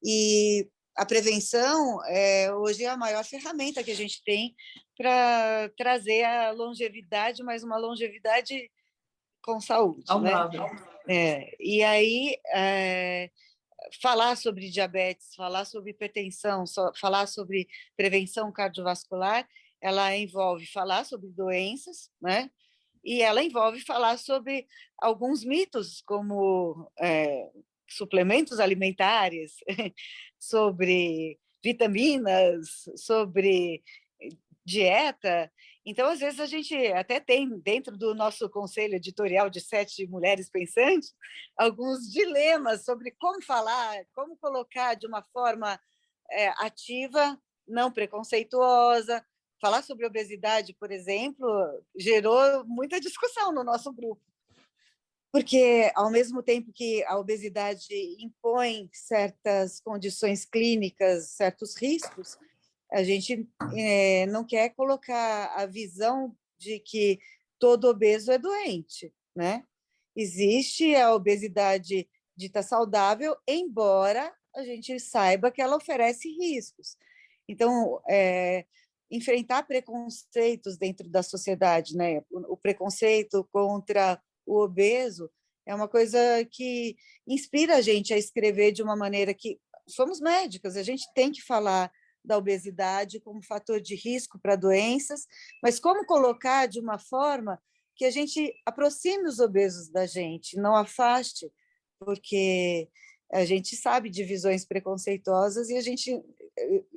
E 0.03 0.67
a 0.93 1.05
prevenção 1.05 2.03
é 2.05 2.53
hoje 2.53 2.83
é 2.83 2.89
a 2.89 2.97
maior 2.97 3.23
ferramenta 3.23 3.81
que 3.81 3.91
a 3.91 3.95
gente 3.95 4.21
tem 4.25 4.53
para 4.97 5.71
trazer 5.77 6.25
a 6.25 6.51
longevidade, 6.51 7.41
mas 7.43 7.63
uma 7.63 7.77
longevidade 7.77 8.69
com 9.41 9.61
saúde. 9.61 10.03
Né? 10.19 10.33
É, 11.07 11.55
e 11.57 11.81
aí, 11.81 12.37
é, 12.53 13.31
falar 14.01 14.35
sobre 14.35 14.69
diabetes, 14.69 15.33
falar 15.33 15.63
sobre 15.63 15.91
hipertensão, 15.91 16.67
so, 16.67 16.91
falar 16.99 17.25
sobre 17.25 17.69
prevenção 17.95 18.51
cardiovascular, 18.51 19.47
ela 19.79 20.13
envolve 20.13 20.65
falar 20.67 21.05
sobre 21.05 21.29
doenças, 21.29 22.11
né? 22.21 22.51
E 23.03 23.21
ela 23.21 23.43
envolve 23.43 23.81
falar 23.81 24.17
sobre 24.17 24.67
alguns 24.97 25.43
mitos, 25.43 26.01
como 26.01 26.91
é, 26.99 27.49
suplementos 27.89 28.59
alimentares, 28.59 29.55
sobre 30.39 31.39
vitaminas, 31.63 32.85
sobre 32.95 33.83
dieta. 34.65 35.51
Então, 35.85 36.07
às 36.07 36.19
vezes, 36.19 36.39
a 36.39 36.45
gente 36.45 36.75
até 36.93 37.19
tem, 37.19 37.59
dentro 37.59 37.97
do 37.97 38.13
nosso 38.13 38.49
conselho 38.49 38.95
editorial 38.95 39.49
de 39.49 39.59
sete 39.59 40.05
mulheres 40.07 40.49
pensantes, 40.49 41.13
alguns 41.57 42.11
dilemas 42.11 42.85
sobre 42.85 43.11
como 43.19 43.41
falar, 43.43 44.03
como 44.13 44.37
colocar 44.37 44.95
de 44.95 45.07
uma 45.07 45.23
forma 45.33 45.79
é, 46.31 46.49
ativa, 46.63 47.37
não 47.67 47.91
preconceituosa. 47.91 49.25
Falar 49.61 49.83
sobre 49.83 50.07
obesidade, 50.07 50.73
por 50.73 50.91
exemplo, 50.91 51.47
gerou 51.95 52.65
muita 52.65 52.99
discussão 52.99 53.53
no 53.53 53.63
nosso 53.63 53.93
grupo. 53.93 54.19
Porque, 55.31 55.91
ao 55.95 56.09
mesmo 56.09 56.41
tempo 56.41 56.73
que 56.73 57.03
a 57.05 57.17
obesidade 57.17 57.93
impõe 58.19 58.89
certas 58.91 59.79
condições 59.79 60.45
clínicas, 60.45 61.29
certos 61.29 61.77
riscos, 61.77 62.37
a 62.91 63.03
gente 63.03 63.47
é, 63.77 64.25
não 64.25 64.43
quer 64.43 64.69
colocar 64.69 65.53
a 65.55 65.65
visão 65.67 66.35
de 66.57 66.79
que 66.79 67.19
todo 67.59 67.87
obeso 67.87 68.31
é 68.31 68.39
doente, 68.39 69.13
né? 69.35 69.63
Existe 70.15 70.95
a 70.95 71.13
obesidade 71.13 72.09
dita 72.35 72.63
saudável, 72.63 73.37
embora 73.47 74.33
a 74.55 74.63
gente 74.63 74.99
saiba 74.99 75.51
que 75.51 75.61
ela 75.61 75.77
oferece 75.77 76.27
riscos. 76.27 76.97
Então, 77.47 78.01
é, 78.09 78.65
enfrentar 79.11 79.63
preconceitos 79.63 80.77
dentro 80.77 81.09
da 81.09 81.21
sociedade, 81.21 81.95
né? 81.95 82.23
O, 82.31 82.55
preconceito 82.55 83.47
contra 83.51 84.21
o 84.45 84.63
obeso 84.63 85.29
é 85.65 85.75
uma 85.75 85.87
coisa 85.87 86.17
que 86.49 86.95
inspira 87.27 87.75
a 87.75 87.81
gente 87.81 88.13
a 88.13 88.17
escrever 88.17 88.71
de 88.71 88.81
uma 88.81 88.95
maneira 88.95 89.33
que 89.33 89.59
somos 89.87 90.21
médicas, 90.21 90.77
a 90.77 90.83
gente 90.83 91.05
tem 91.13 91.31
que 91.31 91.41
falar 91.41 91.91
da 92.23 92.37
obesidade 92.37 93.19
como 93.19 93.43
fator 93.43 93.81
de 93.81 93.95
risco 93.95 94.39
para 94.39 94.55
doenças, 94.55 95.25
mas 95.61 95.79
como 95.79 96.05
colocar 96.05 96.67
de 96.67 96.79
uma 96.79 96.97
forma 96.97 97.61
que 97.95 98.05
a 98.05 98.11
gente 98.11 98.53
aproxime 98.65 99.27
os 99.27 99.39
obesos 99.39 99.89
da 99.89 100.05
gente, 100.05 100.55
não 100.55 100.75
afaste, 100.75 101.51
porque 101.99 102.87
a 103.31 103.45
gente 103.45 103.75
sabe 103.75 104.09
de 104.09 104.23
visões 104.23 104.65
preconceituosas 104.65 105.69
e 105.69 105.77
a 105.77 105.81
gente 105.81 106.21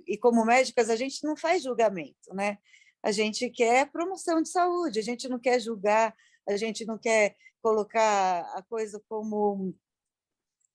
e 0.07 0.17
como 0.17 0.45
médicas 0.45 0.91
a 0.91 0.97
gente 0.97 1.25
não 1.25 1.37
faz 1.37 1.63
julgamento, 1.63 2.33
né? 2.33 2.59
A 3.03 3.13
gente 3.13 3.51
quer 3.51 3.91
promoção 3.91 4.41
de 4.43 4.49
saúde, 4.49 4.99
a 4.99 5.03
gente 5.03 5.29
não 5.29 5.39
quer 5.39 5.61
julgar, 5.61 6.15
a 6.49 6.57
gente 6.57 6.85
não 6.85 6.99
quer 6.99 7.37
colocar 7.63 8.41
a 8.55 8.63
coisa 8.63 9.03
como 9.09 9.75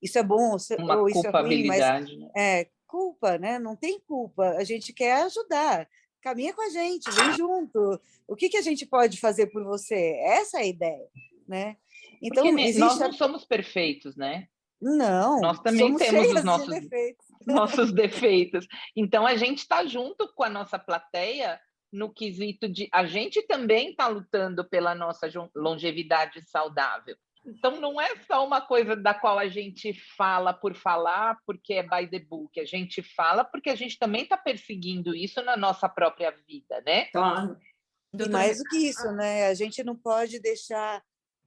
isso 0.02 0.18
é 0.18 0.24
bom 0.24 0.52
ou 0.52 0.58
isso 0.58 0.74
é 0.74 1.42
ruim, 1.42 1.66
mas 1.66 1.80
né? 1.80 2.32
é, 2.36 2.68
culpa, 2.88 3.38
né? 3.38 3.60
Não 3.60 3.76
tem 3.76 4.00
culpa. 4.00 4.52
A 4.58 4.64
gente 4.64 4.94
quer 4.94 5.24
ajudar. 5.24 5.88
Caminha 6.22 6.54
com 6.54 6.62
a 6.62 6.70
gente, 6.70 7.10
vem 7.12 7.34
junto. 7.38 8.00
O 8.28 8.36
que, 8.36 8.50
que 8.50 8.58
a 8.58 8.62
gente 8.62 8.86
pode 8.86 9.20
fazer 9.20 9.48
por 9.48 9.64
você? 9.64 10.18
Essa 10.24 10.58
é 10.58 10.62
a 10.62 10.68
ideia, 10.68 11.08
né? 11.48 11.78
Então, 12.22 12.46
existe... 12.58 12.80
nós 12.80 13.00
não 13.00 13.14
somos 13.14 13.46
perfeitos, 13.46 14.16
né? 14.16 14.48
Não. 14.82 15.40
Nós 15.40 15.60
também 15.62 15.96
temos 15.96 16.34
os 16.34 16.44
nossos 16.44 16.68
defeitos. 16.68 17.26
Nossos 17.50 17.92
defeitos. 17.94 18.68
Então, 18.96 19.26
a 19.26 19.36
gente 19.36 19.60
está 19.60 19.86
junto 19.86 20.32
com 20.34 20.44
a 20.44 20.50
nossa 20.50 20.80
plateia 20.80 21.60
no 21.92 22.14
quesito 22.14 22.70
de 22.70 22.88
a 22.94 23.06
gente 23.06 23.42
também 23.44 23.92
está 23.92 24.08
lutando 24.08 24.64
pela 24.64 24.94
nossa 24.94 25.28
longevidade 25.56 26.42
saudável. 26.44 27.16
Então, 27.46 27.80
não 27.80 28.00
é 28.00 28.16
só 28.28 28.46
uma 28.46 28.62
coisa 28.62 28.96
da 28.96 29.14
qual 29.14 29.40
a 29.40 29.48
gente 29.48 29.94
fala 30.16 30.54
por 30.54 30.76
falar, 30.76 31.38
porque 31.46 31.76
é 31.76 31.84
by 31.84 32.08
the 32.08 32.20
book. 32.20 32.60
A 32.60 32.66
gente 32.66 33.02
fala 33.02 33.44
porque 33.44 33.70
a 33.70 33.76
gente 33.76 33.98
também 33.98 34.24
está 34.24 34.38
perseguindo 34.38 35.16
isso 35.16 35.42
na 35.42 35.58
nossa 35.58 35.90
própria 35.90 36.32
vida, 36.48 36.82
né? 36.86 37.06
Claro. 37.06 37.58
E 38.14 38.30
mais 38.30 38.58
do 38.58 38.64
que 38.66 38.78
isso, 38.78 39.12
né? 39.14 39.48
A 39.48 39.54
gente 39.54 39.84
não 39.84 39.96
pode 39.96 40.40
deixar 40.40 41.02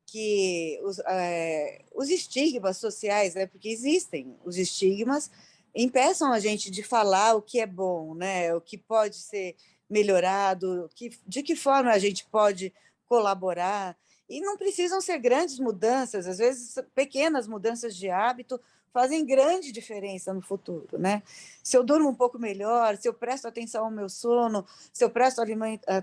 que 0.06 0.78
os, 0.82 0.98
é, 1.00 1.84
os 1.94 2.08
estigmas 2.08 2.78
sociais, 2.78 3.34
né? 3.34 3.46
Porque 3.46 3.68
existem 3.68 4.36
os 4.44 4.56
estigmas, 4.56 5.30
impeçam 5.74 6.32
a 6.32 6.38
gente 6.38 6.70
de 6.70 6.82
falar 6.82 7.34
o 7.34 7.42
que 7.42 7.60
é 7.60 7.66
bom, 7.66 8.14
né? 8.14 8.54
O 8.54 8.60
que 8.60 8.76
pode 8.76 9.16
ser 9.16 9.56
melhorado, 9.88 10.88
que, 10.94 11.10
de 11.26 11.42
que 11.42 11.54
forma 11.54 11.90
a 11.90 11.98
gente 11.98 12.24
pode 12.26 12.72
colaborar. 13.06 13.96
E 14.28 14.40
não 14.40 14.56
precisam 14.56 15.00
ser 15.00 15.18
grandes 15.18 15.58
mudanças, 15.58 16.26
às 16.26 16.38
vezes 16.38 16.74
pequenas 16.94 17.46
mudanças 17.46 17.94
de 17.94 18.08
hábito 18.08 18.58
fazem 18.92 19.24
grande 19.24 19.72
diferença 19.72 20.32
no 20.32 20.42
futuro, 20.42 20.98
né? 20.98 21.22
Se 21.62 21.76
eu 21.76 21.82
durmo 21.82 22.10
um 22.10 22.14
pouco 22.14 22.38
melhor, 22.38 22.96
se 22.96 23.08
eu 23.08 23.14
presto 23.14 23.48
atenção 23.48 23.86
ao 23.86 23.90
meu 23.90 24.08
sono, 24.08 24.66
se 24.92 25.02
eu 25.02 25.10
presto 25.10 25.42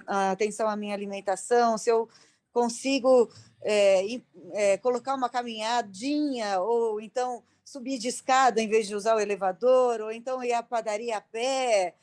atenção 0.07 0.67
à 0.67 0.75
minha 0.75 0.95
alimentação, 0.95 1.77
se 1.77 1.89
eu 1.89 2.09
consigo 2.51 3.29
é, 3.61 4.21
é, 4.53 4.77
colocar 4.77 5.15
uma 5.15 5.29
caminhadinha, 5.29 6.59
ou 6.59 6.99
então 7.01 7.43
subir 7.63 7.99
de 7.99 8.07
escada 8.07 8.61
em 8.61 8.67
vez 8.67 8.87
de 8.87 8.95
usar 8.95 9.15
o 9.15 9.19
elevador, 9.19 10.01
ou 10.01 10.11
então 10.11 10.43
ir 10.43 10.53
à 10.53 10.63
padaria 10.63 11.17
a 11.17 11.21
pé, 11.21 11.95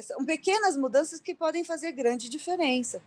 são 0.00 0.24
pequenas 0.24 0.76
mudanças 0.76 1.20
que 1.20 1.34
podem 1.34 1.64
fazer 1.64 1.92
grande 1.92 2.28
diferença. 2.28 3.02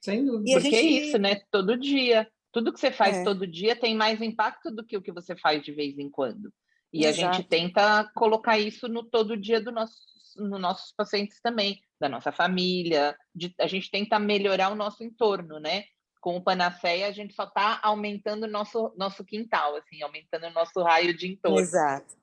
Sem 0.00 0.24
dúvida. 0.24 0.50
E 0.50 0.54
Porque 0.54 0.70
gente... 0.70 0.76
é 0.76 1.06
isso, 1.06 1.18
né? 1.18 1.40
Todo 1.50 1.78
dia. 1.78 2.28
Tudo 2.52 2.72
que 2.72 2.78
você 2.78 2.92
faz 2.92 3.16
é. 3.16 3.24
todo 3.24 3.46
dia 3.46 3.74
tem 3.74 3.96
mais 3.96 4.20
impacto 4.20 4.70
do 4.70 4.84
que 4.84 4.96
o 4.96 5.02
que 5.02 5.10
você 5.10 5.34
faz 5.34 5.62
de 5.62 5.72
vez 5.72 5.98
em 5.98 6.10
quando. 6.10 6.52
E 6.92 7.04
Exato. 7.04 7.28
a 7.28 7.32
gente 7.32 7.48
tenta 7.48 8.04
colocar 8.14 8.58
isso 8.58 8.86
no 8.86 9.02
todo 9.02 9.36
dia 9.36 9.60
do 9.60 9.72
nosso, 9.72 9.96
nos 10.36 10.60
nossos 10.60 10.92
pacientes 10.92 11.40
também, 11.42 11.80
da 12.00 12.08
nossa 12.08 12.32
família. 12.32 13.16
De, 13.34 13.54
a 13.58 13.66
gente 13.66 13.90
tenta 13.90 14.18
melhorar 14.18 14.70
o 14.70 14.74
nosso 14.74 15.02
entorno, 15.02 15.58
né? 15.58 15.84
Com 16.20 16.36
o 16.36 16.42
Panaceia, 16.42 17.06
a 17.06 17.12
gente 17.12 17.34
só 17.34 17.44
está 17.44 17.80
aumentando 17.82 18.44
o 18.44 18.50
nosso, 18.50 18.94
nosso 18.96 19.24
quintal, 19.24 19.76
assim, 19.76 20.02
aumentando 20.02 20.46
o 20.46 20.52
nosso 20.52 20.82
raio 20.82 21.14
de 21.16 21.28
entorno. 21.28 21.60
Exato. 21.60 22.16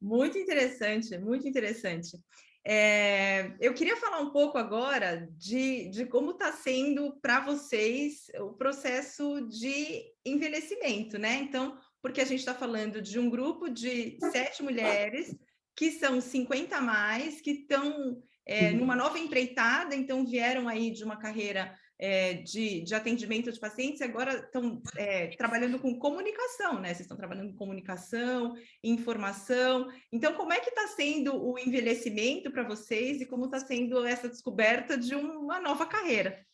Muito 0.00 0.38
interessante, 0.38 1.16
muito 1.18 1.46
interessante. 1.46 2.18
É, 2.64 3.56
eu 3.60 3.72
queria 3.72 3.96
falar 3.96 4.20
um 4.20 4.30
pouco 4.30 4.58
agora 4.58 5.26
de, 5.38 5.88
de 5.88 6.04
como 6.04 6.32
está 6.32 6.52
sendo 6.52 7.18
para 7.20 7.40
vocês 7.40 8.26
o 8.40 8.52
processo 8.52 9.40
de 9.48 10.04
envelhecimento, 10.24 11.18
né? 11.18 11.36
Então, 11.36 11.78
porque 12.02 12.20
a 12.20 12.24
gente 12.24 12.40
está 12.40 12.54
falando 12.54 13.00
de 13.00 13.18
um 13.18 13.30
grupo 13.30 13.68
de 13.70 14.18
sete 14.32 14.62
mulheres 14.62 15.34
que 15.78 15.92
são 15.92 16.20
50 16.20 16.76
a 16.76 16.80
mais, 16.80 17.40
que 17.40 17.52
estão 17.52 18.20
é, 18.44 18.72
numa 18.72 18.96
nova 18.96 19.16
empreitada, 19.16 19.94
então 19.94 20.26
vieram 20.26 20.66
aí 20.66 20.90
de 20.90 21.04
uma 21.04 21.16
carreira 21.16 21.72
é, 21.96 22.34
de, 22.34 22.80
de, 22.80 22.96
atendimento 22.96 23.52
de 23.52 23.60
pacientes 23.60 24.00
e 24.00 24.04
agora 24.04 24.38
estão 24.38 24.82
é, 24.96 25.28
trabalhando 25.36 25.78
com 25.78 25.96
comunicação, 25.96 26.80
né? 26.80 26.88
Vocês 26.88 27.02
estão 27.02 27.16
trabalhando 27.16 27.52
com 27.52 27.58
comunicação, 27.58 28.56
informação. 28.82 29.86
Então, 30.10 30.34
como 30.34 30.52
é 30.52 30.58
que 30.58 30.70
está 30.70 30.88
sendo 30.88 31.40
o 31.40 31.56
envelhecimento 31.56 32.50
para 32.50 32.64
vocês 32.64 33.20
e 33.20 33.26
como 33.26 33.44
está 33.44 33.60
sendo 33.60 34.04
essa 34.04 34.28
descoberta 34.28 34.98
de 34.98 35.14
uma 35.14 35.60
nova 35.60 35.86
carreira? 35.86 36.44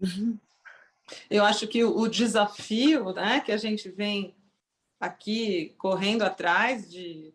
Uhum. 0.00 0.36
Eu 1.30 1.44
acho 1.44 1.68
que 1.68 1.84
o, 1.84 1.96
o 1.96 2.08
desafio 2.08 3.12
né, 3.12 3.38
que 3.46 3.52
a 3.52 3.56
gente 3.56 3.88
vem 3.90 4.34
aqui 4.98 5.72
correndo 5.78 6.22
atrás 6.22 6.90
de 6.90 7.32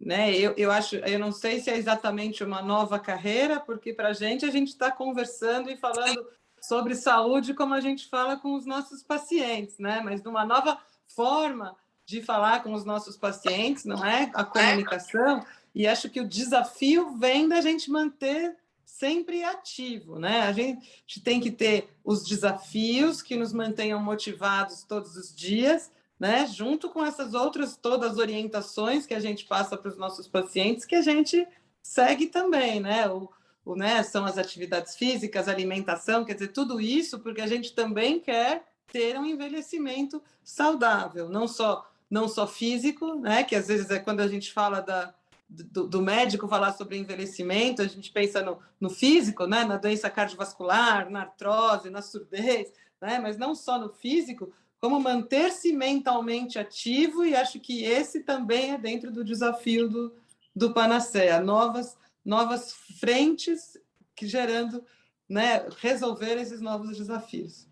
né? 0.00 0.34
Eu, 0.36 0.54
eu 0.56 0.70
acho, 0.70 0.96
eu 0.96 1.18
não 1.18 1.32
sei 1.32 1.60
se 1.60 1.70
é 1.70 1.76
exatamente 1.76 2.44
uma 2.44 2.60
nova 2.60 2.98
carreira, 2.98 3.58
porque 3.58 3.92
para 3.92 4.08
a 4.08 4.12
gente 4.12 4.44
a 4.44 4.50
gente 4.50 4.68
está 4.68 4.90
conversando 4.90 5.70
e 5.70 5.76
falando 5.76 6.26
sobre 6.60 6.94
saúde 6.94 7.54
como 7.54 7.74
a 7.74 7.80
gente 7.80 8.08
fala 8.08 8.36
com 8.36 8.54
os 8.54 8.66
nossos 8.66 9.02
pacientes, 9.02 9.78
né? 9.78 10.00
Mas 10.04 10.22
numa 10.22 10.44
nova 10.44 10.78
forma 11.14 11.76
de 12.04 12.22
falar 12.22 12.62
com 12.62 12.72
os 12.72 12.84
nossos 12.84 13.16
pacientes, 13.16 13.84
não 13.84 14.04
é? 14.04 14.30
A 14.34 14.44
comunicação. 14.44 15.44
E 15.74 15.86
acho 15.86 16.10
que 16.10 16.20
o 16.20 16.28
desafio 16.28 17.16
vem 17.16 17.48
da 17.48 17.60
gente 17.60 17.90
manter 17.90 18.56
sempre 18.84 19.42
ativo, 19.42 20.18
né? 20.18 20.42
A 20.42 20.52
gente 20.52 21.20
tem 21.22 21.40
que 21.40 21.50
ter 21.50 21.88
os 22.04 22.26
desafios 22.26 23.22
que 23.22 23.36
nos 23.36 23.52
mantenham 23.52 24.02
motivados 24.02 24.82
todos 24.82 25.16
os 25.16 25.34
dias, 25.34 25.90
né? 26.20 26.46
Junto 26.46 26.90
com 26.90 27.02
essas 27.02 27.32
outras 27.32 27.78
todas 27.78 28.12
as 28.12 28.18
orientações 28.18 29.06
que 29.06 29.14
a 29.14 29.20
gente 29.20 29.46
passa 29.46 29.74
para 29.74 29.88
os 29.88 29.96
nossos 29.96 30.28
pacientes, 30.28 30.84
que 30.84 30.94
a 30.94 31.00
gente 31.00 31.48
segue 31.82 32.26
também, 32.26 32.78
né? 32.78 33.08
O, 33.08 33.30
o, 33.64 33.74
né, 33.74 34.02
são 34.02 34.24
as 34.24 34.36
atividades 34.36 34.96
físicas, 34.96 35.48
alimentação, 35.48 36.24
quer 36.24 36.34
dizer, 36.34 36.48
tudo 36.48 36.80
isso 36.80 37.18
porque 37.20 37.40
a 37.40 37.46
gente 37.46 37.74
também 37.74 38.20
quer 38.20 38.64
ter 38.86 39.18
um 39.18 39.24
envelhecimento 39.24 40.22
saudável, 40.42 41.28
não 41.28 41.48
só 41.48 41.86
não 42.10 42.26
só 42.26 42.44
físico, 42.44 43.14
né, 43.14 43.44
que 43.44 43.54
às 43.54 43.68
vezes 43.68 43.88
é 43.88 44.00
quando 44.00 44.18
a 44.18 44.26
gente 44.26 44.52
fala 44.52 44.80
da, 44.80 45.14
do, 45.48 45.86
do, 45.86 46.02
médico 46.02 46.48
falar 46.48 46.72
sobre 46.72 46.98
envelhecimento, 46.98 47.82
a 47.82 47.86
gente 47.86 48.10
pensa 48.10 48.42
no, 48.42 48.58
no 48.80 48.90
físico, 48.90 49.46
né, 49.46 49.64
na 49.64 49.76
doença 49.76 50.10
cardiovascular, 50.10 51.08
na 51.08 51.20
artrose, 51.20 51.88
na 51.88 52.02
surdez, 52.02 52.72
né, 53.00 53.20
mas 53.20 53.36
não 53.36 53.54
só 53.54 53.78
no 53.78 53.90
físico, 53.90 54.52
como 54.80 54.98
manter-se 54.98 55.72
mentalmente 55.72 56.58
ativo, 56.58 57.24
e 57.24 57.36
acho 57.36 57.60
que 57.60 57.84
esse 57.84 58.24
também 58.24 58.72
é 58.72 58.78
dentro 58.78 59.12
do 59.12 59.22
desafio 59.22 59.88
do, 59.88 60.16
do 60.56 60.72
Panacea, 60.72 61.40
novas 61.40 61.98
novas 62.24 62.74
frentes 63.00 63.78
que 64.14 64.26
gerando, 64.26 64.84
né, 65.28 65.66
resolver 65.78 66.36
esses 66.36 66.60
novos 66.60 66.96
desafios. 66.96 67.66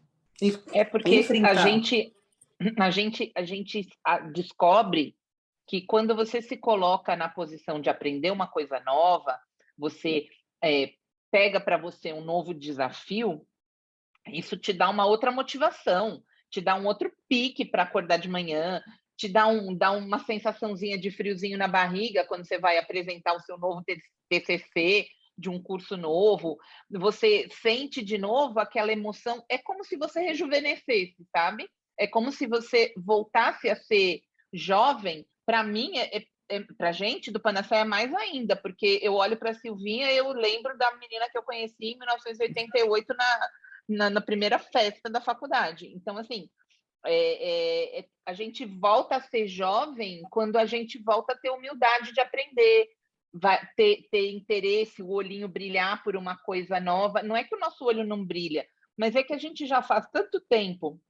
É 0.72 0.84
porque 0.84 1.20
enfrentar. 1.20 1.50
a 1.50 1.54
gente 1.54 2.14
a 2.78 2.90
gente 2.90 3.32
a 3.34 3.44
gente 3.44 3.88
descobre 4.32 5.16
que 5.66 5.82
quando 5.82 6.14
você 6.14 6.40
se 6.40 6.56
coloca 6.56 7.14
na 7.14 7.28
posição 7.28 7.80
de 7.80 7.90
aprender 7.90 8.30
uma 8.30 8.46
coisa 8.46 8.80
nova, 8.80 9.38
você 9.76 10.26
é, 10.64 10.94
pega 11.30 11.60
para 11.60 11.76
você 11.76 12.12
um 12.12 12.24
novo 12.24 12.54
desafio, 12.54 13.46
isso 14.26 14.56
te 14.56 14.72
dá 14.72 14.88
uma 14.88 15.04
outra 15.04 15.30
motivação, 15.30 16.22
te 16.50 16.60
dá 16.60 16.74
um 16.74 16.86
outro 16.86 17.12
pique 17.28 17.64
para 17.64 17.82
acordar 17.82 18.18
de 18.18 18.28
manhã, 18.28 18.82
te 19.16 19.28
dá, 19.28 19.46
um, 19.46 19.74
dá 19.74 19.90
uma 19.90 20.20
sensaçãozinha 20.20 20.96
de 20.98 21.10
friozinho 21.10 21.58
na 21.58 21.66
barriga 21.66 22.24
quando 22.24 22.46
você 22.46 22.58
vai 22.58 22.78
apresentar 22.78 23.34
o 23.34 23.40
seu 23.40 23.58
novo 23.58 23.82
TCC 24.28 25.08
de 25.36 25.48
um 25.48 25.62
curso 25.62 25.96
novo, 25.96 26.58
você 26.90 27.48
sente 27.62 28.02
de 28.02 28.18
novo 28.18 28.58
aquela 28.58 28.92
emoção, 28.92 29.44
é 29.48 29.56
como 29.56 29.84
se 29.84 29.96
você 29.96 30.20
rejuvenescesse, 30.20 31.16
sabe? 31.34 31.68
É 31.96 32.08
como 32.08 32.32
se 32.32 32.46
você 32.46 32.92
voltasse 32.96 33.70
a 33.70 33.76
ser 33.76 34.20
jovem. 34.52 35.24
Para 35.46 35.62
mim, 35.62 35.96
é, 35.96 36.18
é, 36.18 36.24
é 36.48 36.60
para 36.76 36.90
gente 36.90 37.30
do 37.30 37.40
Panacea 37.40 37.84
mais 37.84 38.12
ainda, 38.14 38.56
porque 38.56 38.98
eu 39.00 39.14
olho 39.14 39.36
para 39.36 39.50
a 39.50 39.54
Silvinha 39.54 40.10
e 40.10 40.16
eu 40.16 40.32
lembro 40.32 40.76
da 40.76 40.90
menina 40.96 41.28
que 41.30 41.38
eu 41.38 41.42
conheci 41.42 41.92
em 41.92 41.98
1988 41.98 43.14
na, 43.16 43.48
na, 43.88 44.10
na 44.10 44.20
primeira 44.20 44.58
festa 44.58 45.08
da 45.08 45.20
faculdade. 45.20 45.86
Então, 45.94 46.18
assim, 46.18 46.48
é, 47.04 47.12
é, 47.12 48.00
é, 48.00 48.04
a 48.26 48.32
gente 48.32 48.64
volta 48.64 49.16
a 49.16 49.20
ser 49.20 49.46
jovem 49.46 50.22
quando 50.30 50.56
a 50.56 50.66
gente 50.66 50.98
volta 51.02 51.32
a 51.32 51.36
ter 51.36 51.50
humildade 51.50 52.12
de 52.12 52.20
aprender, 52.20 52.88
vai 53.32 53.66
ter, 53.76 54.06
ter 54.10 54.30
interesse, 54.30 55.02
o 55.02 55.10
olhinho 55.10 55.48
brilhar 55.48 56.02
por 56.02 56.16
uma 56.16 56.36
coisa 56.36 56.80
nova. 56.80 57.22
Não 57.22 57.36
é 57.36 57.44
que 57.44 57.54
o 57.54 57.60
nosso 57.60 57.84
olho 57.84 58.06
não 58.06 58.24
brilha, 58.24 58.66
mas 58.96 59.16
é 59.16 59.22
que 59.22 59.32
a 59.32 59.38
gente 59.38 59.66
já 59.66 59.80
faz 59.82 60.06
tanto 60.12 60.40
tempo 60.40 61.00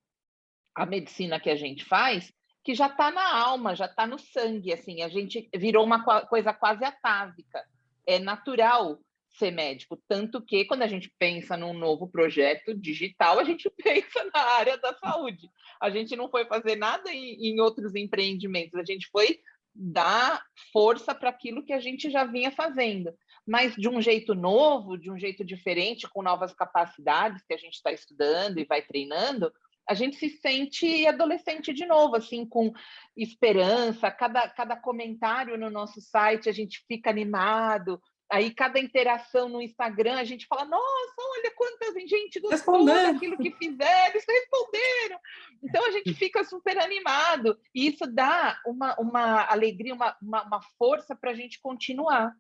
a 0.75 0.87
medicina 0.87 1.41
que 1.41 1.51
a 1.51 1.57
gente 1.57 1.85
faz 1.85 2.33
que 2.69 2.75
já 2.75 2.87
está 2.87 3.11
na 3.11 3.35
alma, 3.35 3.75
já 3.75 3.87
está 3.87 4.07
no 4.07 4.19
sangue, 4.19 4.75
assim, 4.75 5.01
a 5.01 5.09
gente 5.09 5.49
virou 5.57 5.83
uma 5.83 6.05
coisa 6.27 6.53
quase 6.53 6.85
atávica. 6.85 7.65
É 8.07 8.19
natural 8.19 8.99
ser 9.39 9.51
médico. 9.51 10.01
Tanto 10.09 10.43
que, 10.43 10.65
quando 10.65 10.83
a 10.83 10.87
gente 10.87 11.13
pensa 11.19 11.57
num 11.57 11.73
novo 11.73 12.09
projeto 12.09 12.75
digital, 12.75 13.39
a 13.39 13.45
gente 13.45 13.71
pensa 13.83 14.29
na 14.35 14.41
área 14.41 14.77
da 14.79 14.95
saúde. 14.95 15.49
A 15.81 15.91
gente 15.91 16.17
não 16.17 16.29
foi 16.29 16.45
fazer 16.47 16.77
nada 16.77 17.13
em, 17.13 17.35
em 17.49 17.61
outros 17.61 17.95
empreendimentos, 17.95 18.79
a 18.79 18.85
gente 18.85 19.09
foi 19.11 19.41
dar 19.75 20.43
força 20.73 21.15
para 21.15 21.31
aquilo 21.31 21.65
que 21.65 21.73
a 21.73 21.79
gente 21.79 22.11
já 22.11 22.25
vinha 22.25 22.51
fazendo, 22.51 23.15
mas 23.47 23.77
de 23.77 23.89
um 23.89 24.03
jeito 24.03 24.35
novo, 24.35 24.99
de 24.99 25.11
um 25.11 25.17
jeito 25.17 25.45
diferente, 25.45 26.09
com 26.09 26.21
novas 26.21 26.53
capacidades 26.53 27.45
que 27.47 27.55
a 27.55 27.57
gente 27.57 27.75
está 27.75 27.93
estudando 27.93 28.59
e 28.59 28.65
vai 28.65 28.83
treinando, 28.83 29.53
a 29.89 29.95
gente 29.95 30.17
se 30.17 30.29
sente 30.29 31.07
adolescente 31.07 31.73
de 31.73 31.87
novo, 31.87 32.17
assim, 32.17 32.45
com 32.45 32.73
esperança. 33.17 34.11
Cada, 34.11 34.47
cada 34.51 34.77
comentário 34.77 35.57
no 35.57 35.71
nosso 35.71 36.01
site 36.01 36.49
a 36.49 36.53
gente 36.53 36.85
fica 36.87 37.09
animado, 37.09 37.99
Aí 38.31 38.55
cada 38.55 38.79
interação 38.79 39.49
no 39.49 39.63
Instagram 39.63 40.19
a 40.19 40.25
gente 40.25 40.47
fala, 40.47 40.67
nossa, 40.67 41.15
olha 41.19 41.51
quanta 41.57 41.79
gente 42.09 42.41
gostou 42.41 42.85
daquilo 42.85 43.37
que 43.37 43.51
fizeram, 43.53 44.11
eles 44.11 44.25
responderam. 44.27 45.19
Então 45.63 45.87
a 45.87 45.91
gente 45.91 46.15
fica 46.15 46.43
super 46.45 46.79
animado 46.79 47.59
e 47.75 47.89
isso 47.89 48.07
dá 48.07 48.61
uma, 48.67 48.95
uma 48.99 49.45
alegria, 49.45 49.95
uma, 49.95 50.17
uma, 50.21 50.43
uma 50.45 50.63
força 50.79 51.15
para 51.15 51.31
a 51.31 51.35
gente 51.35 51.61
continuar. 51.61 52.35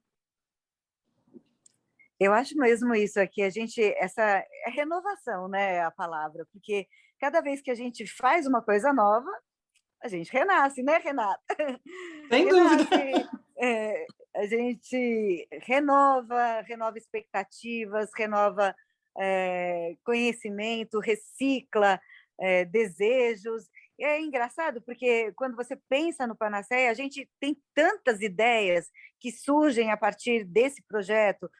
Eu 2.20 2.32
acho 2.32 2.57
mesmo 2.57 2.95
isso 2.95 3.20
aqui, 3.20 3.43
a 3.43 3.51
gente, 3.51 3.80
essa 3.97 4.22
é 4.22 4.70
renovação, 4.70 5.47
né, 5.47 5.84
a 5.84 5.91
palavra, 5.91 6.47
porque 6.53 6.89
cada 7.20 7.41
vez 7.41 7.62
que 7.62 7.70
a 7.70 7.76
gente 7.76 8.07
faz 8.07 8.47
uma 8.47 8.61
coisa 8.61 8.93
nova, 8.93 9.30
a 10.03 10.09
gente 10.09 10.33
renasce, 10.33 10.83
né, 10.83 10.99
Renata? 10.99 11.43
Sem 12.31 12.45
renasce, 12.45 12.85
dúvida. 12.85 13.31
É, 13.61 14.07
a 14.37 14.47
gente 14.47 15.49
renova, 15.63 16.61
renova 16.61 16.97
expectativas, 16.97 18.11
renova 18.17 18.75
é, 19.19 19.97
conhecimento, 20.05 21.01
recicla 21.01 22.01
é, 22.41 22.65
desejos. 22.65 23.69
E 23.99 24.05
é 24.05 24.21
engraçado 24.21 24.81
porque 24.83 25.33
quando 25.33 25.57
você 25.57 25.77
pensa 25.89 26.27
no 26.27 26.37
Panaceia, 26.37 26.91
a 26.91 26.95
gente 26.95 27.29
tem 27.41 27.61
tantas 27.75 28.21
ideias 28.21 28.89
que 29.19 29.33
surgem 29.33 29.91
a 29.91 29.97
partir 29.97 30.45
desse 30.45 30.83
projeto. 30.83 31.51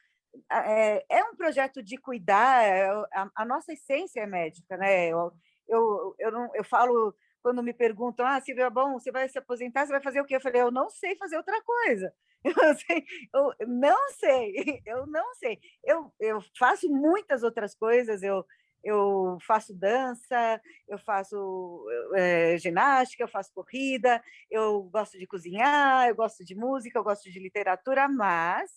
É, 0.49 1.05
é 1.09 1.23
um 1.25 1.35
projeto 1.35 1.83
de 1.83 1.97
cuidar, 1.97 2.63
é, 2.63 2.87
a, 2.87 3.29
a, 3.35 3.45
nossa 3.45 3.73
essência 3.73 4.21
é 4.21 4.25
médica, 4.25 4.77
né? 4.77 5.07
Eu, 5.07 5.33
eu, 5.67 6.15
eu, 6.17 6.31
não, 6.31 6.55
eu 6.55 6.63
falo 6.63 7.13
quando 7.41 7.63
me 7.63 7.73
perguntam, 7.73 8.25
ah, 8.25 8.39
Silvia, 8.41 8.69
bom, 8.69 8.93
você 8.93 9.11
vai 9.11 9.27
se 9.29 9.37
aposentar, 9.37 9.85
você 9.85 9.93
vai 9.93 10.01
fazer 10.01 10.21
o 10.21 10.25
quê? 10.25 10.35
Eu 10.35 10.41
falei, 10.41 10.61
eu 10.61 10.71
não 10.71 10.89
sei 10.89 11.15
fazer 11.15 11.37
outra 11.37 11.61
coisa. 11.63 12.13
Eu, 12.41 12.53
sei, 12.77 13.03
eu 13.33 13.67
não 13.67 14.09
sei, 14.13 14.53
eu 14.87 15.05
não 15.07 15.35
sei. 15.35 15.59
Eu, 15.83 16.13
eu 16.21 16.39
faço 16.57 16.87
muitas 16.87 17.43
outras 17.43 17.75
coisas, 17.75 18.23
eu, 18.23 18.45
eu 18.81 19.37
faço 19.45 19.73
dança, 19.73 20.61
eu 20.87 20.97
faço 20.99 21.85
é, 22.15 22.57
ginástica, 22.57 23.23
eu 23.23 23.27
faço 23.27 23.51
corrida, 23.53 24.23
eu 24.49 24.83
gosto 24.83 25.19
de 25.19 25.27
cozinhar, 25.27 26.07
eu 26.07 26.15
gosto 26.15 26.45
de 26.45 26.55
música, 26.55 26.97
eu 26.97 27.03
gosto 27.03 27.29
de 27.29 27.39
literatura, 27.39 28.07
mas 28.07 28.71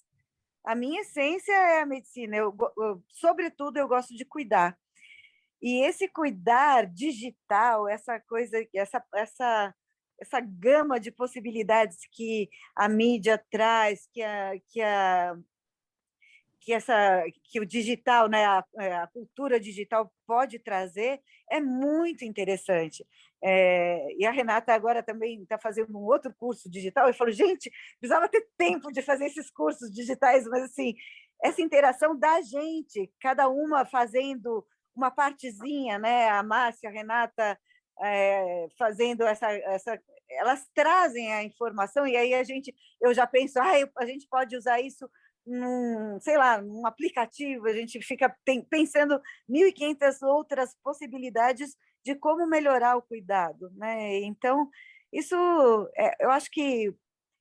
a 0.64 0.74
minha 0.74 1.02
essência 1.02 1.52
é 1.52 1.82
a 1.82 1.86
medicina. 1.86 2.36
Eu, 2.36 2.56
eu, 2.78 3.02
sobretudo, 3.08 3.76
eu 3.76 3.88
gosto 3.88 4.14
de 4.14 4.24
cuidar. 4.24 4.78
E 5.62 5.84
esse 5.84 6.08
cuidar 6.08 6.86
digital, 6.86 7.88
essa 7.88 8.18
coisa, 8.20 8.58
essa, 8.74 9.02
essa, 9.14 9.74
essa 10.20 10.40
gama 10.40 10.98
de 10.98 11.12
possibilidades 11.12 11.98
que 12.10 12.50
a 12.74 12.88
mídia 12.88 13.42
traz, 13.50 14.08
que 14.12 14.22
a, 14.22 14.52
que 14.68 14.82
a 14.82 15.36
que 16.64 16.72
essa 16.72 17.24
que 17.50 17.58
o 17.58 17.66
digital, 17.66 18.28
né, 18.28 18.44
a, 18.44 18.64
é, 18.78 18.94
a 18.94 19.08
cultura 19.08 19.58
digital 19.58 20.12
pode 20.24 20.60
trazer 20.60 21.20
é 21.50 21.60
muito 21.60 22.24
interessante. 22.24 23.04
É, 23.42 24.06
e 24.16 24.24
a 24.24 24.30
Renata 24.30 24.72
agora 24.72 25.02
também 25.02 25.42
está 25.42 25.58
fazendo 25.58 25.98
um 25.98 26.04
outro 26.04 26.32
curso 26.32 26.70
digital. 26.70 27.08
Eu 27.08 27.14
falo, 27.14 27.32
gente, 27.32 27.68
precisava 27.98 28.28
ter 28.28 28.46
tempo 28.56 28.92
de 28.92 29.02
fazer 29.02 29.26
esses 29.26 29.50
cursos 29.50 29.92
digitais, 29.92 30.46
mas 30.46 30.62
assim 30.62 30.94
essa 31.42 31.60
interação 31.60 32.16
da 32.16 32.40
gente, 32.40 33.10
cada 33.20 33.48
uma 33.48 33.84
fazendo 33.84 34.64
uma 34.94 35.10
partezinha, 35.10 35.98
né? 35.98 36.28
A 36.28 36.42
Márcia, 36.42 36.88
a 36.88 36.92
Renata 36.92 37.58
é, 38.00 38.66
fazendo 38.78 39.22
essa, 39.22 39.52
essa, 39.52 40.00
elas 40.30 40.66
trazem 40.74 41.32
a 41.32 41.42
informação 41.42 42.06
e 42.06 42.16
aí 42.16 42.34
a 42.34 42.42
gente, 42.42 42.74
eu 43.00 43.12
já 43.14 43.26
penso, 43.26 43.58
ah, 43.58 43.72
a 43.98 44.06
gente 44.06 44.26
pode 44.28 44.56
usar 44.56 44.80
isso 44.80 45.08
num, 45.46 46.18
sei 46.20 46.36
lá, 46.36 46.60
num 46.60 46.86
aplicativo, 46.86 47.66
a 47.66 47.72
gente 47.72 48.00
fica 48.02 48.34
pensando 48.70 49.20
1.500 49.48 50.22
outras 50.22 50.76
possibilidades 50.82 51.76
de 52.04 52.14
como 52.14 52.46
melhorar 52.46 52.96
o 52.96 53.02
cuidado, 53.02 53.70
né? 53.74 54.20
Então, 54.20 54.68
isso, 55.12 55.36
é, 55.96 56.24
eu 56.24 56.30
acho 56.30 56.50
que 56.50 56.94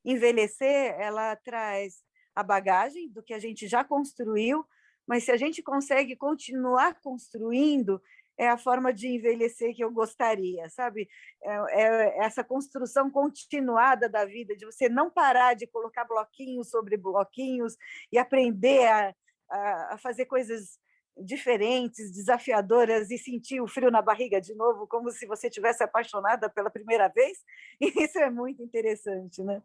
envelhecer, 0.03 0.95
ela 0.99 1.35
traz 1.37 2.03
a 2.35 2.43
bagagem 2.43 3.09
do 3.11 3.23
que 3.23 3.33
a 3.33 3.39
gente 3.39 3.67
já 3.67 3.83
construiu, 3.83 4.65
mas 5.07 5.23
se 5.23 5.31
a 5.31 5.37
gente 5.37 5.61
consegue 5.61 6.15
continuar 6.15 6.99
construindo, 7.01 8.01
é 8.37 8.47
a 8.47 8.57
forma 8.57 8.91
de 8.91 9.07
envelhecer 9.07 9.75
que 9.75 9.83
eu 9.83 9.91
gostaria, 9.91 10.67
sabe? 10.69 11.07
É, 11.43 11.81
é, 11.81 12.25
essa 12.25 12.43
construção 12.43 13.09
continuada 13.11 14.09
da 14.09 14.25
vida, 14.25 14.55
de 14.55 14.65
você 14.65 14.89
não 14.89 15.11
parar 15.11 15.53
de 15.53 15.67
colocar 15.67 16.05
bloquinhos 16.05 16.69
sobre 16.69 16.97
bloquinhos 16.97 17.75
e 18.11 18.17
aprender 18.17 18.87
a, 18.87 19.15
a, 19.49 19.93
a 19.93 19.97
fazer 19.97 20.25
coisas 20.25 20.79
diferentes, 21.17 22.11
desafiadoras 22.11 23.11
e 23.11 23.17
sentir 23.17 23.61
o 23.61 23.67
frio 23.67 23.91
na 23.91 24.01
barriga 24.01 24.39
de 24.39 24.55
novo, 24.55 24.87
como 24.87 25.11
se 25.11 25.27
você 25.27 25.49
tivesse 25.49 25.83
apaixonada 25.83 26.49
pela 26.49 26.69
primeira 26.69 27.07
vez. 27.09 27.37
Isso 27.79 28.17
é 28.17 28.29
muito 28.29 28.63
interessante, 28.63 29.43
né? 29.43 29.61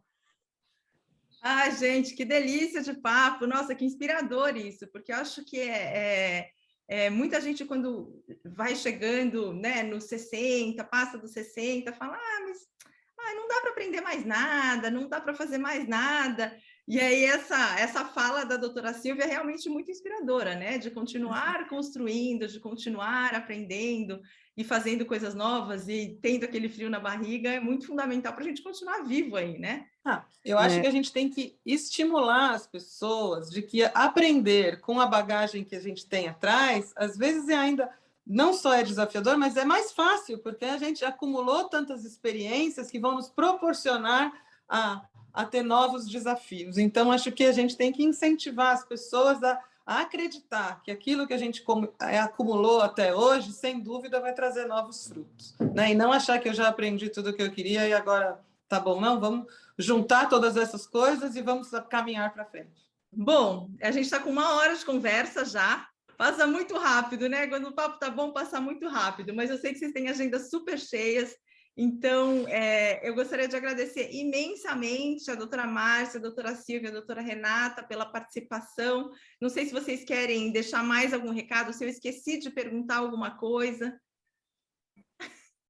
Ah, 1.43 1.71
gente, 1.71 2.15
que 2.15 2.25
delícia 2.25 2.83
de 2.83 2.95
papo! 2.95 3.47
Nossa, 3.47 3.75
que 3.75 3.85
inspirador 3.85 4.57
isso, 4.57 4.87
porque 4.89 5.13
eu 5.13 5.17
acho 5.17 5.45
que 5.45 5.61
é, 5.61 5.71
é 5.71 6.51
é, 6.89 7.11
muita 7.11 7.41
gente, 7.41 7.65
quando 7.65 8.23
vai 8.45 8.77
chegando 8.77 9.53
né, 9.53 9.83
nos 9.83 10.05
60, 10.05 10.83
passa 10.85 11.19
dos 11.19 11.33
60, 11.33 11.93
fala: 11.93 12.15
ah, 12.15 12.41
mas 12.47 12.59
ah, 13.19 13.35
não 13.35 13.49
dá 13.49 13.61
para 13.61 13.71
aprender 13.71 14.01
mais 14.01 14.25
nada, 14.25 14.91
não 14.91 15.09
dá 15.09 15.21
para 15.21 15.35
fazer 15.35 15.59
mais 15.59 15.89
nada. 15.89 16.57
E 16.87 17.01
aí, 17.01 17.25
essa, 17.25 17.81
essa 17.81 18.05
fala 18.05 18.45
da 18.45 18.57
doutora 18.57 18.95
Silvia 18.95 19.25
é 19.25 19.27
realmente 19.27 19.69
muito 19.69 19.91
inspiradora, 19.91 20.55
né? 20.55 20.79
De 20.79 20.89
continuar 20.89 21.69
construindo, 21.69 22.47
de 22.47 22.61
continuar 22.61 23.35
aprendendo 23.35 24.21
e 24.57 24.65
fazendo 24.65 25.05
coisas 25.05 25.35
novas 25.35 25.87
e 25.89 26.19
tendo 26.23 26.45
aquele 26.45 26.69
frio 26.69 26.89
na 26.89 26.99
barriga 26.99 27.51
é 27.51 27.61
muito 27.61 27.87
fundamental 27.87 28.33
para 28.33 28.43
a 28.43 28.47
gente 28.47 28.63
continuar 28.63 29.03
vivo 29.03 29.37
aí, 29.37 29.59
né? 29.59 29.87
Ah, 30.05 30.25
eu 30.45 30.59
acho 30.59 30.77
é. 30.77 30.81
que 30.81 30.87
a 30.87 30.91
gente 30.91 31.13
tem 31.13 31.29
que 31.29 31.59
estimular 31.67 32.55
as 32.55 32.67
pessoas 32.67 33.51
de 33.51 33.61
que 33.61 33.83
aprender 33.85 34.81
com 34.81 34.99
a 34.99 35.07
bagagem 35.07 35.63
que 35.63 35.77
a 35.77 35.81
gente 35.81 36.07
tem 36.07 36.29
atrás, 36.29 36.93
às 36.97 37.19
vezes 37.19 37.49
é 37.49 37.57
ainda 37.57 37.91
não 38.27 38.55
só 38.55 38.73
é 38.73 38.83
desafiador, 38.83 39.37
mas 39.37 39.57
é 39.57 39.65
mais 39.65 39.93
fácil, 39.93 40.39
porque 40.39 40.65
a 40.65 40.79
gente 40.79 41.05
acumulou 41.05 41.69
tantas 41.69 42.05
experiências 42.05 42.91
que 42.91 42.99
vão 42.99 43.15
nos 43.15 43.29
proporcionar 43.29 44.33
a, 44.69 45.03
a 45.33 45.45
ter 45.45 45.63
novos 45.63 46.09
desafios. 46.09 46.77
Então, 46.77 47.13
acho 47.13 47.31
que 47.31 47.45
a 47.45 47.53
gente 47.53 47.77
tem 47.77 47.93
que 47.93 48.03
incentivar 48.03 48.73
as 48.73 48.85
pessoas 48.85 49.43
a 49.45 49.61
a 49.87 50.01
acreditar 50.01 50.83
que 50.83 50.91
aquilo 50.91 51.29
que 51.29 51.33
a 51.33 51.39
gente 51.39 51.65
é, 52.01 52.19
acumulou 52.19 52.81
até 52.81 53.15
hoje, 53.15 53.53
sem 53.53 53.79
dúvida, 53.79 54.21
vai 54.21 54.35
trazer 54.35 54.67
novos 54.67 55.07
frutos. 55.07 55.55
Né? 55.73 55.93
E 55.93 55.95
não 55.95 56.13
achar 56.13 56.41
que 56.41 56.49
eu 56.49 56.55
já 56.55 56.67
aprendi 56.67 57.09
tudo 57.09 57.31
o 57.31 57.33
que 57.33 57.43
eu 57.43 57.53
queria 57.53 57.87
e 57.87 57.93
agora 57.93 58.41
tá 58.69 58.81
bom, 58.81 59.01
não, 59.01 59.21
vamos 59.21 59.47
juntar 59.79 60.29
todas 60.29 60.57
essas 60.57 60.89
coisas 60.89 61.37
e 61.37 61.41
vamos 61.41 61.71
caminhar 61.89 62.35
para 62.35 62.45
frente. 62.45 62.85
Bom, 63.13 63.71
a 63.81 63.93
gente 63.93 64.07
está 64.07 64.19
com 64.19 64.31
uma 64.31 64.57
hora 64.57 64.75
de 64.75 64.85
conversa 64.85 65.45
já. 65.45 65.89
Passa 66.19 66.47
muito 66.47 66.77
rápido, 66.77 67.29
né? 67.29 67.47
Quando 67.47 67.69
o 67.69 67.73
papo 67.73 67.99
tá 67.99 68.11
bom, 68.11 68.33
passa 68.33 68.61
muito 68.61 68.89
rápido. 68.89 69.35
Mas 69.35 69.51
eu 69.51 69.59
sei 69.59 69.73
que 69.73 69.79
vocês 69.79 69.93
têm 69.93 70.09
agendas 70.09 70.51
super 70.51 70.79
cheias. 70.79 71.37
Então, 71.79 72.49
é, 72.49 73.07
eu 73.07 73.15
gostaria 73.15 73.47
de 73.47 73.55
agradecer 73.55 74.09
imensamente 74.11 75.31
a 75.31 75.35
doutora 75.35 75.67
Márcia, 75.67 76.19
a 76.19 76.23
doutora 76.23 76.55
Silvia, 76.55 76.89
a 76.89 76.93
doutora 76.93 77.21
Renata 77.21 77.83
pela 77.83 78.07
participação. 78.07 79.11
Não 79.39 79.51
sei 79.51 79.67
se 79.67 79.75
vocês 79.75 80.03
querem 80.03 80.51
deixar 80.51 80.83
mais 80.83 81.13
algum 81.13 81.31
recado, 81.31 81.75
se 81.75 81.85
eu 81.85 81.89
esqueci 81.89 82.39
de 82.39 82.51
perguntar 82.51 82.97
alguma 82.97 83.37
coisa. 83.37 84.01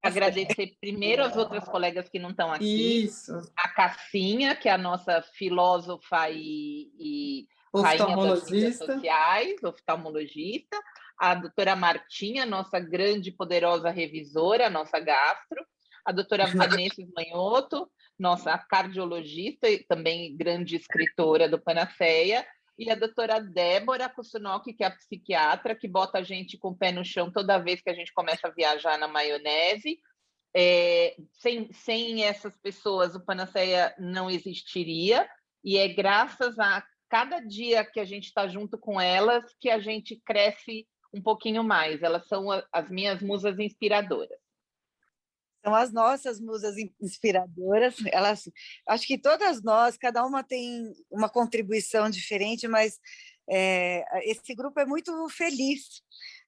Agradecer 0.01 0.77
primeiro 0.81 1.25
as 1.25 1.37
outras 1.37 1.65
colegas 1.65 2.09
que 2.09 2.21
não 2.21 2.31
estão 2.31 2.53
aqui. 2.53 3.03
Isso. 3.03 3.33
A 3.57 3.69
Cassinha, 3.71 4.55
que 4.55 4.69
é 4.69 4.73
a 4.73 4.79
nossa 4.79 5.21
filósofa 5.35 6.31
e, 6.31 6.93
e 7.01 7.49
mídias 7.75 8.79
sociais, 8.79 9.61
oftalmologista. 9.65 10.81
A 11.19 11.35
doutora 11.35 11.75
Martinha, 11.75 12.47
nossa 12.47 12.79
grande 12.79 13.33
poderosa 13.33 13.91
revisora, 13.91 14.71
nossa 14.71 15.01
gastro 15.01 15.67
a 16.07 16.13
doutora 16.13 16.47
Vanessa 16.47 17.03
Manhoto, 17.17 17.91
nossa 18.17 18.57
cardiologista 18.57 19.69
e 19.69 19.83
também 19.85 20.37
grande 20.37 20.77
escritora 20.77 21.49
do 21.49 21.61
Panaceia, 21.61 22.47
e 22.79 22.89
a 22.91 22.95
doutora 22.95 23.41
Débora 23.41 24.09
Kusunoki, 24.09 24.73
que 24.73 24.85
é 24.85 24.87
a 24.87 24.91
psiquiatra, 24.91 25.75
que 25.75 25.89
bota 25.89 26.19
a 26.19 26.23
gente 26.23 26.57
com 26.57 26.69
o 26.69 26.77
pé 26.77 26.93
no 26.93 27.05
chão 27.05 27.33
toda 27.33 27.59
vez 27.59 27.81
que 27.81 27.91
a 27.91 27.95
gente 27.95 28.13
começa 28.15 28.47
a 28.47 28.53
viajar 28.53 28.97
na 28.99 29.09
maionese. 29.09 29.99
É, 30.55 31.17
sem, 31.33 31.73
sem 31.73 32.23
essas 32.23 32.57
pessoas, 32.59 33.15
o 33.15 33.25
Panaceia 33.25 33.95
não 33.99 34.31
existiria, 34.31 35.29
e 35.65 35.77
é 35.77 35.89
graças 35.89 36.59
a 36.59 36.85
cada 37.09 37.41
dia 37.41 37.85
que 37.85 37.99
a 37.99 38.05
gente 38.05 38.27
está 38.27 38.47
junto 38.47 38.79
com 38.79 39.01
elas 39.01 39.45
que 39.61 39.71
a 39.71 39.81
gente 39.81 40.23
cresce 40.25 40.87
um 41.13 41.21
pouquinho 41.21 41.65
mais. 41.65 42.03
Elas 42.03 42.27
são 42.29 42.47
as 42.73 42.89
minhas 42.91 43.21
musas 43.21 43.59
inspiradoras 43.59 44.46
são 45.67 45.75
as 45.75 45.93
nossas 45.93 46.41
musas 46.41 46.77
inspiradoras. 47.01 47.97
Elas, 48.13 48.49
acho 48.89 49.05
que 49.05 49.19
todas 49.19 49.61
nós, 49.65 49.97
cada 49.97 50.25
uma 50.25 50.45
tem 50.45 50.93
uma 51.11 51.29
contribuição 51.29 52.09
diferente, 52.09 52.69
mas 52.69 53.01
é, 53.51 54.05
esse 54.31 54.55
grupo 54.55 54.79
é 54.79 54.87
muito 54.87 55.29
feliz 55.29 56.03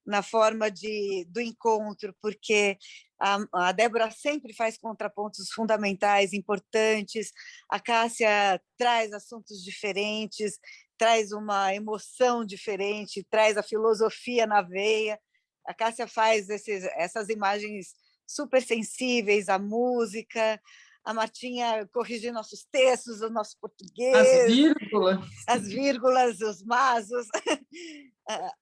na 0.07 0.23
forma 0.23 0.71
de, 0.71 1.27
do 1.31 1.41
encontro, 1.41 2.15
porque 2.23 2.79
a, 3.21 3.39
a 3.53 3.73
Débora 3.73 4.09
sempre 4.13 4.55
faz 4.55 4.79
contrapontos 4.79 5.51
fundamentais, 5.51 6.33
importantes, 6.33 7.33
a 7.69 7.81
Cássia 7.81 8.63
traz 8.79 9.13
assuntos 9.13 9.65
diferentes, 9.65 10.61
traz 10.97 11.33
uma 11.33 11.75
emoção 11.75 12.45
diferente, 12.45 13.27
traz 13.29 13.57
a 13.57 13.65
filosofia 13.65 14.47
na 14.47 14.63
veia. 14.63 15.19
A 15.67 15.75
Cássia 15.75 16.07
faz 16.07 16.49
esses, 16.49 16.85
essas 16.97 17.29
imagens 17.29 17.93
super 18.29 18.63
sensíveis 18.63 19.49
à 19.49 19.59
música, 19.59 20.61
a 21.09 21.15
Martinha 21.15 21.89
corrigir 21.91 22.31
nossos 22.31 22.67
textos, 22.71 23.23
o 23.23 23.31
nosso 23.31 23.57
português. 23.59 24.15
As 24.15 24.53
vírgulas. 24.53 25.19
As 25.47 25.67
vírgulas, 25.67 26.41
os 26.41 26.63
masos. 26.63 27.27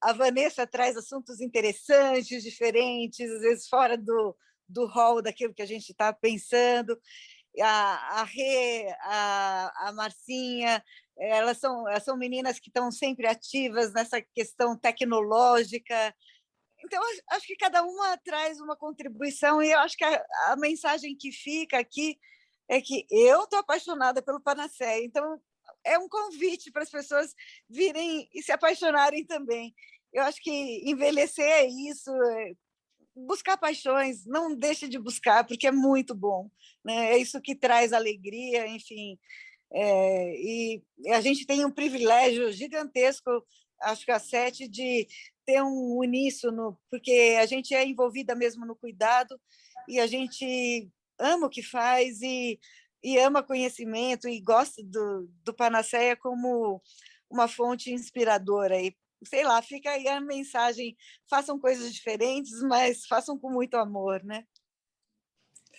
A 0.01 0.13
Vanessa 0.13 0.65
traz 0.65 0.97
assuntos 0.97 1.41
interessantes, 1.41 2.45
diferentes, 2.45 3.29
às 3.29 3.41
vezes 3.41 3.69
fora 3.69 3.99
do, 3.99 4.37
do 4.69 4.87
hall 4.87 5.21
daquilo 5.21 5.53
que 5.53 5.63
a 5.63 5.67
gente 5.67 5.91
está 5.91 6.13
pensando. 6.13 6.97
A, 7.61 8.21
a 8.21 8.23
Rê, 8.23 8.95
a, 9.01 9.89
a 9.89 9.93
Marcinha, 9.93 10.81
elas 11.19 11.59
são, 11.59 11.89
elas 11.89 12.05
são 12.05 12.17
meninas 12.17 12.61
que 12.61 12.69
estão 12.69 12.93
sempre 12.93 13.27
ativas 13.27 13.93
nessa 13.93 14.23
questão 14.23 14.79
tecnológica, 14.79 16.15
então, 16.87 17.03
acho 17.31 17.47
que 17.47 17.57
cada 17.57 17.83
uma 17.83 18.17
traz 18.19 18.61
uma 18.61 18.77
contribuição, 18.77 19.63
e 19.63 19.73
eu 19.73 19.79
acho 19.81 19.97
que 19.97 20.05
a, 20.05 20.25
a 20.49 20.57
mensagem 20.57 21.17
que 21.17 21.33
fica 21.33 21.79
aqui 21.79 22.19
é 22.69 22.81
que 22.81 23.07
eu 23.11 23.45
estou 23.45 23.59
apaixonada 23.59 24.23
pelo 24.23 24.41
Panacea, 24.41 25.05
então 25.05 25.41
é 25.85 25.99
um 25.99 26.09
convite 26.09 26.71
para 26.71 26.83
as 26.83 26.91
pessoas 26.91 27.35
virem 27.69 28.29
e 28.33 28.43
se 28.43 28.53
apaixonarem 28.53 29.25
também. 29.25 29.75
Eu 30.13 30.23
acho 30.23 30.41
que 30.41 30.51
envelhecer 30.89 31.45
é 31.45 31.67
isso, 31.67 32.11
é 32.11 32.53
buscar 33.15 33.57
paixões, 33.57 34.25
não 34.27 34.55
deixe 34.55 34.89
de 34.89 34.99
buscar, 34.99 35.45
porque 35.45 35.67
é 35.67 35.73
muito 35.73 36.15
bom. 36.15 36.51
Né? 36.85 37.15
É 37.15 37.19
isso 37.19 37.41
que 37.41 37.55
traz 37.55 37.93
alegria, 37.93 38.67
enfim. 38.69 39.19
É, 39.73 40.35
e 40.37 40.83
a 41.09 41.21
gente 41.21 41.47
tem 41.47 41.65
um 41.65 41.71
privilégio 41.71 42.53
gigantesco, 42.53 43.31
acho 43.83 44.05
que 44.05 44.11
a 44.11 44.19
sete, 44.19 44.69
de 44.69 45.07
ter 45.45 45.63
um 45.63 45.99
uníssono, 45.99 46.79
porque 46.91 47.37
a 47.41 47.47
gente 47.47 47.75
é 47.75 47.87
envolvida 47.87 48.35
mesmo 48.35 48.67
no 48.67 48.75
cuidado 48.75 49.41
e 49.89 50.01
a 50.01 50.07
gente 50.07 50.91
ama 51.19 51.47
o 51.47 51.51
que 51.51 51.63
faz 51.63 52.21
e, 52.21 52.59
e 53.03 53.19
ama 53.19 53.43
conhecimento 53.43 54.29
e 54.29 54.41
gosta 54.41 54.83
do, 54.83 55.31
do 55.45 55.55
Panaceia 55.55 56.17
como 56.17 56.83
uma 57.31 57.47
fonte 57.49 57.93
inspiradora. 57.93 58.81
E, 58.81 58.95
sei 59.25 59.45
lá, 59.45 59.63
fica 59.63 59.91
aí 59.91 60.09
a 60.09 60.21
mensagem: 60.21 60.97
façam 61.31 61.59
coisas 61.59 61.95
diferentes, 61.95 62.61
mas 62.63 63.07
façam 63.07 63.39
com 63.39 63.51
muito 63.51 63.77
amor, 63.77 64.23
né? 64.25 64.45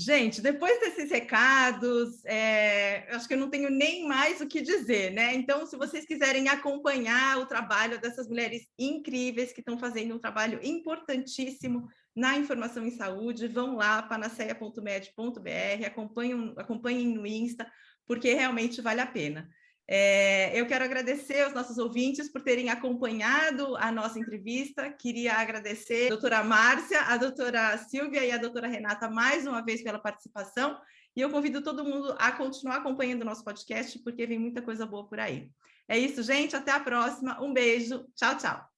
Gente, 0.00 0.40
depois 0.40 0.80
desses 0.80 1.10
recados, 1.10 2.24
é, 2.24 3.06
acho 3.14 3.28
que 3.28 3.34
eu 3.34 3.38
não 3.38 3.50
tenho 3.50 3.68
nem 3.68 4.08
mais 4.08 4.40
o 4.40 4.46
que 4.46 4.62
dizer, 4.62 5.12
né? 5.12 5.34
Então, 5.34 5.66
se 5.66 5.76
vocês 5.76 6.06
quiserem 6.06 6.48
acompanhar 6.48 7.36
o 7.36 7.44
trabalho 7.44 8.00
dessas 8.00 8.26
mulheres 8.26 8.66
incríveis 8.78 9.52
que 9.52 9.60
estão 9.60 9.78
fazendo 9.78 10.14
um 10.14 10.18
trabalho 10.18 10.58
importantíssimo 10.62 11.86
na 12.16 12.38
informação 12.38 12.86
em 12.86 12.90
saúde, 12.90 13.46
vão 13.46 13.76
lá, 13.76 14.00
panaceia.med.br, 14.00 15.86
acompanhem, 15.86 16.54
acompanhem 16.56 17.08
no 17.08 17.26
Insta, 17.26 17.70
porque 18.06 18.32
realmente 18.32 18.80
vale 18.80 19.02
a 19.02 19.06
pena. 19.06 19.50
É, 19.92 20.52
eu 20.54 20.68
quero 20.68 20.84
agradecer 20.84 21.42
aos 21.42 21.52
nossos 21.52 21.76
ouvintes 21.76 22.28
por 22.28 22.40
terem 22.40 22.70
acompanhado 22.70 23.76
a 23.76 23.90
nossa 23.90 24.20
entrevista. 24.20 24.88
Queria 24.92 25.34
agradecer 25.34 26.06
a 26.06 26.10
doutora 26.10 26.44
Márcia, 26.44 27.00
a 27.02 27.16
doutora 27.16 27.76
Silvia 27.76 28.24
e 28.24 28.30
a 28.30 28.36
doutora 28.36 28.68
Renata 28.68 29.10
mais 29.10 29.48
uma 29.48 29.64
vez 29.64 29.82
pela 29.82 29.98
participação. 29.98 30.80
E 31.16 31.20
eu 31.20 31.28
convido 31.28 31.60
todo 31.60 31.84
mundo 31.84 32.14
a 32.20 32.30
continuar 32.30 32.76
acompanhando 32.76 33.22
o 33.22 33.24
nosso 33.24 33.42
podcast, 33.42 33.98
porque 33.98 34.24
vem 34.26 34.38
muita 34.38 34.62
coisa 34.62 34.86
boa 34.86 35.08
por 35.08 35.18
aí. 35.18 35.50
É 35.88 35.98
isso, 35.98 36.22
gente. 36.22 36.54
Até 36.54 36.70
a 36.70 36.78
próxima. 36.78 37.42
Um 37.42 37.52
beijo. 37.52 38.06
Tchau, 38.14 38.38
tchau. 38.38 38.69